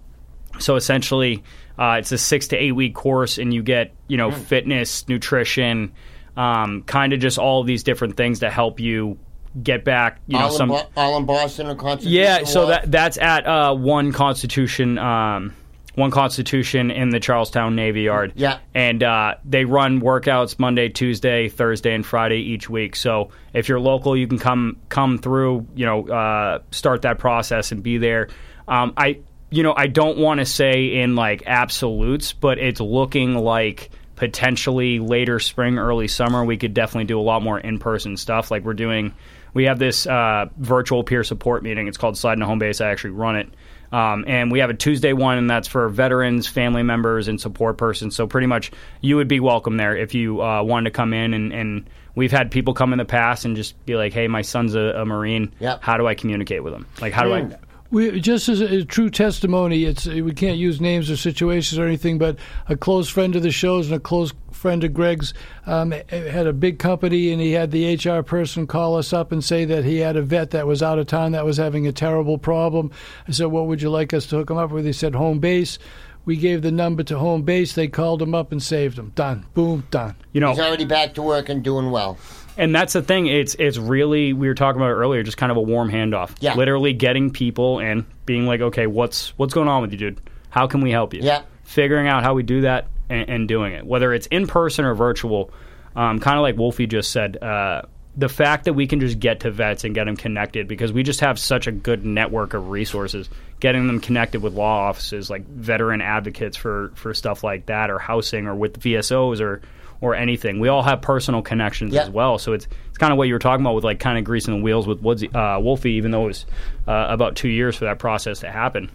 So 0.58 0.76
essentially, 0.76 1.42
uh, 1.78 1.96
it's 1.98 2.12
a 2.12 2.18
six 2.18 2.48
to 2.48 2.56
eight 2.56 2.72
week 2.72 2.94
course, 2.94 3.38
and 3.38 3.52
you 3.54 3.62
get 3.62 3.94
you 4.08 4.16
know 4.16 4.30
fitness, 4.30 5.08
nutrition, 5.08 5.92
um, 6.36 6.82
kind 6.82 7.12
of 7.12 7.20
just 7.20 7.38
all 7.38 7.60
of 7.60 7.66
these 7.66 7.82
different 7.82 8.16
things 8.16 8.40
to 8.40 8.50
help 8.50 8.80
you 8.80 9.18
get 9.62 9.84
back. 9.84 10.20
You 10.26 10.38
know, 10.38 10.44
all, 10.44 10.50
some 10.50 10.70
in, 10.70 10.76
Bo- 10.76 10.88
all 10.96 11.16
in 11.16 11.24
Boston 11.24 11.66
or 11.68 11.74
Constitution 11.74 12.20
yeah. 12.20 12.44
So 12.44 12.66
Walk? 12.66 12.82
that 12.82 12.90
that's 12.90 13.18
at 13.18 13.46
uh, 13.46 13.74
one 13.74 14.12
Constitution. 14.12 14.98
Um, 14.98 15.54
one 15.94 16.12
Constitution 16.12 16.92
in 16.92 17.10
the 17.10 17.18
Charlestown 17.18 17.74
Navy 17.74 18.02
Yard. 18.02 18.32
Yeah. 18.36 18.60
And 18.72 19.02
uh, 19.02 19.34
they 19.44 19.64
run 19.64 20.00
workouts 20.00 20.56
Monday, 20.56 20.88
Tuesday, 20.88 21.48
Thursday, 21.48 21.92
and 21.92 22.06
Friday 22.06 22.38
each 22.38 22.70
week. 22.70 22.94
So 22.94 23.30
if 23.52 23.68
you're 23.68 23.80
local, 23.80 24.16
you 24.16 24.28
can 24.28 24.38
come 24.38 24.76
come 24.88 25.18
through. 25.18 25.66
You 25.74 25.86
know, 25.86 26.08
uh, 26.08 26.60
start 26.70 27.02
that 27.02 27.18
process 27.18 27.72
and 27.72 27.82
be 27.82 27.98
there. 27.98 28.28
Um, 28.68 28.92
I 28.96 29.18
you 29.50 29.62
know 29.62 29.74
I 29.76 29.86
don't 29.86 30.18
want 30.18 30.40
to 30.40 30.46
say 30.46 31.00
in 31.00 31.16
like 31.16 31.42
absolutes, 31.46 32.32
but 32.32 32.58
it's 32.58 32.80
looking 32.80 33.34
like 33.34 33.90
potentially 34.18 34.98
later 34.98 35.38
spring, 35.38 35.78
early 35.78 36.08
summer, 36.08 36.44
we 36.44 36.56
could 36.56 36.74
definitely 36.74 37.04
do 37.04 37.18
a 37.18 37.22
lot 37.22 37.40
more 37.40 37.58
in 37.58 37.78
person 37.78 38.16
stuff. 38.16 38.50
Like 38.50 38.64
we're 38.64 38.74
doing, 38.74 39.14
we 39.54 39.64
have 39.64 39.78
this 39.78 40.08
uh, 40.08 40.46
virtual 40.58 41.04
peer 41.04 41.22
support 41.22 41.62
meeting. 41.62 41.86
It's 41.86 41.96
called 41.96 42.18
Slide 42.18 42.34
to 42.34 42.44
Home 42.44 42.58
Base. 42.58 42.80
I 42.80 42.90
actually 42.90 43.10
run 43.10 43.36
it. 43.36 43.48
Um, 43.92 44.24
and 44.26 44.50
we 44.50 44.58
have 44.58 44.70
a 44.70 44.74
Tuesday 44.74 45.12
one, 45.12 45.38
and 45.38 45.48
that's 45.48 45.68
for 45.68 45.88
veterans, 45.88 46.46
family 46.46 46.82
members, 46.82 47.28
and 47.28 47.40
support 47.40 47.78
persons. 47.78 48.16
So 48.16 48.26
pretty 48.26 48.48
much, 48.48 48.72
you 49.00 49.16
would 49.16 49.28
be 49.28 49.40
welcome 49.40 49.76
there 49.76 49.96
if 49.96 50.14
you 50.14 50.42
uh, 50.42 50.62
wanted 50.62 50.90
to 50.90 50.94
come 50.94 51.14
in. 51.14 51.32
And, 51.32 51.52
and 51.52 51.88
we've 52.14 52.32
had 52.32 52.50
people 52.50 52.74
come 52.74 52.92
in 52.92 52.98
the 52.98 53.06
past 53.06 53.44
and 53.44 53.56
just 53.56 53.82
be 53.86 53.94
like, 53.96 54.12
"Hey, 54.12 54.28
my 54.28 54.42
son's 54.42 54.74
a, 54.74 54.80
a 54.80 55.06
Marine. 55.06 55.54
Yep. 55.60 55.82
How 55.82 55.96
do 55.96 56.06
I 56.06 56.14
communicate 56.14 56.62
with 56.62 56.74
him? 56.74 56.86
Like, 57.00 57.14
how 57.14 57.22
do 57.22 57.32
I?" 57.32 57.56
We 57.90 58.20
just 58.20 58.50
as 58.50 58.60
a, 58.60 58.84
true 58.84 59.08
testimony. 59.08 59.84
It's 59.84 60.06
we 60.06 60.32
can't 60.32 60.58
use 60.58 60.78
names 60.78 61.10
or 61.10 61.16
situations 61.16 61.78
or 61.78 61.86
anything, 61.86 62.18
but 62.18 62.36
a 62.68 62.76
close 62.76 63.08
friend 63.08 63.34
of 63.34 63.42
the 63.42 63.50
shows 63.50 63.86
and 63.86 63.96
a 63.96 64.00
close 64.00 64.34
friend 64.52 64.84
of 64.84 64.92
Greg's 64.92 65.32
um, 65.64 65.92
had 66.10 66.46
a 66.46 66.52
big 66.52 66.78
company, 66.78 67.30
and 67.32 67.40
he 67.40 67.52
had 67.52 67.70
the 67.70 67.94
HR 67.94 68.22
person 68.22 68.66
call 68.66 68.96
us 68.96 69.14
up 69.14 69.32
and 69.32 69.42
say 69.42 69.64
that 69.64 69.84
he 69.84 69.98
had 69.98 70.16
a 70.16 70.22
vet 70.22 70.50
that 70.50 70.66
was 70.66 70.82
out 70.82 70.98
of 70.98 71.06
town 71.06 71.32
that 71.32 71.46
was 71.46 71.56
having 71.56 71.86
a 71.86 71.92
terrible 71.92 72.36
problem. 72.36 72.90
I 73.26 73.32
said, 73.32 73.46
"What 73.46 73.66
would 73.68 73.80
you 73.80 73.88
like 73.88 74.12
us 74.12 74.26
to 74.26 74.36
hook 74.36 74.50
him 74.50 74.58
up 74.58 74.70
with?" 74.70 74.84
He 74.84 74.92
said, 74.92 75.14
"Home 75.14 75.38
base." 75.38 75.78
We 76.26 76.36
gave 76.36 76.60
the 76.60 76.70
number 76.70 77.02
to 77.04 77.18
home 77.18 77.40
base. 77.40 77.72
They 77.72 77.88
called 77.88 78.20
him 78.20 78.34
up 78.34 78.52
and 78.52 78.62
saved 78.62 78.98
him. 78.98 79.12
Done. 79.14 79.46
Boom. 79.54 79.84
Done. 79.90 80.14
You 80.32 80.42
know, 80.42 80.50
He's 80.50 80.58
already 80.58 80.84
back 80.84 81.14
to 81.14 81.22
work 81.22 81.48
and 81.48 81.62
doing 81.62 81.90
well. 81.90 82.18
And 82.58 82.74
that's 82.74 82.92
the 82.92 83.02
thing. 83.02 83.26
It's 83.26 83.54
it's 83.54 83.78
really 83.78 84.32
we 84.32 84.48
were 84.48 84.54
talking 84.54 84.80
about 84.80 84.90
it 84.90 84.94
earlier, 84.94 85.22
just 85.22 85.36
kind 85.36 85.52
of 85.52 85.56
a 85.56 85.62
warm 85.62 85.90
handoff. 85.90 86.34
Yeah. 86.40 86.54
Literally 86.54 86.92
getting 86.92 87.30
people 87.30 87.78
and 87.78 88.04
being 88.26 88.46
like, 88.46 88.60
okay, 88.60 88.88
what's 88.88 89.28
what's 89.38 89.54
going 89.54 89.68
on 89.68 89.80
with 89.80 89.92
you, 89.92 89.98
dude? 89.98 90.20
How 90.50 90.66
can 90.66 90.80
we 90.80 90.90
help 90.90 91.14
you? 91.14 91.20
Yeah. 91.22 91.42
Figuring 91.62 92.08
out 92.08 92.24
how 92.24 92.34
we 92.34 92.42
do 92.42 92.62
that 92.62 92.88
and, 93.08 93.28
and 93.28 93.48
doing 93.48 93.74
it, 93.74 93.86
whether 93.86 94.12
it's 94.12 94.26
in 94.26 94.48
person 94.48 94.84
or 94.84 94.94
virtual. 94.94 95.52
Um, 95.94 96.18
kind 96.18 96.36
of 96.36 96.42
like 96.42 96.56
Wolfie 96.56 96.86
just 96.86 97.10
said, 97.10 97.42
uh, 97.42 97.82
the 98.16 98.28
fact 98.28 98.64
that 98.64 98.72
we 98.72 98.88
can 98.88 98.98
just 98.98 99.20
get 99.20 99.40
to 99.40 99.50
vets 99.50 99.84
and 99.84 99.94
get 99.94 100.04
them 100.04 100.16
connected 100.16 100.66
because 100.66 100.92
we 100.92 101.04
just 101.04 101.20
have 101.20 101.38
such 101.38 101.68
a 101.68 101.72
good 101.72 102.04
network 102.04 102.52
of 102.54 102.68
resources. 102.70 103.30
Getting 103.60 103.86
them 103.86 104.00
connected 104.00 104.42
with 104.42 104.54
law 104.54 104.88
offices, 104.88 105.30
like 105.30 105.46
veteran 105.46 106.00
advocates 106.00 106.56
for 106.56 106.90
for 106.96 107.14
stuff 107.14 107.44
like 107.44 107.66
that, 107.66 107.90
or 107.90 108.00
housing, 108.00 108.46
or 108.48 108.56
with 108.56 108.80
VSOs, 108.80 109.40
or 109.40 109.62
or 110.00 110.14
anything. 110.14 110.60
We 110.60 110.68
all 110.68 110.82
have 110.82 111.00
personal 111.00 111.42
connections 111.42 111.92
Yeah. 111.94 112.02
as 112.02 112.10
well. 112.10 112.38
So 112.38 112.52
it's 112.52 112.66
it's 112.88 112.98
kind 112.98 113.12
of 113.12 113.18
what 113.18 113.28
you 113.28 113.34
were 113.34 113.38
talking 113.40 113.64
about 113.64 113.74
with 113.74 113.84
like 113.84 113.98
kind 114.00 114.18
of 114.18 114.24
greasing 114.24 114.56
the 114.56 114.62
wheels 114.62 114.86
with 114.86 115.00
Woodsy, 115.00 115.28
uh, 115.34 115.58
Wolfie, 115.60 115.92
even 115.92 116.10
though 116.10 116.24
it 116.24 116.28
was 116.28 116.46
uh, 116.86 117.06
about 117.08 117.36
two 117.36 117.48
years 117.48 117.76
for 117.76 117.84
that 117.86 117.98
process 117.98 118.40
to 118.40 118.50
happen. 118.50 118.90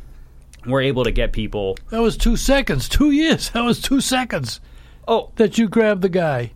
We're 0.65 0.81
able 0.83 1.03
to 1.03 1.11
get 1.11 1.33
people. 1.33 1.77
That 1.89 2.01
was 2.01 2.15
two 2.15 2.37
seconds. 2.37 2.87
Two 2.87 3.11
years. 3.11 3.49
That 3.53 3.63
was 3.63 3.81
two 3.81 3.99
seconds 4.01 4.61
Oh, 5.07 5.31
that 5.35 5.57
you 5.57 5.67
grabbed 5.67 6.01
the 6.01 6.09
guy. 6.09 6.51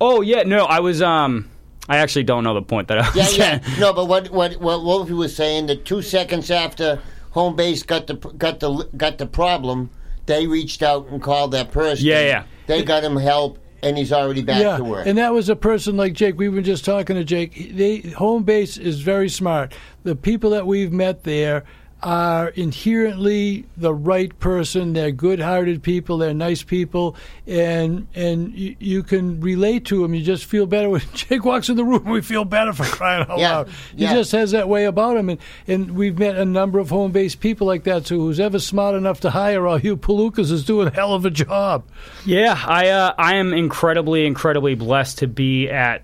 oh 0.00 0.20
yeah, 0.20 0.42
no, 0.44 0.64
I 0.64 0.80
was. 0.80 1.02
um 1.02 1.50
I 1.90 1.96
actually 1.96 2.24
don't 2.24 2.44
know 2.44 2.52
the 2.54 2.62
point 2.62 2.88
that 2.88 2.98
I 2.98 3.08
was. 3.10 3.36
Yeah, 3.36 3.60
yeah. 3.66 3.78
No, 3.80 3.92
but 3.92 4.06
what 4.06 4.28
what 4.30 4.60
what 4.60 4.84
Wolfie 4.84 5.14
was 5.14 5.34
saying 5.34 5.66
that 5.66 5.84
two 5.84 6.02
seconds 6.02 6.50
after 6.50 7.00
home 7.30 7.56
base 7.56 7.82
got 7.82 8.06
the 8.06 8.14
got 8.14 8.60
the 8.60 8.88
got 8.96 9.18
the 9.18 9.26
problem, 9.26 9.90
they 10.26 10.46
reached 10.46 10.82
out 10.82 11.08
and 11.08 11.20
called 11.22 11.50
that 11.52 11.72
person. 11.72 12.04
Yeah, 12.06 12.20
yeah. 12.26 12.44
They 12.66 12.84
got 12.84 13.02
him 13.02 13.16
help, 13.16 13.58
and 13.82 13.96
he's 13.96 14.12
already 14.12 14.42
back 14.42 14.60
yeah, 14.60 14.76
to 14.76 14.84
work. 14.84 15.06
and 15.06 15.18
that 15.18 15.32
was 15.32 15.48
a 15.48 15.56
person 15.56 15.96
like 15.96 16.12
Jake. 16.12 16.36
We 16.36 16.48
were 16.48 16.62
just 16.62 16.84
talking 16.84 17.16
to 17.16 17.24
Jake. 17.24 17.76
They 17.76 18.00
home 18.00 18.42
base 18.42 18.76
is 18.76 19.00
very 19.00 19.28
smart. 19.28 19.74
The 20.02 20.16
people 20.16 20.50
that 20.50 20.66
we've 20.66 20.92
met 20.92 21.24
there 21.24 21.64
are 22.02 22.48
inherently 22.48 23.64
the 23.76 23.92
right 23.92 24.38
person. 24.38 24.92
They're 24.92 25.10
good-hearted 25.10 25.82
people. 25.82 26.18
They're 26.18 26.32
nice 26.34 26.62
people, 26.62 27.16
and 27.46 28.06
and 28.14 28.54
you, 28.54 28.76
you 28.78 29.02
can 29.02 29.40
relate 29.40 29.84
to 29.86 30.02
them. 30.02 30.14
You 30.14 30.22
just 30.22 30.44
feel 30.44 30.66
better 30.66 30.88
when 30.88 31.00
Jake 31.14 31.44
walks 31.44 31.68
in 31.68 31.76
the 31.76 31.84
room. 31.84 32.04
We 32.04 32.20
feel 32.22 32.44
better 32.44 32.72
for 32.72 32.84
crying 32.84 33.26
out 33.28 33.38
Yeah, 33.38 33.56
loud. 33.56 33.68
He 33.96 34.04
yeah. 34.04 34.14
just 34.14 34.32
has 34.32 34.52
that 34.52 34.68
way 34.68 34.84
about 34.84 35.16
him, 35.16 35.28
and 35.28 35.40
and 35.66 35.92
we've 35.92 36.18
met 36.18 36.36
a 36.36 36.44
number 36.44 36.78
of 36.78 36.90
home-based 36.90 37.40
people 37.40 37.66
like 37.66 37.84
that. 37.84 38.06
So 38.06 38.16
who's 38.16 38.38
ever 38.40 38.58
smart 38.58 38.94
enough 38.94 39.20
to 39.20 39.30
hire 39.30 39.66
all 39.66 39.80
you 39.80 39.96
palookas 39.96 40.52
is 40.52 40.64
doing 40.64 40.88
a 40.88 40.92
hell 40.92 41.14
of 41.14 41.24
a 41.24 41.30
job. 41.30 41.84
Yeah, 42.24 42.60
I 42.64 42.88
uh, 42.90 43.14
I 43.18 43.34
am 43.36 43.52
incredibly 43.52 44.24
incredibly 44.26 44.74
blessed 44.76 45.18
to 45.18 45.26
be 45.26 45.68
at 45.68 46.02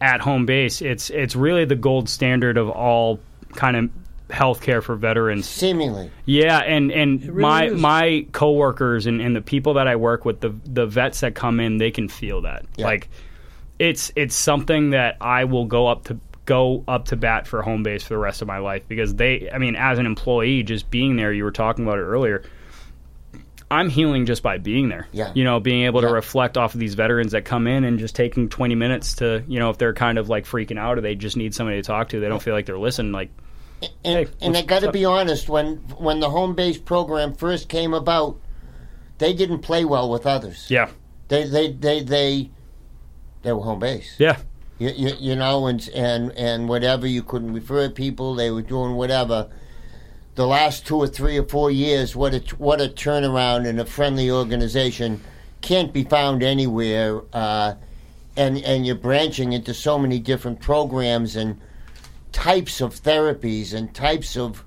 at 0.00 0.20
home 0.20 0.46
base. 0.46 0.80
It's 0.80 1.10
it's 1.10 1.36
really 1.36 1.64
the 1.66 1.76
gold 1.76 2.08
standard 2.08 2.56
of 2.56 2.70
all 2.70 3.20
kind 3.54 3.76
of 3.76 3.90
healthcare 4.28 4.82
for 4.82 4.96
veterans. 4.96 5.48
Seemingly, 5.48 6.10
Yeah, 6.24 6.58
and 6.58 6.90
and 6.90 7.22
really 7.22 7.42
my 7.42 7.64
is. 7.66 7.80
my 7.80 8.26
coworkers 8.32 9.06
and, 9.06 9.20
and 9.20 9.36
the 9.36 9.40
people 9.40 9.74
that 9.74 9.86
I 9.86 9.96
work 9.96 10.24
with, 10.24 10.40
the 10.40 10.54
the 10.64 10.86
vets 10.86 11.20
that 11.20 11.34
come 11.34 11.60
in, 11.60 11.78
they 11.78 11.90
can 11.90 12.08
feel 12.08 12.42
that. 12.42 12.64
Yeah. 12.76 12.86
Like 12.86 13.08
it's 13.78 14.12
it's 14.16 14.34
something 14.34 14.90
that 14.90 15.16
I 15.20 15.44
will 15.44 15.66
go 15.66 15.86
up 15.86 16.04
to 16.04 16.18
go 16.44 16.84
up 16.86 17.06
to 17.06 17.16
bat 17.16 17.46
for 17.46 17.62
home 17.62 17.82
base 17.82 18.04
for 18.04 18.14
the 18.14 18.18
rest 18.18 18.40
of 18.40 18.48
my 18.48 18.58
life 18.58 18.82
because 18.88 19.14
they 19.16 19.50
I 19.52 19.58
mean 19.58 19.74
as 19.74 19.98
an 19.98 20.06
employee 20.06 20.62
just 20.62 20.88
being 20.90 21.16
there 21.16 21.32
you 21.32 21.42
were 21.42 21.50
talking 21.50 21.84
about 21.84 21.98
it 21.98 22.02
earlier 22.02 22.44
I'm 23.68 23.88
healing 23.88 24.26
just 24.26 24.44
by 24.44 24.58
being 24.58 24.88
there. 24.88 25.08
Yeah. 25.10 25.32
You 25.34 25.42
know, 25.42 25.58
being 25.58 25.86
able 25.86 26.00
to 26.02 26.08
reflect 26.08 26.56
off 26.56 26.74
of 26.74 26.80
these 26.80 26.94
veterans 26.94 27.32
that 27.32 27.44
come 27.44 27.66
in 27.66 27.82
and 27.82 27.98
just 27.98 28.14
taking 28.14 28.48
20 28.48 28.76
minutes 28.76 29.16
to, 29.16 29.42
you 29.48 29.58
know, 29.58 29.70
if 29.70 29.78
they're 29.78 29.92
kind 29.92 30.18
of 30.18 30.28
like 30.28 30.44
freaking 30.44 30.78
out 30.78 30.98
or 30.98 31.00
they 31.00 31.16
just 31.16 31.36
need 31.36 31.52
somebody 31.52 31.78
to 31.78 31.82
talk 31.82 32.10
to, 32.10 32.20
they 32.20 32.28
don't 32.28 32.40
feel 32.40 32.54
like 32.54 32.66
they're 32.66 32.78
listening 32.78 33.10
like 33.10 33.30
and 33.82 33.92
Hey, 34.04 34.26
and 34.40 34.56
I 34.56 34.62
got 34.62 34.82
to 34.82 34.92
be 34.92 35.04
honest. 35.04 35.48
When 35.48 35.76
when 35.98 36.20
the 36.20 36.30
home 36.30 36.54
base 36.54 36.78
program 36.78 37.34
first 37.34 37.68
came 37.68 37.92
about, 37.94 38.40
they 39.18 39.32
didn't 39.32 39.60
play 39.60 39.84
well 39.84 40.10
with 40.10 40.26
others. 40.26 40.66
yeah. 40.70 40.90
They 41.28 41.44
they 41.48 41.72
they 41.72 42.02
they 42.02 42.50
they 43.42 43.52
were 43.52 43.62
home 43.62 43.80
base. 43.80 44.14
Yeah. 44.18 44.38
You, 44.78 44.90
you, 44.90 45.12
you 45.18 45.36
know, 45.36 45.66
and 45.66 45.88
and 45.94 46.30
and 46.32 46.68
whatever 46.68 47.06
you 47.06 47.22
couldn't 47.22 47.52
refer 47.52 47.88
people, 47.88 48.34
they 48.34 48.50
were 48.50 48.62
doing 48.62 48.94
whatever. 48.94 49.48
The 50.34 50.46
last 50.46 50.86
two 50.86 50.96
or 50.98 51.06
three 51.08 51.38
or 51.38 51.44
four 51.44 51.70
years, 51.70 52.14
what 52.14 52.34
a 52.34 52.40
what 52.56 52.80
a 52.80 52.88
turnaround 52.88 53.66
in 53.66 53.78
a 53.78 53.86
friendly 53.86 54.30
organization 54.30 55.22
can't 55.62 55.92
be 55.92 56.04
found 56.04 56.42
anywhere. 56.42 57.22
Uh, 57.32 57.74
and 58.36 58.58
and 58.58 58.86
you're 58.86 58.96
branching 58.96 59.52
into 59.54 59.72
so 59.72 59.98
many 59.98 60.18
different 60.18 60.60
programs 60.60 61.36
and 61.36 61.58
types 62.32 62.80
of 62.80 62.94
therapies 62.94 63.72
and 63.72 63.94
types 63.94 64.36
of 64.36 64.64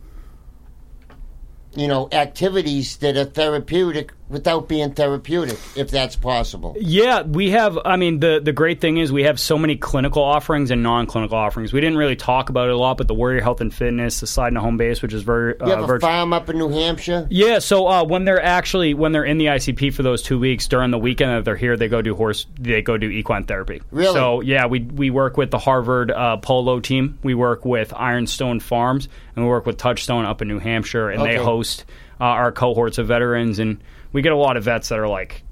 you 1.75 1.87
know 1.87 2.09
activities 2.11 2.97
that 2.97 3.15
are 3.15 3.25
therapeutic 3.25 4.11
without 4.29 4.67
being 4.69 4.93
therapeutic, 4.93 5.57
if 5.75 5.89
that's 5.89 6.15
possible. 6.15 6.75
Yeah, 6.79 7.23
we 7.23 7.49
have. 7.49 7.77
I 7.83 7.95
mean, 7.97 8.19
the 8.19 8.39
the 8.41 8.53
great 8.53 8.79
thing 8.79 8.97
is 8.97 9.11
we 9.11 9.23
have 9.23 9.39
so 9.39 9.57
many 9.57 9.75
clinical 9.75 10.23
offerings 10.23 10.71
and 10.71 10.83
non-clinical 10.83 11.37
offerings. 11.37 11.73
We 11.73 11.81
didn't 11.81 11.97
really 11.97 12.15
talk 12.15 12.49
about 12.49 12.67
it 12.67 12.73
a 12.73 12.77
lot, 12.77 12.97
but 12.97 13.07
the 13.07 13.13
Warrior 13.13 13.41
Health 13.41 13.59
and 13.61 13.73
Fitness, 13.73 14.19
the 14.19 14.27
Slide 14.27 14.49
and 14.49 14.57
Home 14.57 14.77
Base, 14.77 15.01
which 15.01 15.13
is 15.13 15.23
very 15.23 15.55
You 15.59 15.69
have 15.69 15.79
uh, 15.79 15.83
a 15.83 15.87
virtual. 15.87 16.09
farm 16.09 16.33
up 16.33 16.49
in 16.49 16.57
New 16.57 16.69
Hampshire. 16.69 17.27
Yeah, 17.29 17.59
so 17.59 17.87
uh, 17.87 18.03
when 18.05 18.25
they're 18.25 18.41
actually 18.43 18.93
when 18.93 19.11
they're 19.11 19.25
in 19.25 19.37
the 19.37 19.47
ICP 19.47 19.93
for 19.93 20.03
those 20.03 20.21
two 20.21 20.39
weeks 20.39 20.67
during 20.67 20.91
the 20.91 20.99
weekend 20.99 21.31
that 21.31 21.45
they're 21.45 21.55
here, 21.55 21.75
they 21.75 21.87
go 21.87 22.01
do 22.01 22.15
horse, 22.15 22.45
they 22.59 22.81
go 22.81 22.97
do 22.97 23.09
equine 23.09 23.45
therapy. 23.45 23.81
Really? 23.91 24.13
So 24.13 24.41
yeah, 24.41 24.67
we 24.67 24.79
we 24.81 25.09
work 25.09 25.37
with 25.37 25.51
the 25.51 25.59
Harvard 25.59 26.11
uh, 26.11 26.37
Polo 26.37 26.79
team. 26.79 27.17
We 27.23 27.33
work 27.33 27.65
with 27.65 27.93
Ironstone 27.95 28.59
Farms, 28.59 29.09
and 29.35 29.43
we 29.45 29.49
work 29.49 29.65
with 29.65 29.77
Touchstone 29.77 30.25
up 30.25 30.41
in 30.41 30.47
New 30.47 30.59
Hampshire, 30.59 31.09
and 31.09 31.23
they 31.23 31.35
host 31.37 31.85
uh, 32.21 32.25
our 32.25 32.51
cohorts 32.51 32.97
of 32.97 33.07
veterans, 33.07 33.59
and 33.59 33.81
we 34.13 34.21
get 34.21 34.31
a 34.31 34.37
lot 34.37 34.57
of 34.57 34.63
vets 34.63 34.89
that 34.89 34.99
are 34.99 35.07
like. 35.07 35.43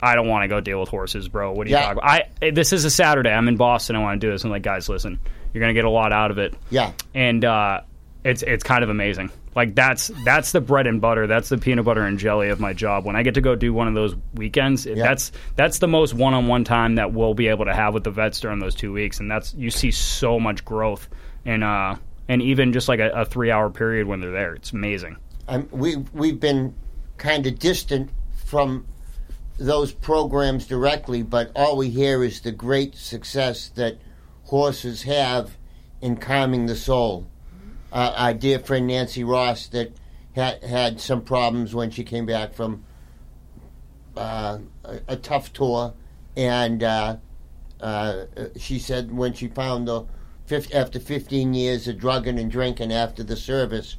I 0.00 0.14
don't 0.14 0.28
want 0.28 0.44
to 0.44 0.48
go 0.48 0.60
deal 0.60 0.78
with 0.78 0.88
horses, 0.90 1.26
bro. 1.26 1.52
What 1.52 1.66
are 1.66 1.70
you 1.70 1.74
Yeah. 1.76 1.82
talking 1.92 1.98
about? 1.98 2.22
I 2.40 2.50
this 2.50 2.72
is 2.72 2.84
a 2.84 2.90
Saturday. 2.90 3.30
I'm 3.30 3.48
in 3.48 3.56
Boston. 3.56 3.96
I 3.96 3.98
want 3.98 4.20
to 4.20 4.24
do 4.26 4.30
this. 4.30 4.44
I'm 4.44 4.50
like, 4.50 4.62
guys, 4.62 4.88
listen, 4.88 5.18
you're 5.52 5.60
gonna 5.60 5.74
get 5.74 5.84
a 5.84 5.90
lot 5.90 6.12
out 6.12 6.30
of 6.30 6.38
it. 6.38 6.54
Yeah. 6.70 6.92
and 7.16 7.44
uh, 7.44 7.80
it's 8.22 8.42
it's 8.42 8.62
kind 8.62 8.84
of 8.84 8.90
amazing. 8.90 9.30
Like 9.56 9.74
that's 9.74 10.12
that's 10.24 10.52
the 10.52 10.60
bread 10.60 10.86
and 10.86 11.00
butter. 11.00 11.26
That's 11.26 11.48
the 11.48 11.58
peanut 11.58 11.84
butter 11.84 12.02
and 12.04 12.16
jelly 12.16 12.48
of 12.50 12.60
my 12.60 12.72
job. 12.74 13.06
When 13.06 13.16
I 13.16 13.24
get 13.24 13.34
to 13.34 13.40
go 13.40 13.56
do 13.56 13.72
one 13.74 13.88
of 13.88 13.94
those 13.94 14.14
weekends, 14.34 14.86
Yeah. 14.86 14.94
that's 15.02 15.32
that's 15.56 15.80
the 15.80 15.88
most 15.88 16.14
one-on-one 16.14 16.62
time 16.62 16.94
that 16.94 17.12
we'll 17.12 17.34
be 17.34 17.48
able 17.48 17.64
to 17.64 17.74
have 17.74 17.92
with 17.92 18.04
the 18.04 18.12
vets 18.12 18.38
during 18.38 18.60
those 18.60 18.76
two 18.76 18.92
weeks, 18.92 19.18
and 19.18 19.28
that's 19.28 19.52
you 19.54 19.68
see 19.72 19.90
so 19.90 20.38
much 20.38 20.64
growth 20.64 21.08
and 21.44 21.64
uh 21.64 21.96
and 22.28 22.40
even 22.40 22.72
just 22.72 22.88
like 22.88 23.00
a, 23.00 23.08
a 23.10 23.24
three-hour 23.24 23.70
period 23.70 24.06
when 24.06 24.20
they're 24.20 24.30
there, 24.30 24.54
it's 24.54 24.70
amazing. 24.72 25.16
Um, 25.48 25.66
we 25.72 25.96
we've 26.12 26.38
been 26.38 26.72
kind 27.18 27.46
of 27.46 27.58
distant 27.58 28.10
from 28.44 28.86
those 29.58 29.92
programs 29.92 30.66
directly, 30.66 31.22
but 31.22 31.50
all 31.54 31.76
we 31.76 31.90
hear 31.90 32.22
is 32.22 32.40
the 32.40 32.52
great 32.52 32.94
success 32.94 33.68
that 33.70 33.98
horses 34.44 35.02
have 35.02 35.56
in 36.00 36.16
calming 36.16 36.66
the 36.66 36.76
soul. 36.76 37.26
Uh, 37.92 38.12
our 38.16 38.34
dear 38.34 38.58
friend 38.58 38.86
Nancy 38.86 39.24
Ross, 39.24 39.66
that 39.68 39.92
had 40.34 40.62
had 40.62 41.00
some 41.00 41.22
problems 41.22 41.74
when 41.74 41.90
she 41.90 42.04
came 42.04 42.26
back 42.26 42.54
from 42.54 42.84
uh, 44.16 44.58
a, 44.84 45.00
a 45.08 45.16
tough 45.16 45.52
tour, 45.52 45.94
and 46.36 46.82
uh, 46.82 47.16
uh, 47.80 48.24
she 48.56 48.78
said 48.78 49.12
when 49.12 49.32
she 49.32 49.48
found 49.48 49.88
the 49.88 50.04
after 50.72 50.98
15 50.98 51.52
years 51.52 51.88
of 51.88 51.98
drugging 51.98 52.38
and 52.38 52.50
drinking 52.50 52.92
after 52.92 53.22
the 53.22 53.36
service, 53.36 53.96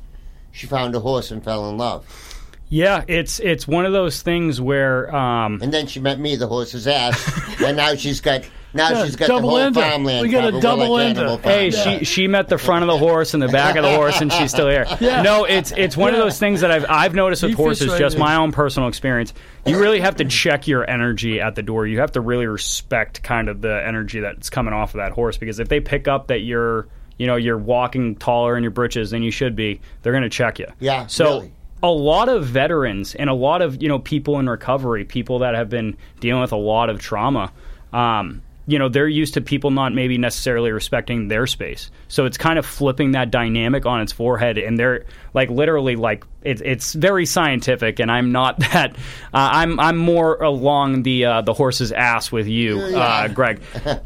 she 0.51 0.65
found 0.65 0.95
a 0.95 0.99
horse 0.99 1.29
and 1.29 1.43
fell 1.43 1.69
in 1.69 1.77
love. 1.77 2.38
Yeah, 2.69 3.03
it's 3.07 3.39
it's 3.39 3.67
one 3.67 3.85
of 3.85 3.93
those 3.93 4.21
things 4.21 4.61
where 4.61 5.13
um, 5.15 5.59
And 5.61 5.73
then 5.73 5.87
she 5.87 5.99
met 5.99 6.19
me, 6.19 6.35
the 6.35 6.47
horse's 6.47 6.87
ass, 6.87 7.59
and 7.63 7.75
now 7.77 7.95
she's 7.95 8.21
got 8.21 8.43
now 8.71 8.91
Yeah, 8.91 9.05
she's 9.05 9.15
got 9.15 9.27
the 9.27 9.41
whole 9.41 9.57
ender. 9.57 9.81
farmland. 9.81 10.21
We 10.21 10.29
got 10.31 10.53
a 10.53 10.61
double 10.61 10.91
like 10.91 11.07
ender. 11.07 11.21
Animal 11.21 11.37
Farm. 11.39 11.51
Hey, 11.55 11.71
she 11.71 12.05
she 12.05 12.27
met 12.27 12.47
the 12.47 12.59
front 12.59 12.83
of 12.83 12.87
the 12.87 12.97
horse 12.97 13.33
and 13.33 13.41
the 13.41 13.47
back 13.47 13.75
of 13.75 13.81
the 13.81 13.89
horse, 13.95 14.21
and 14.21 14.31
she's 14.31 14.51
still 14.51 14.69
here. 14.69 14.85
Yeah. 14.99 15.23
No, 15.23 15.45
it's 15.45 15.71
it's 15.71 15.97
one 15.97 16.13
of 16.13 16.19
those 16.19 16.37
things 16.37 16.61
that 16.61 16.69
I've 16.69 16.85
I've 16.87 17.15
noticed 17.15 17.41
with 17.41 17.51
He 17.51 17.55
horses. 17.55 17.87
right 17.89 17.97
just 17.97 18.15
in. 18.17 18.19
my 18.21 18.35
own 18.35 18.51
personal 18.51 18.87
experience. 18.87 19.33
You 19.65 19.79
really 19.79 19.99
have 20.01 20.17
to 20.17 20.25
check 20.25 20.67
your 20.67 20.87
energy 20.87 21.41
at 21.41 21.55
the 21.55 21.63
door. 21.63 21.87
You 21.87 21.99
have 22.01 22.11
to 22.11 22.21
really 22.21 22.45
respect 22.45 23.23
kind 23.23 23.49
of 23.49 23.61
the 23.61 23.83
energy 23.87 24.19
that's 24.19 24.51
coming 24.51 24.75
off 24.75 24.93
of 24.93 24.99
that 24.99 25.11
horse 25.13 25.37
because 25.37 25.59
if 25.59 25.69
they 25.69 25.79
pick 25.79 26.07
up 26.07 26.27
that 26.27 26.41
you're 26.41 26.87
you 27.17 27.25
know 27.25 27.35
you're 27.35 27.57
walking 27.57 28.15
taller 28.15 28.55
in 28.55 28.63
your 28.63 28.71
britches 28.71 29.09
than 29.09 29.23
you 29.23 29.31
should 29.31 29.55
be, 29.55 29.81
they're 30.03 30.13
going 30.13 30.21
to 30.21 30.29
check 30.29 30.59
you. 30.59 30.67
Yeah, 30.79 31.07
So. 31.07 31.25
really. 31.25 31.53
A 31.81 31.89
lot 31.89 32.27
of 32.29 32.45
veterans 32.45 33.15
and 33.15 33.29
a 33.29 33.33
lot 33.33 33.61
of 33.61 33.81
you 33.81 33.87
know 33.87 33.99
people 33.99 34.39
in 34.39 34.49
recovery, 34.49 35.05
people 35.05 35.39
that 35.39 35.55
have 35.55 35.69
been 35.69 35.95
dealing 36.19 36.41
with 36.41 36.51
a 36.51 36.57
lot 36.57 36.89
of 36.89 36.99
trauma, 36.99 37.51
um, 37.93 38.41
you 38.67 38.77
know 38.77 38.89
they're 38.89 39.07
used 39.07 39.35
to 39.35 39.41
people 39.41 39.71
not 39.71 39.93
maybe 39.93 40.17
necessarily 40.17 40.71
respecting 40.71 41.27
their 41.29 41.47
space. 41.47 41.89
So 42.09 42.25
it's 42.25 42.37
kind 42.37 42.59
of 42.59 42.65
flipping 42.65 43.11
that 43.13 43.31
dynamic 43.31 43.85
on 43.85 44.01
its 44.01 44.11
forehead 44.11 44.57
and 44.57 44.77
they're 44.77 45.05
like 45.33 45.49
literally 45.49 45.95
like 45.95 46.25
it, 46.43 46.61
it's 46.61 46.93
very 46.93 47.25
scientific 47.25 47.99
and 47.99 48.11
i'm 48.11 48.31
not 48.31 48.59
that 48.71 48.91
uh, 48.95 48.95
i'm 49.33 49.79
i'm 49.79 49.97
more 49.97 50.35
along 50.43 51.03
the 51.03 51.25
uh, 51.25 51.41
the 51.41 51.53
horse's 51.53 51.91
ass 51.91 52.31
with 52.31 52.47
you 52.47 52.77
uh, 52.79 53.27
greg. 53.33 53.61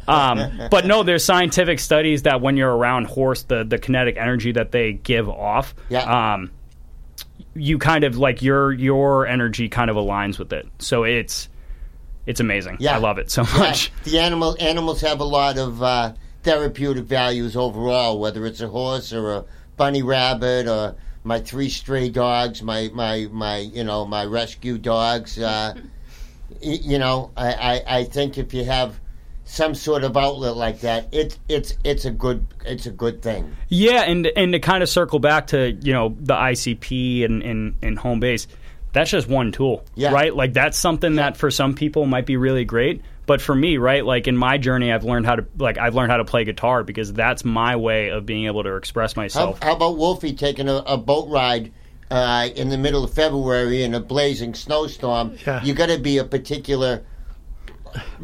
Um, 0.08 0.68
but 0.70 0.86
no 0.86 1.04
there's 1.04 1.26
scientific 1.26 1.80
studies 1.80 2.22
that 2.24 2.40
when 2.40 2.56
you're 2.58 2.76
around 2.76 3.06
horse 3.08 3.44
the 3.44 3.64
the 3.64 3.78
kinetic 3.80 4.16
energy 4.18 4.52
that 4.54 4.72
they 4.72 4.94
give 4.94 5.28
off 5.28 5.74
Yeah. 5.90 6.34
um, 6.36 6.52
you 7.56 7.78
kind 7.78 8.04
of 8.04 8.18
like 8.18 8.42
your 8.42 8.72
your 8.74 9.28
energy 9.28 9.70
kind 9.70 9.90
of 9.90 9.96
aligns 9.96 10.40
with 10.40 10.52
it 10.54 10.68
so 10.80 11.04
it's 11.04 11.50
it's 12.26 12.40
amazing 12.40 12.78
Yeah. 12.80 12.96
i 12.96 12.98
love 12.98 13.18
it 13.20 13.30
so 13.30 13.44
Yeah, 13.44 13.58
much 13.60 13.92
the 14.04 14.20
animal 14.20 14.56
animals 14.60 15.02
have 15.02 15.20
a 15.20 15.26
lot 15.26 15.58
of 15.58 15.82
uh, 15.84 16.14
therapeutic 16.44 17.06
values 17.06 17.56
overall, 17.56 18.20
whether 18.20 18.46
it's 18.46 18.60
a 18.62 18.68
horse 18.68 19.14
or 19.14 19.34
a 19.34 19.46
bunny 19.78 20.04
rabbit 20.04 20.68
or 20.68 20.96
my 21.24 21.40
three 21.40 21.70
stray 21.70 22.10
dogs, 22.10 22.62
my 22.62 22.90
my 22.94 23.28
my 23.32 23.58
you 23.60 23.84
know 23.86 24.06
my 24.06 24.26
rescue 24.26 24.78
dogs. 24.78 25.38
Uh, 25.40 25.74
you 26.62 26.98
know, 27.00 27.32
I, 27.38 27.54
I, 27.54 27.98
I 28.00 28.04
think 28.04 28.38
if 28.38 28.54
you 28.54 28.64
have 28.66 29.00
some 29.54 29.76
sort 29.76 30.04
of 30.04 30.18
outlet 30.18 30.58
like 30.58 30.80
that, 30.82 31.08
it's 31.12 31.38
it's 31.48 31.78
it's 31.84 32.06
a 32.06 32.12
good 32.12 32.44
it's 32.66 32.88
a 32.88 32.92
good 32.92 33.22
thing. 33.22 33.56
Yeah, 33.70 34.02
and 34.02 34.26
and 34.36 34.52
to 34.54 34.60
kind 34.60 34.82
of 34.82 34.90
circle 34.90 35.20
back 35.20 35.48
to 35.48 35.74
you 35.74 35.94
know 35.94 36.16
the 36.20 36.34
ICP 36.34 37.24
and 37.24 37.44
and, 37.44 37.76
and 37.84 38.00
home 38.00 38.20
base, 38.20 38.48
that's 38.94 39.12
just 39.12 39.28
one 39.28 39.52
tool, 39.52 39.86
Yeah. 39.94 40.12
right? 40.12 40.36
Like 40.36 40.54
that's 40.54 40.78
something 40.78 41.16
that 41.16 41.38
for 41.38 41.52
some 41.52 41.76
people 41.76 42.08
might 42.08 42.26
be 42.26 42.36
really 42.36 42.66
great, 42.66 43.04
but 43.28 43.42
for 43.42 43.54
me, 43.54 43.78
right? 43.78 44.04
Like 44.04 44.28
in 44.28 44.36
my 44.36 44.58
journey, 44.58 44.92
I've 44.92 45.04
learned 45.04 45.28
how 45.28 45.36
to 45.36 45.46
like 45.60 45.78
I've 45.78 45.94
learned 45.94 46.12
how 46.12 46.18
to 46.18 46.26
play 46.26 46.46
guitar 46.46 46.84
because 46.84 47.14
that's 47.14 47.46
my 47.46 47.76
way 47.76 48.10
of 48.10 48.26
being 48.26 48.48
able 48.48 48.64
to 48.64 48.76
express 48.76 49.14
How, 49.14 49.22
myself. 49.22 49.62
how 49.62 49.76
about 49.76 49.98
Wolfie 49.98 50.34
taking 50.34 50.68
a, 50.68 50.78
a 50.78 50.98
boat 50.98 51.30
ride 51.30 51.72
uh, 52.10 52.50
in 52.56 52.70
the 52.70 52.78
middle 52.80 53.04
of 53.04 53.14
February 53.14 53.84
in 53.84 53.94
a 53.94 54.00
blazing 54.00 54.56
snowstorm? 54.56 55.38
Yeah. 55.46 55.64
You 55.64 55.76
got 55.76 55.90
to 55.90 56.00
be 56.00 56.18
a 56.18 56.24
particular 56.24 57.04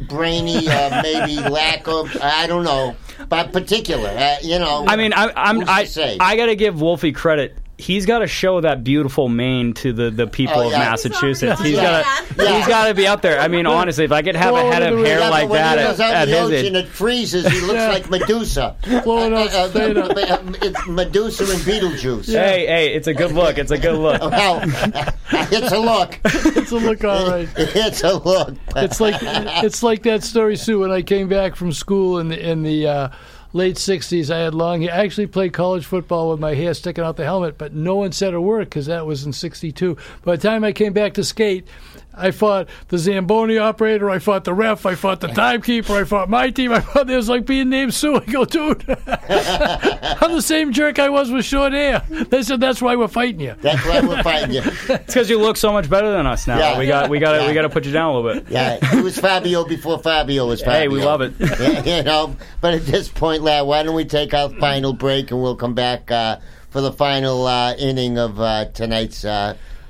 brainy, 0.08 0.68
uh, 0.68 1.02
maybe 1.02 1.40
lack 1.48 1.88
of 1.88 2.16
I 2.20 2.46
don't 2.46 2.64
know, 2.64 2.96
but 3.28 3.52
particular. 3.52 4.08
Uh, 4.08 4.36
you 4.42 4.58
know. 4.58 4.84
I 4.86 4.96
mean, 4.96 5.12
I, 5.12 5.32
I'm, 5.36 5.62
I, 5.68 5.86
I 6.20 6.36
got 6.36 6.46
to 6.46 6.56
give 6.56 6.80
Wolfie 6.80 7.12
credit. 7.12 7.56
He's 7.80 8.06
got 8.06 8.20
to 8.20 8.26
show 8.26 8.60
that 8.60 8.84
beautiful 8.84 9.28
mane 9.28 9.72
to 9.74 9.92
the, 9.92 10.10
the 10.10 10.26
people 10.26 10.56
Oh, 10.58 10.66
of. 10.66 10.72
Massachusetts. 10.72 11.60
He's 11.60 11.70
He's 11.70 11.78
already 11.78 12.02
got 12.04 12.04
done 12.04 12.26
to 12.28 12.34
that. 12.34 12.56
he's 12.56 12.66
got 12.68 12.88
to 12.88 12.94
be 12.94 13.06
up 13.06 13.22
there. 13.22 13.40
I 13.40 13.48
mean, 13.48 13.66
honestly, 13.66 14.04
if 14.04 14.12
I 14.12 14.22
could 14.22 14.36
have 14.36 14.54
a 14.54 14.62
head 14.62 14.82
of 14.82 14.98
the 14.98 15.04
hair 15.06 15.18
wind. 15.18 15.20
Yeah, 15.20 15.28
like 15.30 15.48
when 15.48 15.60
that 15.60 15.78
he 15.78 15.84
at, 15.84 16.00
out 16.00 16.14
at 16.14 16.28
in 16.28 16.34
the 16.34 16.40
his 16.40 16.50
ocean, 16.62 16.76
age, 16.76 16.84
it 16.84 16.88
freezes. 16.88 17.46
He 17.46 17.60
looks 17.60 17.74
Yeah. 17.74 17.88
like 17.88 18.10
Medusa. 18.10 18.76
Blowing 19.04 19.32
up 19.34 19.50
Uh, 19.52 19.58
uh, 19.58 20.12
uh, 20.14 20.42
it's 20.62 20.86
Medusa 20.88 21.44
and 21.44 21.60
Beetlejuice. 21.62 22.26
hey, 22.26 22.66
hey, 22.66 22.94
it's 22.94 23.06
a 23.06 23.14
good 23.14 23.32
look. 23.32 23.58
It's 23.58 23.70
a 23.70 23.78
good 23.78 23.98
look. 23.98 24.20
Well, 24.30 24.60
it's 25.32 25.72
a 25.72 25.78
look. 25.78 26.18
It's 26.60 26.72
a 26.72 26.76
look 26.76 27.04
all 27.04 27.28
right. 27.30 27.48
It's 27.56 28.02
a 28.04 28.14
look. 28.14 28.54
It's 28.76 29.00
like 29.00 29.16
it's 29.20 29.82
like 29.82 30.02
that 30.04 30.22
story, 30.22 30.56
Sue. 30.56 30.78
When 30.80 30.90
I 30.90 31.02
came 31.02 31.28
back 31.28 31.56
from 31.56 31.72
school 31.72 32.18
in 32.18 32.28
the 32.28 32.50
in 32.50 32.62
the 32.62 32.86
uh, 32.86 33.08
late 33.52 33.76
'60s, 33.76 34.30
I 34.30 34.38
had 34.38 34.54
long. 34.54 34.82
hair. 34.82 34.92
I 34.92 34.98
actually 34.98 35.26
played 35.26 35.52
college 35.52 35.84
football 35.84 36.30
with 36.30 36.40
my 36.40 36.54
hair 36.54 36.74
sticking 36.74 37.04
out 37.04 37.16
the 37.16 37.24
helmet, 37.24 37.58
but 37.58 37.74
no 37.74 37.96
one 37.96 38.12
said 38.12 38.34
a 38.34 38.40
word 38.40 38.66
because 38.70 38.86
that 38.86 39.06
was 39.06 39.24
in 39.24 39.32
'62. 39.32 39.96
By 40.24 40.36
the 40.36 40.42
time 40.48 40.64
I 40.64 40.72
came 40.72 40.92
back 40.92 41.14
to 41.14 41.24
skate, 41.24 41.66
I 42.12 42.32
fought 42.32 42.68
the 42.88 42.98
Zamboni 42.98 43.56
operator, 43.58 44.10
I 44.10 44.18
fought 44.18 44.44
the 44.44 44.52
ref, 44.52 44.84
I 44.84 44.94
fought 44.94 45.20
the 45.20 45.28
timekeeper, 45.34 45.92
I 45.94 46.04
fought 46.04 46.28
my 46.28 46.50
team. 46.50 46.72
I 46.72 46.80
fought 46.80 47.08
it 47.08 47.16
was 47.16 47.28
like 47.28 47.46
being 47.46 47.68
named 47.70 47.94
Sue. 47.94 48.16
I 48.16 48.24
go, 48.24 48.44
dude, 48.44 48.84
I'm 49.28 50.32
the 50.32 50.42
same 50.42 50.72
jerk 50.72 50.98
I 50.98 51.08
was 51.08 51.30
with 51.30 51.44
short 51.44 51.72
hair. 51.72 52.02
They 52.08 52.42
said 52.42 52.60
that's 52.60 52.82
why 52.82 52.96
we're 52.96 53.08
fighting 53.08 53.40
you. 53.40 53.54
That's 53.60 53.84
why 53.86 54.00
we're 54.00 54.22
fighting 54.22 54.52
you. 54.54 54.62
It's 54.90 55.06
because 55.06 55.30
you 55.30 55.38
look 55.40 55.56
so 55.56 55.72
much 55.72 55.88
better 55.88 56.10
than 56.10 56.26
us 56.26 56.46
now. 56.46 56.58
Yeah. 56.58 56.78
We 56.78 56.86
got 56.86 57.10
we 57.10 57.18
got 57.18 57.32
to 57.32 57.38
Yeah. 57.38 57.48
we 57.48 57.54
got 57.54 57.62
to 57.62 57.68
put 57.68 57.84
you 57.86 57.92
down 57.92 58.10
a 58.14 58.18
little 58.18 58.34
bit. 58.40 58.50
Yeah, 58.50 58.78
it 58.98 59.02
was 59.04 59.18
Fabio 59.18 59.64
before 59.64 59.98
Fabio 59.98 60.46
was 60.46 60.60
Fabio. 60.60 60.72
Hey, 60.80 60.88
we 60.88 61.02
love 61.04 61.20
it. 61.20 61.32
Yeah, 61.38 61.98
you 61.98 62.02
know, 62.02 62.36
but 62.60 62.74
at 62.74 62.86
this 62.86 63.08
point, 63.08 63.42
lad, 63.42 63.62
why 63.62 63.82
don't 63.82 63.94
we 63.94 64.04
take 64.04 64.34
our 64.34 64.50
final 64.58 64.92
break 64.92 65.30
and 65.30 65.40
we'll 65.42 65.56
come 65.56 65.74
back 65.74 66.10
uh, 66.10 66.38
for 66.70 66.80
the 66.80 66.92
final 66.92 67.46
uh, 67.46 67.74
inning 67.74 68.18
of 68.18 68.40
uh, 68.40 68.66
tonight's 68.66 69.24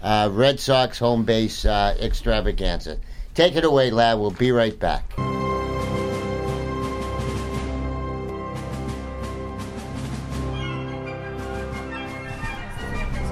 uh, 0.02 0.30
Red 0.32 0.60
Sox 0.60 0.98
home 0.98 1.24
base 1.24 1.64
uh, 1.64 1.96
extravaganza. 2.00 2.98
Take 3.34 3.56
it 3.56 3.64
away, 3.64 3.90
lad. 3.90 4.18
We'll 4.18 4.30
be 4.30 4.52
right 4.52 4.78
back. 4.78 5.16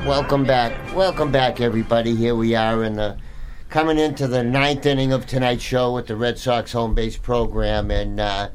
Welcome 0.07 0.45
back. 0.45 0.95
Welcome 0.95 1.31
back, 1.31 1.61
everybody. 1.61 2.15
Here 2.15 2.35
we 2.35 2.55
are 2.55 2.83
in 2.83 2.95
the 2.95 3.19
coming 3.69 3.99
into 3.99 4.27
the 4.27 4.43
ninth 4.43 4.87
inning 4.87 5.13
of 5.13 5.27
tonight's 5.27 5.63
show 5.63 5.93
with 5.93 6.07
the 6.07 6.17
Red 6.17 6.39
Sox 6.39 6.73
home 6.73 6.95
base 6.95 7.19
program. 7.19 7.91
And 7.91 8.19
uh, 8.19 8.49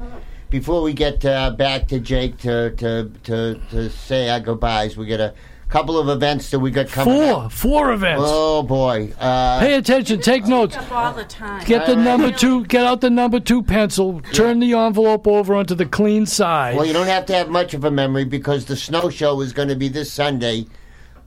before 0.50 0.82
we 0.82 0.92
get 0.92 1.24
uh, 1.24 1.50
back 1.50 1.86
to 1.88 2.00
Jake 2.00 2.38
to, 2.38 2.70
to 2.72 3.10
to 3.24 3.60
to 3.70 3.90
say 3.90 4.28
our 4.30 4.40
goodbyes, 4.40 4.96
we 4.96 5.06
got 5.06 5.20
a 5.20 5.34
couple 5.74 5.98
of 5.98 6.08
events 6.08 6.50
that 6.50 6.60
we 6.60 6.70
got 6.70 6.86
coming 6.86 7.12
Four, 7.16 7.32
up. 7.46 7.50
four 7.52 7.92
events. 7.92 8.22
Oh 8.24 8.62
boy! 8.62 9.12
Uh, 9.18 9.58
Pay 9.58 9.74
attention. 9.74 10.20
Take 10.20 10.46
notes. 10.46 10.76
Up 10.76 10.92
all 10.92 11.12
the 11.12 11.24
time. 11.24 11.64
Get 11.64 11.86
the 11.86 11.96
number 11.96 12.30
two. 12.30 12.64
Get 12.66 12.84
out 12.84 13.00
the 13.00 13.10
number 13.10 13.40
two 13.40 13.60
pencil. 13.60 14.20
Turn 14.32 14.60
the 14.60 14.72
envelope 14.74 15.26
over 15.26 15.52
onto 15.52 15.74
the 15.74 15.84
clean 15.84 16.26
side. 16.26 16.76
well, 16.76 16.86
you 16.86 16.92
don't 16.92 17.08
have 17.08 17.26
to 17.26 17.34
have 17.34 17.48
much 17.48 17.74
of 17.74 17.82
a 17.82 17.90
memory 17.90 18.24
because 18.24 18.66
the 18.66 18.76
snow 18.76 19.10
show 19.10 19.40
is 19.40 19.52
going 19.52 19.66
to 19.66 19.74
be 19.74 19.88
this 19.88 20.12
Sunday. 20.12 20.66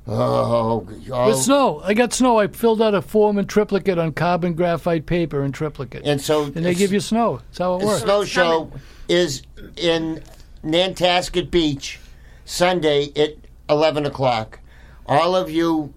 Oh, 0.07 0.87
oh 1.11 1.27
With 1.27 1.39
snow, 1.39 1.81
I 1.83 1.93
got 1.93 2.13
snow. 2.13 2.37
I 2.37 2.47
filled 2.47 2.81
out 2.81 2.95
a 2.95 3.01
form 3.01 3.37
in 3.37 3.47
triplicate 3.47 3.97
on 3.97 4.13
carbon 4.13 4.53
graphite 4.53 5.05
paper 5.05 5.43
in 5.43 5.51
triplicate, 5.51 6.03
and 6.05 6.21
so 6.21 6.45
and 6.45 6.63
they 6.63 6.73
give 6.73 6.93
you 6.93 7.01
snow. 7.01 7.41
That's 7.47 7.57
how 7.57 7.75
it 7.75 7.79
The 7.79 7.85
works. 7.87 8.03
snow 8.03 8.23
show 8.23 8.71
is 9.09 9.41
in 9.75 10.23
Nantasket 10.63 11.51
Beach 11.51 11.99
Sunday 12.45 13.11
at 13.17 13.31
11 13.69 14.05
o'clock. 14.05 14.59
All 15.05 15.35
of 15.35 15.49
you 15.49 15.93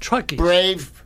Truckies. 0.00 0.36
brave 0.36 1.04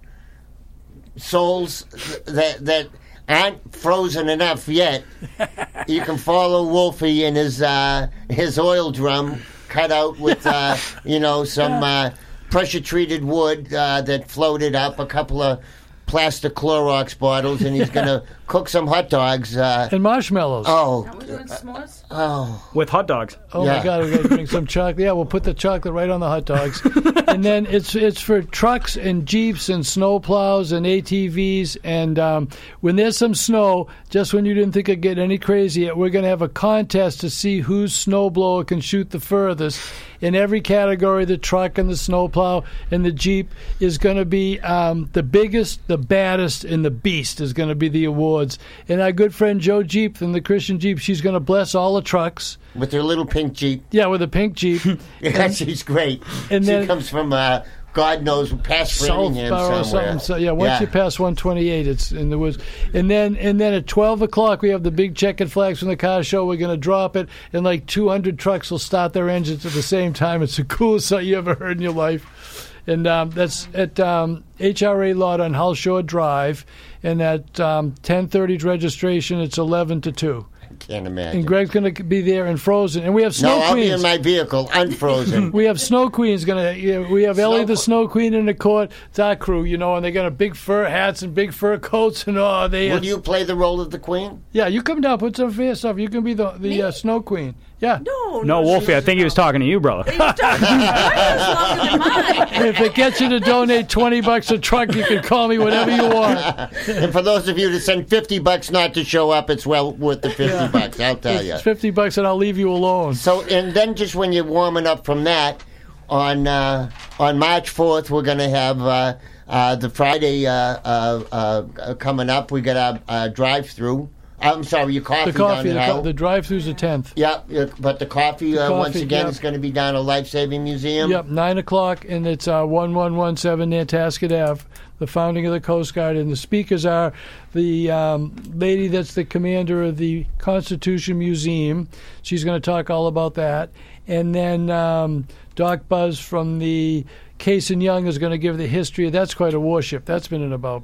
souls 1.17 1.85
that 2.27 2.65
that 2.65 2.89
aren't 3.29 3.75
frozen 3.75 4.29
enough 4.29 4.69
yet, 4.69 5.05
you 5.87 6.03
can 6.03 6.19
follow 6.19 6.67
Wolfie 6.67 7.25
in 7.25 7.35
his 7.35 7.63
uh, 7.63 8.09
his 8.29 8.59
oil 8.59 8.91
drum 8.91 9.41
cut 9.69 9.93
out 9.93 10.19
with 10.19 10.47
uh, 10.47 10.77
you 11.05 11.21
know 11.21 11.45
some 11.45 11.83
uh, 11.83 12.11
pressure 12.51 12.81
treated 12.81 13.25
wood 13.25 13.73
uh, 13.73 14.03
that 14.03 14.29
floated 14.31 14.75
up 14.75 14.99
a 14.99 15.07
couple 15.07 15.41
of 15.41 15.63
plastic 16.07 16.55
Clorox 16.55 17.17
bottles, 17.17 17.63
and 17.63 17.77
he's 17.77 17.91
gonna 17.91 18.25
cook 18.51 18.69
some 18.69 18.87
hot 18.89 19.09
dogs. 19.09 19.57
Uh, 19.57 19.89
And 19.93 20.03
marshmallows. 20.03 20.67
oh, 20.69 21.07
Are 21.07 21.17
we 21.17 21.25
doing 21.27 21.47
s'mores? 21.47 22.03
oh, 22.11 22.69
with 22.75 22.89
hot 22.91 23.07
dogs. 23.07 23.37
Oh 23.53 23.65
Yeah. 23.65 23.79
my 23.79 23.85
God, 23.85 24.05
we 24.05 24.11
got 24.11 24.23
to 24.23 24.29
bring 24.29 24.47
some 24.47 24.67
chocolate. 24.67 24.99
Yeah, 24.99 25.13
we'll 25.13 25.25
put 25.25 25.45
the 25.45 25.55
chocolate 25.55 25.95
right 25.95 26.11
on 26.11 26.19
the 26.19 26.27
hot 26.29 26.47
dogs, 26.47 26.83
and 27.29 27.45
then 27.45 27.67
it's 27.67 27.95
it's 27.95 28.21
for 28.21 28.43
trucks 28.43 28.97
and 28.97 29.25
jeeps 29.25 29.69
and 29.69 29.87
snow 29.87 30.19
plows 30.19 30.73
and 30.73 30.85
ATVs. 30.85 31.77
And 31.85 32.19
um, 32.19 32.49
when 32.81 32.97
there's 32.97 33.17
some 33.17 33.35
snow, 33.37 33.87
just 34.11 34.35
when 34.35 34.45
you 34.45 34.53
didn't 34.55 34.73
think 34.73 34.89
it'd 34.89 35.01
get 35.01 35.19
any 35.19 35.39
crazier, 35.39 35.95
we're 35.95 36.11
going 36.11 36.25
to 36.25 36.29
have 36.29 36.43
a 36.43 36.49
contest 36.49 37.21
to 37.21 37.31
see 37.31 37.61
whose 37.61 37.93
snowblower 37.95 38.67
can 38.67 38.81
shoot 38.81 39.11
the 39.11 39.21
furthest. 39.21 39.81
In 40.21 40.35
every 40.35 40.61
category, 40.61 41.25
the 41.25 41.39
truck 41.39 41.79
and 41.79 41.89
the 41.89 41.97
snowplow 41.97 42.65
and 42.91 43.07
the 43.07 43.11
jeep 43.13 43.49
is 43.79 43.97
going 43.97 44.19
to 44.19 44.27
be 44.27 44.61
um, 44.61 45.09
the 45.15 45.23
biggest, 45.23 45.81
the 45.89 45.97
baddest, 45.97 46.63
and 46.63 46.85
the 46.85 46.91
beast 46.91 47.41
is 47.41 47.55
going 47.55 47.71
to 47.71 47.75
be 47.75 47.89
the 47.89 48.05
awards. 48.41 48.59
And 48.89 49.01
our 49.01 49.13
good 49.13 49.35
friend 49.35 49.61
Joe 49.61 49.83
Jeep 49.83 50.17
from 50.17 50.33
the 50.33 50.41
Christian 50.41 50.79
Jeep, 50.79 50.99
she's 50.99 51.21
going 51.21 51.35
to 51.35 51.41
bless 51.41 51.75
all 51.75 51.95
the 51.95 52.03
trucks. 52.03 52.59
with 52.75 52.91
their 52.91 53.03
little 53.03 53.27
pink 53.27 53.53
jeep. 53.53 53.83
Yeah, 53.91 54.07
with 54.07 54.23
a 54.23 54.29
pink 54.29 54.55
Jeep. 54.55 54.81
Yeah, 55.21 55.51
she's 55.51 55.83
great. 55.83 56.23
and 56.51 56.65
she 56.65 56.71
then- 56.71 56.87
comes 56.87 57.09
from 57.09 57.33
uh, 57.33 57.63
God 57.93 58.23
knows 58.23 58.53
past 58.53 59.05
Framingham 59.05 59.49
somewhere. 59.49 59.85
something. 59.85 60.19
So 60.21 60.37
yeah, 60.37 60.53
once 60.53 60.81
you 60.81 60.87
pass 60.87 61.19
128, 61.19 61.89
it's 61.89 62.13
in 62.13 62.31
the 62.31 62.39
woods. 62.39 62.57
And 62.95 63.11
then 63.11 63.37
and 63.37 63.61
then 63.61 63.75
at 63.75 63.87
12 63.89 64.23
o'clock, 64.23 64.63
we 64.63 64.69
have 64.71 64.85
the 64.85 64.93
big 64.93 65.17
checkered 65.17 65.51
flags 65.51 65.81
from 65.81 65.89
the 65.89 65.97
car 65.97 66.23
show. 66.23 66.47
We're 66.47 66.57
going 66.57 66.71
to 66.71 66.77
drop 66.77 67.17
it, 67.17 67.29
and 67.53 67.65
like 67.65 67.87
200 67.87 68.39
trucks 68.39 68.71
will 68.71 68.79
start 68.79 69.13
their 69.13 69.29
engines 69.29 69.67
at 69.67 69.73
the 69.73 69.83
same 69.83 70.13
time. 70.13 70.41
It's 70.43 70.57
the 70.57 70.65
coolest 70.77 71.09
sight 71.09 71.25
you 71.25 71.37
ever 71.37 71.55
heard 71.55 71.77
in 71.79 71.83
your 71.83 71.93
life. 71.93 72.69
And 72.87 73.07
um, 73.07 73.31
that's 73.31 73.69
at 73.75 73.99
um, 74.01 74.45
HRA 74.59 75.15
lot 75.17 75.41
on 75.41 75.53
Hull 75.55 75.75
Shore 75.75 76.03
Drive. 76.03 76.65
And 77.03 77.23
at 77.23 77.59
um, 77.59 77.93
10:30 78.03 78.63
registration, 78.65 79.41
it's 79.41 79.59
11 79.59 80.03
to 80.03 80.13
2. 80.13 80.47
Can't 80.79 81.07
imagine. 81.07 81.41
And 81.41 81.47
Greg's 81.47 81.71
going 81.71 81.93
to 81.93 82.03
be 82.05 82.23
there 82.23 82.47
and 82.47 82.59
frozen. 82.61 83.03
And 83.05 83.15
we 83.15 83.23
have 83.23 83.35
Snow 83.35 83.49
no, 83.49 83.59
snow 83.59 83.67
I'll 83.67 83.75
be 83.75 83.91
in 83.91 84.01
my 84.01 84.19
vehicle, 84.19 84.71
unfrozen. 84.73 85.51
We 85.61 85.65
have 85.65 85.81
Snow 85.81 86.09
Queen's 86.09 86.45
gonna. 86.45 86.73
Yeah, 86.73 87.11
we 87.11 87.25
have 87.25 87.39
Ellie 87.39 87.65
the 87.65 87.77
Snow 87.77 88.09
Queen 88.09 88.35
in 88.35 88.47
the 88.47 88.55
court. 88.55 88.91
It's 89.11 89.19
our 89.19 89.37
crew, 89.37 89.65
you 89.65 89.77
know, 89.77 89.97
and 89.97 90.05
they 90.05 90.13
got 90.13 90.27
a 90.27 90.31
big 90.31 90.57
fur 90.57 90.89
hats 90.89 91.23
and 91.23 91.35
big 91.35 91.53
fur 91.53 91.79
coats 91.79 92.27
and 92.27 92.39
all. 92.39 92.69
They 92.69 92.91
Will 92.91 93.05
you 93.05 93.19
play 93.19 93.43
the 93.45 93.57
role 93.57 93.81
of 93.81 93.91
the 93.91 93.99
queen? 93.99 94.43
yeah, 94.53 94.69
you 94.69 94.83
come 94.83 95.01
down, 95.01 95.19
put 95.19 95.37
some 95.37 95.51
fair 95.51 95.75
stuff. 95.75 95.99
You 95.99 96.09
can 96.09 96.23
be 96.23 96.35
the 96.35 96.53
the 96.53 96.83
uh, 96.83 96.91
Snow 96.93 97.21
Queen. 97.21 97.55
Yeah. 97.81 97.99
No, 98.05 98.43
No, 98.43 98.61
Wolfie, 98.63 98.95
I 98.95 99.01
think 99.01 99.19
he 99.19 99.25
was 99.25 99.33
talking 99.35 99.61
to 99.61 99.67
you, 99.67 99.81
brother. 99.81 100.11
He 100.11 100.19
was 100.19 100.35
talking 100.39 100.61
Mine 100.61 101.99
was 101.99 101.99
mine. 101.99 102.67
If 102.67 102.81
it 102.81 102.95
gets 102.95 103.21
you 103.21 103.29
to 103.31 103.41
donate 103.41 103.89
twenty 103.89 104.21
bucks 104.21 104.51
a 104.51 104.59
truck, 104.59 104.95
you 104.95 105.03
can 105.05 105.23
call 105.23 105.49
me 105.49 105.59
whatever 105.59 105.91
you 105.91 106.07
want. 106.09 106.39
And 106.89 107.13
for 107.13 107.23
those 107.23 107.49
of 107.49 107.59
you 107.59 107.71
that 107.71 107.81
send 107.81 108.09
50 108.11 108.39
bucks 108.41 108.71
not 108.71 108.93
to 108.95 109.05
show 109.05 109.31
up, 109.31 109.49
it's 109.49 109.67
well 109.67 109.93
worth 109.95 110.21
the 110.23 110.31
50 110.31 110.69
bucks, 110.69 111.01
I'll 111.01 111.17
tell 111.17 111.43
you. 111.43 111.55
It's 111.55 111.63
fifty 111.63 111.91
bucks, 111.91 112.19
and 112.19 112.27
I'll 112.27 112.37
leave 112.37 112.59
you 112.59 112.71
alone. 112.71 113.15
So, 113.15 113.43
and 113.45 113.73
then 113.73 113.95
just 113.95 114.15
when 114.15 114.33
you're 114.33 114.45
warming 114.45 114.87
up 114.87 115.05
from 115.05 115.25
that, 115.25 115.63
on 116.09 116.47
uh, 116.47 116.91
on 117.19 117.39
March 117.39 117.73
4th, 117.75 118.11
we're 118.11 118.23
going 118.23 118.39
to 118.39 118.49
have 118.51 118.81
uh, 118.83 119.15
uh, 119.49 119.77
the 119.77 119.89
Friday 119.89 120.47
uh, 120.47 120.53
uh, 120.53 121.23
uh, 121.33 121.95
coming 121.95 122.29
up. 122.29 122.51
We 122.51 122.61
got 122.61 122.77
our 122.77 123.01
uh, 123.09 123.29
drive 123.29 123.69
through. 123.71 124.11
I'm 124.41 124.65
sorry, 124.65 124.95
your 124.95 125.03
coffee, 125.03 125.33
The 125.33 125.39
coffee, 125.39 125.73
down 125.73 125.89
the, 125.89 125.95
co- 125.95 126.03
the 126.03 126.13
drive-through's 126.13 126.67
the 126.67 126.75
tenth. 126.75 127.13
Yeah, 127.15 127.43
but 127.79 127.99
the 127.99 128.07
coffee, 128.07 128.59
uh, 128.59 128.73
once 128.73 128.97
again 128.97 129.27
yeah. 129.27 129.31
is 129.31 129.39
going 129.39 129.55
to 129.55 129.61
be 129.61 129.71
down 129.71 129.95
at 129.95 130.03
Life 130.03 130.29
Saving 130.29 130.65
Museum. 130.65 131.11
Yep, 131.11 131.27
nine 131.27 131.59
o'clock, 131.59 132.07
and 132.09 132.27
it's 132.27 132.49
uh, 132.49 132.65
one 132.65 132.95
one 132.95 133.17
one 133.17 133.37
seven 133.37 133.71
Nantasket 133.71 134.33
Ave. 134.33 134.63
The 134.99 135.07
founding 135.07 135.47
of 135.47 135.53
the 135.53 135.61
Coast 135.61 135.95
Guard, 135.95 136.17
and 136.17 136.31
the 136.31 136.37
speakers 136.37 136.85
are 136.85 137.15
the 137.55 137.91
um, 137.91 138.37
lady 138.53 138.87
that's 138.87 139.15
the 139.15 139.25
commander 139.25 139.83
of 139.85 139.97
the 139.97 140.27
Constitution 140.37 141.19
Museum. 141.19 141.89
She's 142.21 142.45
going 142.45 142.61
to 142.61 142.65
talk 142.65 142.91
all 142.91 143.07
about 143.07 143.33
that, 143.35 143.71
and 144.07 144.35
then 144.35 144.69
um, 144.69 145.27
Doc 145.55 145.89
Buzz 145.89 146.19
from 146.19 146.59
the 146.59 147.07
Case 147.39 147.71
and 147.71 147.83
Young 147.83 148.07
is 148.07 148.19
going 148.19 148.33
to 148.33 148.39
give 148.39 148.59
the 148.59 148.67
history. 148.67 149.09
That's 149.09 149.33
quite 149.33 149.55
a 149.55 149.61
warship. 149.61 150.05
That's 150.05 150.29
been 150.29 150.43
in 150.43 150.53
about. 150.53 150.83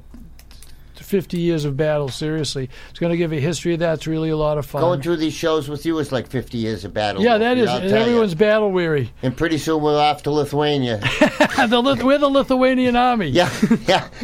50 1.03 1.39
years 1.39 1.65
of 1.65 1.75
battle, 1.77 2.09
seriously. 2.09 2.69
It's 2.89 2.99
going 2.99 3.11
to 3.11 3.17
give 3.17 3.31
a 3.33 3.39
history 3.39 3.73
of 3.73 3.79
that. 3.79 3.93
It's 3.95 4.07
really 4.07 4.29
a 4.29 4.37
lot 4.37 4.57
of 4.57 4.65
fun. 4.65 4.81
Going 4.81 5.01
through 5.01 5.17
these 5.17 5.33
shows 5.33 5.69
with 5.69 5.85
you 5.85 5.97
is 5.99 6.11
like 6.11 6.27
50 6.27 6.57
years 6.57 6.83
of 6.85 6.93
battle. 6.93 7.21
yeah, 7.23 7.37
that 7.37 7.57
is. 7.57 7.69
And 7.69 7.85
everyone's 7.91 8.35
battle 8.35 8.71
weary. 8.71 9.11
And 9.23 9.35
pretty 9.35 9.57
soon 9.57 9.81
we're 9.81 9.97
off 9.99 10.23
to 10.23 10.31
Lithuania. 10.31 10.97
the, 11.69 11.81
Lith- 11.83 12.03
we're 12.03 12.17
the 12.17 12.27
Lithuanian 12.29 12.95
army. 12.95 13.27
yeah, 13.27 13.51
yeah. 13.87 14.07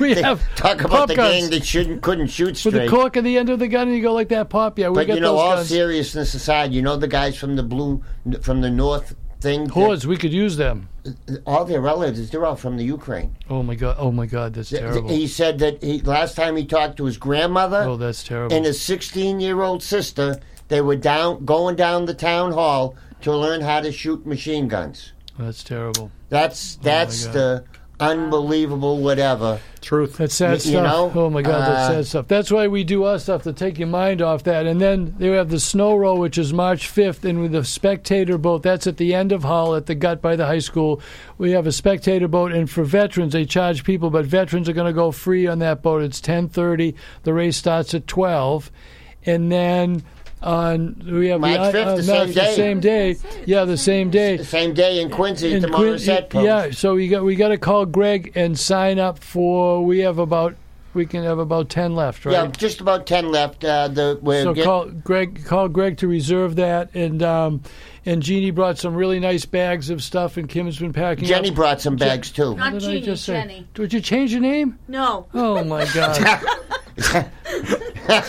We 0.00 0.12
They 0.12 0.22
have 0.22 0.42
talk 0.56 0.82
about 0.82 1.06
the 1.06 1.14
guns. 1.14 1.42
gang 1.42 1.50
that 1.50 1.64
shouldn't 1.64 2.02
couldn't 2.02 2.26
shoot 2.26 2.56
straight. 2.56 2.74
with 2.74 2.82
the 2.82 2.88
cork 2.88 3.16
at 3.16 3.22
the 3.22 3.38
end 3.38 3.48
of 3.48 3.60
the 3.60 3.68
gun, 3.68 3.86
and 3.86 3.96
you 3.96 4.02
go 4.02 4.12
like 4.12 4.28
that. 4.30 4.48
Pop, 4.50 4.76
yeah, 4.76 4.88
we 4.88 4.96
but 4.96 5.06
got 5.06 5.14
you 5.14 5.20
know, 5.20 5.34
those 5.34 5.40
all 5.40 5.54
guns. 5.54 5.68
seriousness 5.68 6.34
aside, 6.34 6.72
you 6.72 6.82
know 6.82 6.96
the 6.96 7.06
guys 7.06 7.36
from 7.38 7.54
the 7.54 7.62
blue, 7.62 8.02
from 8.42 8.60
the 8.60 8.70
north 8.70 9.14
thing. 9.44 9.64
that- 9.64 9.72
Hordes, 9.74 10.06
we 10.06 10.16
could 10.16 10.32
use 10.32 10.56
them. 10.56 10.88
all 11.46 11.64
their 11.64 11.80
relatives, 11.80 12.30
they're 12.30 12.46
all 12.46 12.56
from 12.56 12.76
the 12.76 12.84
Ukraine. 12.84 13.30
Oh 13.50 13.62
my 13.62 13.74
god! 13.76 13.96
Oh 13.98 14.10
my 14.10 14.26
god! 14.26 14.54
That's 14.54 14.70
terrible. 14.70 15.08
He 15.10 15.26
said 15.28 15.58
that 15.60 15.82
he, 15.82 16.00
last 16.00 16.34
time 16.34 16.56
he 16.56 16.64
talked 16.64 16.96
to 16.96 17.04
his 17.04 17.18
grandmother 17.18 17.82
Oh, 17.86 17.96
that's 17.96 18.22
terrible. 18.24 18.56
and 18.56 18.64
his 18.64 18.80
16 18.80 19.38
year 19.40 19.60
old 19.62 19.82
sister, 19.82 20.40
they 20.68 20.80
were 20.80 20.96
down 20.96 21.44
going 21.44 21.76
down 21.76 22.06
the 22.06 22.14
town 22.14 22.52
hall 22.52 22.96
to 23.20 23.30
learn 23.36 23.60
how 23.60 23.80
to 23.80 23.92
shoot 23.92 24.26
machine 24.26 24.66
guns. 24.66 25.12
That's 25.38 25.62
terrible. 25.62 26.10
That's 26.30 26.76
oh 26.80 26.84
that's 26.90 27.26
God. 27.26 27.34
the 27.34 27.64
unbelievable 28.00 28.98
whatever. 28.98 29.60
Truth. 29.80 30.16
That's 30.16 30.34
sad 30.34 30.54
You 30.64 30.72
stuff. 30.72 31.14
know, 31.14 31.22
oh 31.22 31.30
my 31.30 31.42
god, 31.42 31.60
that's 31.60 31.90
uh, 31.90 31.94
sad 31.94 32.06
stuff. 32.06 32.28
That's 32.28 32.50
why 32.50 32.68
we 32.68 32.84
do 32.84 33.04
our 33.04 33.18
stuff 33.18 33.42
to 33.42 33.52
take 33.52 33.78
your 33.78 33.88
mind 33.88 34.22
off 34.22 34.44
that. 34.44 34.66
And 34.66 34.80
then 34.80 35.14
they 35.18 35.28
have 35.28 35.50
the 35.50 35.60
snow 35.60 35.94
row, 35.94 36.16
which 36.16 36.38
is 36.38 36.52
March 36.52 36.88
5th, 36.88 37.24
and 37.24 37.40
with 37.40 37.52
the 37.52 37.64
spectator 37.64 38.38
boat, 38.38 38.62
that's 38.62 38.86
at 38.86 38.96
the 38.96 39.14
end 39.14 39.30
of 39.32 39.44
Hull 39.44 39.74
at 39.74 39.86
the 39.86 39.94
gut 39.94 40.22
by 40.22 40.36
the 40.36 40.46
high 40.46 40.58
school. 40.58 41.00
We 41.38 41.50
have 41.52 41.66
a 41.66 41.72
spectator 41.72 42.28
boat, 42.28 42.52
and 42.52 42.70
for 42.70 42.84
veterans, 42.84 43.32
they 43.34 43.44
charge 43.44 43.84
people, 43.84 44.10
but 44.10 44.24
veterans 44.24 44.68
are 44.68 44.72
going 44.72 44.86
to 44.86 44.92
go 44.92 45.10
free 45.12 45.46
on 45.46 45.58
that 45.60 45.82
boat. 45.82 46.02
It's 46.02 46.20
10:30. 46.20 46.94
The 47.24 47.34
race 47.34 47.56
starts 47.56 47.94
at 47.94 48.06
12, 48.06 48.70
and 49.26 49.52
then. 49.52 50.02
On 50.44 51.02
we 51.10 51.28
have 51.28 51.40
March 51.40 51.72
the, 51.72 51.78
5th, 51.78 51.86
uh, 51.86 51.96
the 51.96 52.02
same 52.02 52.26
the 52.28 52.34
day. 52.34 52.54
same 52.54 52.80
day, 52.80 53.16
yeah, 53.46 53.64
the 53.64 53.78
same 53.78 54.10
day. 54.10 54.36
The 54.36 54.44
same 54.44 54.74
day 54.74 55.00
in 55.00 55.08
Quincy 55.10 55.54
at 55.54 55.62
the 55.62 55.68
Quin- 55.68 55.94
Morrisette 55.94 56.28
Post. 56.28 56.44
yeah, 56.44 56.70
so 56.70 56.94
we 56.96 57.08
got 57.08 57.24
we 57.24 57.34
got 57.34 57.48
to 57.48 57.56
call 57.56 57.86
Greg 57.86 58.32
and 58.34 58.58
sign 58.58 58.98
up 58.98 59.18
for. 59.20 59.82
We 59.84 60.00
have 60.00 60.18
about 60.18 60.54
we 60.92 61.06
can 61.06 61.24
have 61.24 61.38
about 61.38 61.70
ten 61.70 61.96
left, 61.96 62.26
right? 62.26 62.32
Yeah, 62.32 62.46
just 62.48 62.80
about 62.82 63.06
10 63.06 63.32
left. 63.32 63.64
Uh, 63.64 63.88
the, 63.88 64.18
we're 64.22 64.42
So 64.42 64.52
get- 64.52 64.64
call 64.66 64.84
Greg. 64.90 65.44
Call 65.46 65.68
Greg 65.68 65.96
to 65.98 66.06
reserve 66.08 66.56
that, 66.56 66.94
and 66.94 67.22
um, 67.22 67.62
and 68.04 68.22
Jeannie 68.22 68.50
brought 68.50 68.76
some 68.78 68.94
really 68.94 69.18
nice 69.20 69.46
bags 69.46 69.88
of 69.88 70.02
stuff, 70.02 70.36
and 70.36 70.46
Kim's 70.46 70.78
been 70.78 70.92
packing. 70.92 71.24
Jenny 71.24 71.48
up. 71.48 71.54
brought 71.54 71.80
some 71.80 71.96
bags 71.96 72.30
too. 72.30 72.54
Not 72.54 72.74
did 72.74 72.82
Jeannie, 72.82 73.00
just 73.00 73.24
say? 73.24 73.32
Jenny. 73.32 73.66
Would 73.78 73.94
you 73.94 74.00
change 74.00 74.30
your 74.30 74.42
name? 74.42 74.78
No. 74.88 75.26
Oh 75.32 75.64
my 75.64 75.86
God. 75.94 76.42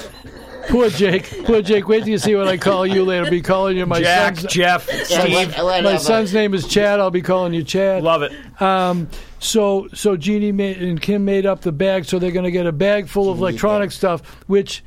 Poor 0.70 0.90
Jake. 0.90 1.46
Poor 1.46 1.62
Jake. 1.62 1.88
Wait 1.88 2.00
till 2.00 2.10
you 2.10 2.18
see 2.18 2.36
what 2.36 2.48
I 2.48 2.58
call 2.58 2.86
you 2.86 3.04
later. 3.04 3.26
I'll 3.26 3.32
be 3.32 3.42
calling 3.42 3.78
you 3.78 3.86
my 3.86 4.00
Jack, 4.02 4.38
son's. 4.38 4.54
Jeff, 4.54 4.90
Steve. 5.06 5.56
My 5.58 5.98
son's 5.98 6.34
name 6.34 6.54
is 6.54 6.68
Chad. 6.68 7.00
I'll 7.00 7.12
be 7.12 7.22
calling 7.22 7.54
you 7.54 7.64
Chad. 7.64 8.04
Love 8.04 8.24
it. 8.24 8.32
Um, 8.62 9.10
so 9.40 9.88
so 9.94 10.18
Jeannie 10.18 10.52
made, 10.52 10.82
and 10.82 11.02
Kim 11.02 11.26
made 11.26 11.46
up 11.46 11.62
the 11.62 11.72
bag, 11.72 12.06
so 12.06 12.20
they're 12.20 12.32
going 12.32 12.46
to 12.46 12.52
get 12.52 12.66
a 12.66 12.72
bag 12.72 13.08
full 13.08 13.30
of 13.32 13.40
electronic 13.40 13.90
did. 13.90 13.96
stuff. 13.96 14.22
Which, 14.48 14.84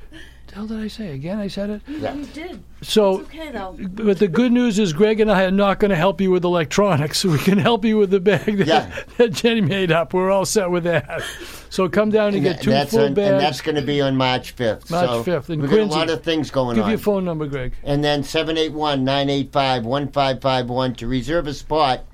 the 0.48 0.54
hell 0.56 0.66
did 0.66 0.80
I 0.80 0.88
say 0.88 1.12
again? 1.12 1.38
I 1.38 1.48
said 1.48 1.70
it. 1.70 1.80
Yeah. 1.86 2.14
You 2.14 2.24
did. 2.26 2.62
So, 2.82 3.20
It's 3.20 3.28
okay 3.30 3.50
though. 3.52 3.76
but 3.78 4.18
the 4.18 4.28
good 4.28 4.52
news 4.52 4.78
is 4.78 4.92
Greg 4.92 5.20
and 5.20 5.30
I 5.30 5.44
are 5.44 5.50
not 5.50 5.78
going 5.80 5.90
to 5.90 5.96
help 5.96 6.20
you 6.20 6.30
with 6.30 6.44
electronics. 6.44 7.24
We 7.28 7.38
can 7.38 7.58
help 7.58 7.84
you 7.84 7.96
with 7.98 8.10
the 8.10 8.20
bag 8.20 8.58
that, 8.58 8.66
Yeah. 8.66 8.90
that 9.18 9.32
Jenny 9.32 9.60
made 9.60 9.92
up. 9.92 10.14
We're 10.14 10.30
all 10.30 10.44
set 10.46 10.70
with 10.70 10.84
that. 10.84 11.22
So 11.70 11.88
come 11.88 12.10
down 12.10 12.28
and 12.28 12.36
And 12.36 12.44
get 12.44 12.56
that- 12.56 12.62
two 12.64 12.70
that's 12.70 12.90
full 12.92 13.04
on- 13.04 13.14
bags. 13.14 13.30
and 13.30 13.40
that's 13.40 13.60
going 13.60 13.76
to 13.76 13.82
be 13.82 14.00
on 14.00 14.16
March 14.16 14.56
5th. 14.56 14.90
March 14.90 15.08
so 15.08 15.22
5th 15.24 15.50
in 15.50 15.60
We've 15.60 15.70
got 15.70 15.80
a 15.80 15.84
lot 15.84 16.10
of 16.10 16.22
things 16.22 16.50
going 16.50 16.76
Give 16.76 16.84
on. 16.84 16.90
Give 16.90 16.98
your 17.00 17.04
phone 17.04 17.24
number, 17.24 17.46
Greg. 17.46 17.72
and 17.84 18.02
then 18.02 18.22
781-985-1551 18.22 20.96
to 20.98 21.06
reserve 21.06 21.46
a 21.46 21.54
spot. 21.54 22.04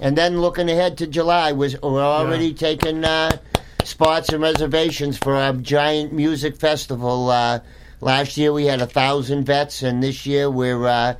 And 0.00 0.16
then 0.16 0.40
looking 0.40 0.68
ahead 0.68 0.98
to 0.98 1.06
July, 1.06 1.52
was 1.52 1.80
we're 1.80 2.02
already 2.02 2.52
taking 2.54 3.04
uh, 3.04 3.30
spots 3.84 4.30
and 4.30 4.42
reservations 4.42 5.16
for 5.18 5.36
our 5.36 5.52
giant 5.52 6.12
music 6.12 6.56
festival. 6.56 7.30
Uh, 7.30 7.60
last 8.02 8.36
year 8.36 8.52
we 8.52 8.66
had 8.66 8.82
a 8.82 8.86
thousand 8.86 9.44
vets, 9.44 9.82
and 9.82 10.02
this 10.02 10.26
year 10.26 10.50
we're 10.50 10.86
uh, 10.86 11.14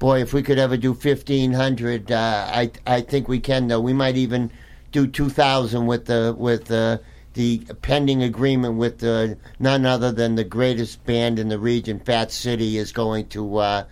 boy, 0.00 0.20
if 0.20 0.32
we 0.32 0.42
could 0.42 0.58
ever 0.58 0.76
do 0.76 0.94
fifteen 0.94 1.52
hundred, 1.52 2.10
uh, 2.10 2.50
I 2.52 2.72
I 2.84 3.02
think 3.02 3.28
we 3.28 3.38
can. 3.38 3.68
Though 3.68 3.80
we 3.80 3.92
might 3.92 4.16
even 4.16 4.50
do 4.90 5.06
two 5.06 5.28
thousand 5.28 5.86
with 5.86 6.06
the 6.06 6.34
with 6.36 6.64
the 6.64 7.00
the 7.34 7.58
pending 7.80 8.22
agreement 8.22 8.76
with 8.76 8.98
the, 8.98 9.38
none 9.58 9.86
other 9.86 10.12
than 10.12 10.34
the 10.34 10.44
greatest 10.44 11.02
band 11.06 11.38
in 11.38 11.48
the 11.48 11.58
region, 11.58 11.98
Fat 11.98 12.30
City, 12.30 12.76
is 12.76 12.92
going 12.92 13.26
to 13.28 13.56
uh, 13.56 13.84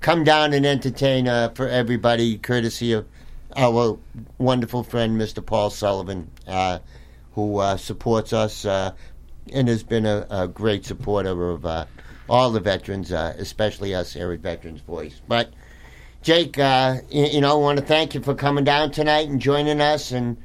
come 0.00 0.24
down 0.24 0.52
and 0.52 0.66
entertain 0.66 1.28
uh, 1.28 1.48
for 1.50 1.68
everybody, 1.68 2.38
courtesy 2.38 2.92
of 2.92 3.06
our 3.56 3.98
wonderful 4.36 4.82
friend, 4.82 5.20
Mr. 5.20 5.44
Paul 5.44 5.70
Sullivan, 5.70 6.30
uh, 6.46 6.80
who 7.34 7.58
uh, 7.58 7.76
supports 7.76 8.32
us 8.32 8.64
uh, 8.64 8.92
and 9.52 9.68
has 9.68 9.82
been 9.82 10.06
a, 10.06 10.26
a 10.30 10.48
great 10.48 10.84
supporter 10.84 11.50
of 11.50 11.64
uh, 11.64 11.86
all 12.28 12.50
the 12.50 12.60
veterans, 12.60 13.12
uh, 13.12 13.34
especially 13.38 13.94
us 13.94 14.12
here 14.12 14.32
at 14.32 14.40
Veterans 14.40 14.80
Voice. 14.80 15.20
But 15.26 15.52
Jake, 16.22 16.58
uh, 16.58 16.98
you, 17.10 17.24
you 17.24 17.40
know, 17.40 17.52
I 17.52 17.54
want 17.54 17.78
to 17.78 17.84
thank 17.84 18.14
you 18.14 18.20
for 18.20 18.34
coming 18.34 18.64
down 18.64 18.90
tonight 18.90 19.28
and 19.28 19.40
joining 19.40 19.80
us 19.80 20.12
and 20.12 20.36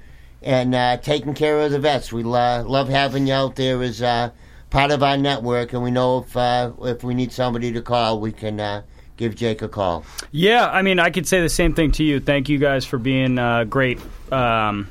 and 0.41 0.75
uh, 0.75 0.97
taking 0.97 1.33
care 1.33 1.59
of 1.61 1.71
the 1.71 1.79
vets. 1.79 2.11
We 2.11 2.23
uh, 2.23 2.63
love 2.63 2.89
having 2.89 3.27
you 3.27 3.33
out 3.33 3.55
there 3.55 3.81
as 3.81 4.01
uh, 4.01 4.31
part 4.69 4.91
of 4.91 5.01
our 5.01 5.17
network, 5.17 5.73
and 5.73 5.81
we 5.81 5.91
know 5.91 6.19
if 6.19 6.35
uh, 6.35 6.71
if 6.81 7.03
we 7.03 7.13
need 7.13 7.31
somebody 7.31 7.71
to 7.71 7.81
call, 7.81 8.19
we 8.19 8.31
can 8.31 8.83
give 9.17 9.35
Jake 9.35 9.61
a 9.61 9.69
call. 9.69 10.05
Yeah, 10.31 10.67
I 10.67 10.81
mean, 10.81 10.99
I 10.99 11.09
could 11.09 11.27
say 11.27 11.41
the 11.41 11.49
same 11.49 11.73
thing 11.73 11.91
to 11.93 12.03
you. 12.03 12.19
Thank 12.19 12.49
you 12.49 12.57
guys 12.57 12.85
for 12.85 12.97
being 12.97 13.37
uh, 13.37 13.63
great, 13.65 13.99
um, 14.31 14.89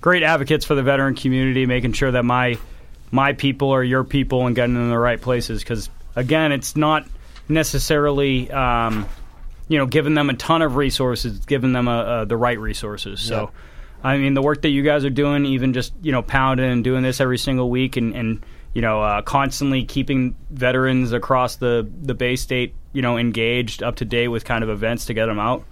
great 0.00 0.22
advocates 0.22 0.64
for 0.64 0.74
the 0.74 0.82
veteran 0.82 1.14
community, 1.14 1.66
making 1.66 1.92
sure 1.92 2.10
that 2.10 2.24
my 2.24 2.58
my 3.12 3.32
people 3.34 3.68
or 3.68 3.84
your 3.84 4.02
people 4.02 4.46
and 4.46 4.56
getting 4.56 4.74
them 4.74 4.84
in 4.84 4.90
the 4.90 4.98
right 4.98 5.20
places. 5.20 5.62
Because 5.62 5.88
again, 6.16 6.50
it's 6.50 6.74
not 6.74 7.06
necessarily. 7.48 8.50
Um, 8.50 9.06
you 9.68 9.78
know, 9.78 9.86
giving 9.86 10.12
them 10.12 10.28
a 10.28 10.34
ton 10.34 10.60
of 10.60 10.76
resources, 10.76 11.38
giving 11.46 11.72
them 11.72 11.88
a, 11.88 12.22
a, 12.22 12.26
the 12.26 12.36
right 12.36 12.58
resources. 12.58 13.20
So, 13.20 13.52
I 14.04 14.18
mean, 14.18 14.34
the 14.34 14.42
work 14.42 14.60
that 14.62 14.68
you 14.68 14.82
guys 14.82 15.02
are 15.06 15.10
doing, 15.10 15.46
even 15.46 15.72
just 15.72 15.94
you 16.02 16.12
know, 16.12 16.20
pounding 16.20 16.70
and 16.70 16.84
doing 16.84 17.02
this 17.02 17.22
every 17.22 17.38
single 17.38 17.70
week, 17.70 17.96
and, 17.96 18.14
and 18.14 18.44
you 18.74 18.82
know, 18.82 19.00
uh, 19.00 19.22
constantly 19.22 19.84
keeping 19.84 20.36
veterans 20.50 21.12
across 21.12 21.56
the 21.56 21.88
the 22.02 22.12
Bay 22.12 22.36
State, 22.36 22.74
you 22.92 23.00
know, 23.00 23.16
engaged, 23.16 23.82
up 23.82 23.96
to 23.96 24.04
date 24.04 24.28
with 24.28 24.44
kind 24.44 24.62
of 24.62 24.68
events 24.68 25.06
to 25.06 25.14
get 25.14 25.26
them 25.26 25.38
out. 25.38 25.64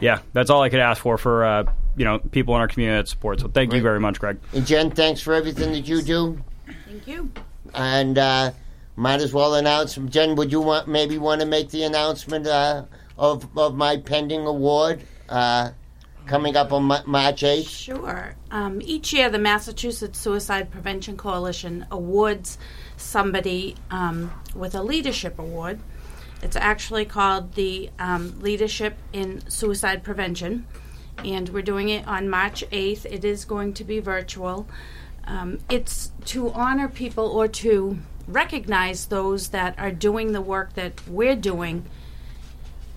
Yeah, 0.00 0.20
that's 0.32 0.50
all 0.50 0.62
I 0.62 0.68
could 0.68 0.80
ask 0.80 1.00
for 1.00 1.16
for 1.16 1.44
uh, 1.44 1.72
you 1.96 2.04
know 2.04 2.18
people 2.18 2.54
in 2.56 2.60
our 2.60 2.68
community 2.68 3.00
that 3.00 3.08
support. 3.08 3.38
So, 3.38 3.48
thank 3.48 3.72
you 3.72 3.80
very 3.80 4.00
much, 4.00 4.18
Greg. 4.18 4.38
And 4.54 4.66
Jen, 4.66 4.90
thanks 4.90 5.20
for 5.20 5.34
everything 5.34 5.72
that 5.72 5.86
you 5.86 6.02
do. 6.02 6.42
Thank 6.86 7.06
you. 7.08 7.30
And 7.74 8.16
uh, 8.16 8.52
might 8.94 9.20
as 9.20 9.32
well 9.32 9.54
announce. 9.54 9.96
Jen, 9.96 10.36
would 10.36 10.52
you 10.52 10.60
want 10.60 10.88
maybe 10.88 11.18
want 11.18 11.40
to 11.40 11.46
make 11.46 11.70
the 11.70 11.82
announcement 11.82 12.46
uh, 12.46 12.84
of 13.18 13.46
of 13.58 13.74
my 13.74 13.96
pending 13.98 14.46
award 14.46 15.02
uh, 15.28 15.70
coming 16.26 16.56
up 16.56 16.72
on 16.72 16.84
Ma- 16.84 17.02
March 17.06 17.42
eighth? 17.42 17.68
Sure. 17.68 18.34
Um, 18.50 18.80
each 18.82 19.12
year, 19.12 19.28
the 19.28 19.38
Massachusetts 19.38 20.18
Suicide 20.18 20.70
Prevention 20.70 21.16
Coalition 21.16 21.86
awards 21.90 22.56
somebody 22.96 23.76
um, 23.90 24.32
with 24.54 24.74
a 24.74 24.82
leadership 24.82 25.38
award. 25.38 25.80
It's 26.42 26.56
actually 26.56 27.06
called 27.06 27.54
the 27.54 27.90
um, 27.98 28.38
Leadership 28.40 28.96
in 29.12 29.48
Suicide 29.50 30.04
Prevention, 30.04 30.66
and 31.24 31.48
we're 31.48 31.62
doing 31.62 31.88
it 31.88 32.06
on 32.06 32.28
March 32.28 32.62
8th. 32.70 33.06
It 33.06 33.24
is 33.24 33.44
going 33.44 33.72
to 33.74 33.84
be 33.84 34.00
virtual. 34.00 34.68
Um, 35.26 35.58
it's 35.68 36.12
to 36.26 36.50
honor 36.52 36.88
people 36.88 37.26
or 37.26 37.48
to 37.48 37.98
recognize 38.28 39.06
those 39.06 39.48
that 39.48 39.78
are 39.78 39.90
doing 39.90 40.32
the 40.32 40.40
work 40.40 40.74
that 40.74 41.06
we're 41.08 41.36
doing 41.36 41.84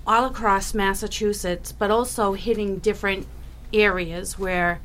all 0.06 0.26
across 0.26 0.74
Massachusetts, 0.74 1.72
but 1.72 1.92
also 1.92 2.34
hitting 2.34 2.80
different 2.80 3.28
areas 3.74 4.40
where 4.40 4.82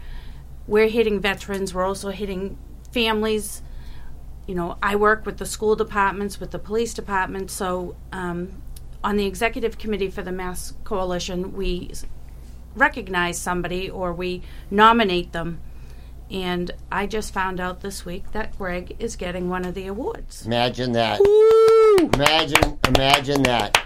we're 0.67 0.89
hitting 0.89 1.21
veterans, 1.21 1.75
we're 1.75 1.87
also 1.87 2.11
hitting 2.11 2.59
families. 2.93 3.63
You 4.47 4.55
know, 4.55 4.77
I 4.83 4.97
work 4.97 5.25
with 5.25 5.39
the 5.39 5.47
school 5.47 5.77
departments, 5.77 6.41
with 6.41 6.51
the 6.51 6.59
police 6.59 6.93
department, 6.93 7.51
so 7.51 7.97
um, 8.13 8.63
on 9.03 9.17
the 9.17 9.27
executive 9.27 9.79
committee 9.79 10.11
for 10.11 10.23
the 10.23 10.33
Mass 10.33 10.75
Coalition, 10.85 11.55
we 11.55 11.91
recognize 12.75 13.39
somebody 13.39 13.89
or 13.89 14.13
we 14.13 14.43
nominate 14.71 15.33
them. 15.33 15.61
And 16.31 16.70
I 16.91 17.07
just 17.07 17.33
found 17.35 17.61
out 17.61 17.81
this 17.81 18.05
week 18.05 18.33
that 18.33 18.57
Greg 18.59 18.97
is 18.99 19.14
getting 19.16 19.49
one 19.49 19.64
of 19.64 19.75
the 19.75 19.87
awards. 19.87 20.47
Imagine 20.47 20.93
that. 20.93 21.20
Imagine, 22.14 22.79
imagine 22.89 23.43
that. 23.45 23.81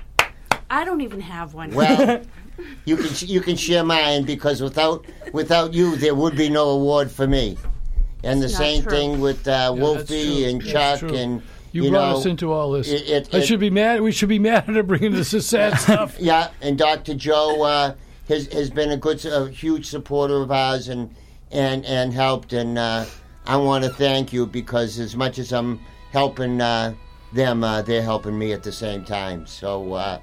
I 0.70 0.84
don't 0.84 1.00
even 1.00 1.20
have 1.20 1.54
one. 1.54 1.70
Well, 1.74 2.22
you 2.84 2.96
can 2.96 3.10
you 3.28 3.40
can 3.40 3.56
share 3.56 3.84
mine 3.84 4.24
because 4.24 4.60
without 4.62 5.04
without 5.32 5.74
you, 5.74 5.96
there 5.96 6.14
would 6.14 6.36
be 6.36 6.48
no 6.48 6.70
award 6.70 7.10
for 7.10 7.26
me. 7.26 7.56
And 8.24 8.40
the 8.42 8.48
not 8.48 8.56
same 8.56 8.82
true. 8.82 8.90
thing 8.90 9.20
with 9.20 9.46
uh, 9.46 9.70
that's 9.72 9.80
Wolfie 9.80 10.36
true. 10.36 10.44
and 10.48 10.60
That's 10.60 10.72
Chuck 10.72 10.98
true. 11.00 11.14
and 11.16 11.42
You, 11.72 11.84
you, 11.84 11.90
brought 11.90 12.12
know, 12.12 12.18
us 12.18 12.26
into 12.26 12.52
all 12.52 12.72
this. 12.72 12.88
it- 12.88 13.08
it- 13.08 13.34
I 13.34 13.38
it- 13.38 13.46
should 13.46 13.60
be 13.60 13.70
mad. 13.70 14.00
We 14.00 14.10
should 14.12 14.28
be 14.28 14.38
mad 14.50 14.68
at 14.68 14.74
her 14.74 14.82
bringing 14.82 15.12
this 15.12 15.30
sad 15.46 15.78
stuff. 15.78 16.16
Yeah, 16.18 16.48
and 16.60 16.76
Dr. 16.78 17.14
Joe 17.14 17.62
uh, 17.62 17.94
has 18.28 18.46
has 18.52 18.70
been 18.70 18.90
a 18.90 18.96
good, 18.96 19.24
a 19.26 19.48
huge 19.48 19.86
supporter 19.86 20.36
of 20.42 20.50
ours, 20.50 20.88
and 20.88 21.14
and 21.50 21.84
and 21.84 22.12
helped. 22.12 22.52
And 22.52 22.78
uh, 22.78 23.04
I 23.46 23.56
want 23.56 23.84
to 23.84 23.90
thank 23.90 24.32
you 24.32 24.46
because 24.46 24.98
as 24.98 25.16
much 25.16 25.38
as 25.38 25.52
I'm 25.52 25.80
helping 26.12 26.60
uh, 26.60 26.94
them, 27.32 27.64
uh, 27.64 27.82
they're 27.82 28.02
helping 28.02 28.38
me 28.38 28.52
at 28.52 28.62
the 28.62 28.72
same 28.72 29.04
time. 29.04 29.46
So, 29.46 29.94
uh, 29.94 30.20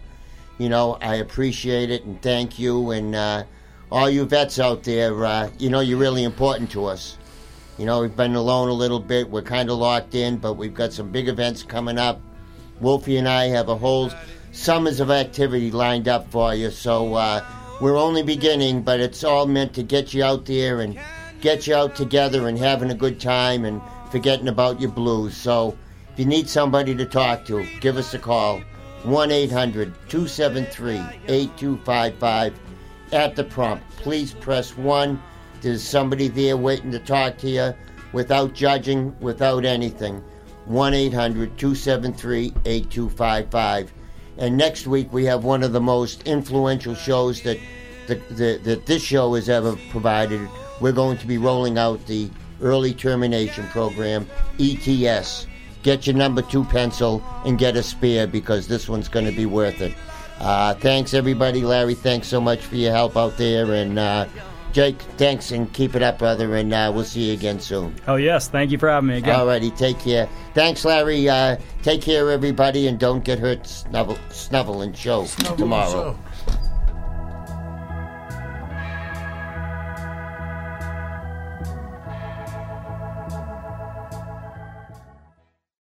you 0.57 0.69
know, 0.69 0.97
I 1.01 1.15
appreciate 1.15 1.89
it 1.89 2.05
and 2.05 2.21
thank 2.21 2.59
you, 2.59 2.91
and 2.91 3.15
uh, 3.15 3.43
all 3.91 4.09
you 4.09 4.25
vets 4.25 4.59
out 4.59 4.83
there. 4.83 5.25
Uh, 5.25 5.49
you 5.59 5.69
know, 5.69 5.79
you're 5.79 5.99
really 5.99 6.23
important 6.23 6.71
to 6.71 6.85
us. 6.85 7.17
You 7.77 7.85
know, 7.85 8.01
we've 8.01 8.15
been 8.15 8.35
alone 8.35 8.69
a 8.69 8.73
little 8.73 9.01
bit. 9.01 9.29
We're 9.29 9.41
kind 9.41 9.69
of 9.69 9.77
locked 9.77 10.15
in, 10.15 10.37
but 10.37 10.53
we've 10.53 10.73
got 10.73 10.93
some 10.93 11.11
big 11.11 11.27
events 11.27 11.61
coming 11.61 11.97
up. 11.97 12.21
Wolfie 12.79 13.17
and 13.17 13.27
I 13.27 13.47
have 13.47 13.67
a 13.67 13.75
whole 13.75 14.11
summers 14.51 15.01
of 15.01 15.11
activity 15.11 15.71
lined 15.71 16.07
up 16.07 16.31
for 16.31 16.55
you. 16.55 16.71
So 16.71 17.15
we're 17.81 17.97
only 17.97 18.23
beginning, 18.23 18.81
but 18.81 18.99
it's 18.99 19.23
all 19.23 19.45
meant 19.45 19.73
to 19.73 19.83
get 19.83 20.13
you 20.13 20.23
out 20.23 20.45
there 20.45 20.81
and 20.81 20.97
get 21.41 21.67
you 21.67 21.75
out 21.75 21.95
together 21.95 22.47
and 22.47 22.57
having 22.57 22.91
a 22.91 22.95
good 22.95 23.19
time 23.19 23.65
and 23.65 23.81
forgetting 24.11 24.47
about 24.47 24.79
your 24.79 24.91
blues. 24.91 25.35
So 25.35 25.77
if 26.13 26.19
you 26.19 26.25
need 26.25 26.47
somebody 26.47 26.95
to 26.95 27.05
talk 27.05 27.45
to, 27.45 27.65
give 27.81 27.97
us 27.97 28.13
a 28.13 28.19
call. 28.19 28.61
1 29.03 29.31
800 29.31 29.93
273 30.09 30.95
8255 31.27 32.59
at 33.11 33.35
the 33.35 33.43
prompt. 33.43 33.87
Please 33.97 34.33
press 34.33 34.75
1. 34.77 35.21
There's 35.61 35.83
somebody 35.83 36.27
there 36.27 36.57
waiting 36.57 36.91
to 36.91 36.99
talk 36.99 37.37
to 37.39 37.49
you 37.49 37.73
without 38.13 38.53
judging, 38.53 39.15
without 39.19 39.65
anything. 39.65 40.23
1 40.65 40.93
800 40.93 41.57
273 41.57 42.53
8255. 42.65 43.93
And 44.37 44.57
next 44.57 44.87
week 44.87 45.11
we 45.13 45.25
have 45.25 45.43
one 45.43 45.63
of 45.63 45.71
the 45.71 45.81
most 45.81 46.23
influential 46.23 46.95
shows 46.95 47.41
that, 47.43 47.57
the, 48.07 48.15
the, 48.29 48.59
that 48.63 48.85
this 48.85 49.03
show 49.03 49.33
has 49.35 49.49
ever 49.49 49.75
provided. 49.89 50.47
We're 50.81 50.91
going 50.91 51.17
to 51.19 51.27
be 51.27 51.37
rolling 51.37 51.77
out 51.77 52.05
the 52.05 52.29
Early 52.61 52.93
Termination 52.93 53.67
Program, 53.67 54.27
ETS. 54.59 55.47
Get 55.83 56.07
your 56.07 56.15
number 56.15 56.41
two 56.41 56.63
pencil 56.65 57.23
and 57.45 57.57
get 57.59 57.75
a 57.75 57.83
spare 57.83 58.27
because 58.27 58.67
this 58.67 58.89
one's 58.89 59.07
going 59.07 59.25
to 59.25 59.31
be 59.31 59.45
worth 59.45 59.81
it. 59.81 59.93
Uh, 60.39 60.73
thanks, 60.73 61.13
everybody. 61.13 61.61
Larry, 61.63 61.93
thanks 61.93 62.27
so 62.27 62.41
much 62.41 62.59
for 62.59 62.75
your 62.75 62.91
help 62.91 63.15
out 63.15 63.37
there. 63.37 63.71
And 63.73 63.97
uh, 63.97 64.25
Jake, 64.75 65.01
thanks 65.15 65.51
and 65.51 65.71
keep 65.71 65.95
it 65.95 66.03
up, 66.03 66.19
brother. 66.19 66.53
And 66.57 66.73
uh, 66.73 66.91
we'll 66.93 67.05
see 67.05 67.27
you 67.29 67.33
again 67.33 67.61
soon. 67.61 67.95
Oh 68.09 68.17
yes, 68.17 68.49
thank 68.49 68.71
you 68.71 68.77
for 68.77 68.89
having 68.89 69.07
me 69.07 69.19
again. 69.19 69.39
All 69.39 69.47
righty. 69.47 69.71
take 69.71 69.97
care. 69.99 70.27
Thanks, 70.53 70.83
Larry. 70.83 71.29
Uh, 71.29 71.55
take 71.81 72.01
care, 72.01 72.29
everybody, 72.29 72.87
and 72.87 72.99
don't 72.99 73.23
get 73.23 73.39
hurt 73.39 73.65
snuffle, 73.65 74.17
snuffling 74.31 74.91
show 74.91 75.27
tomorrow. 75.55 75.89
So. 75.89 76.19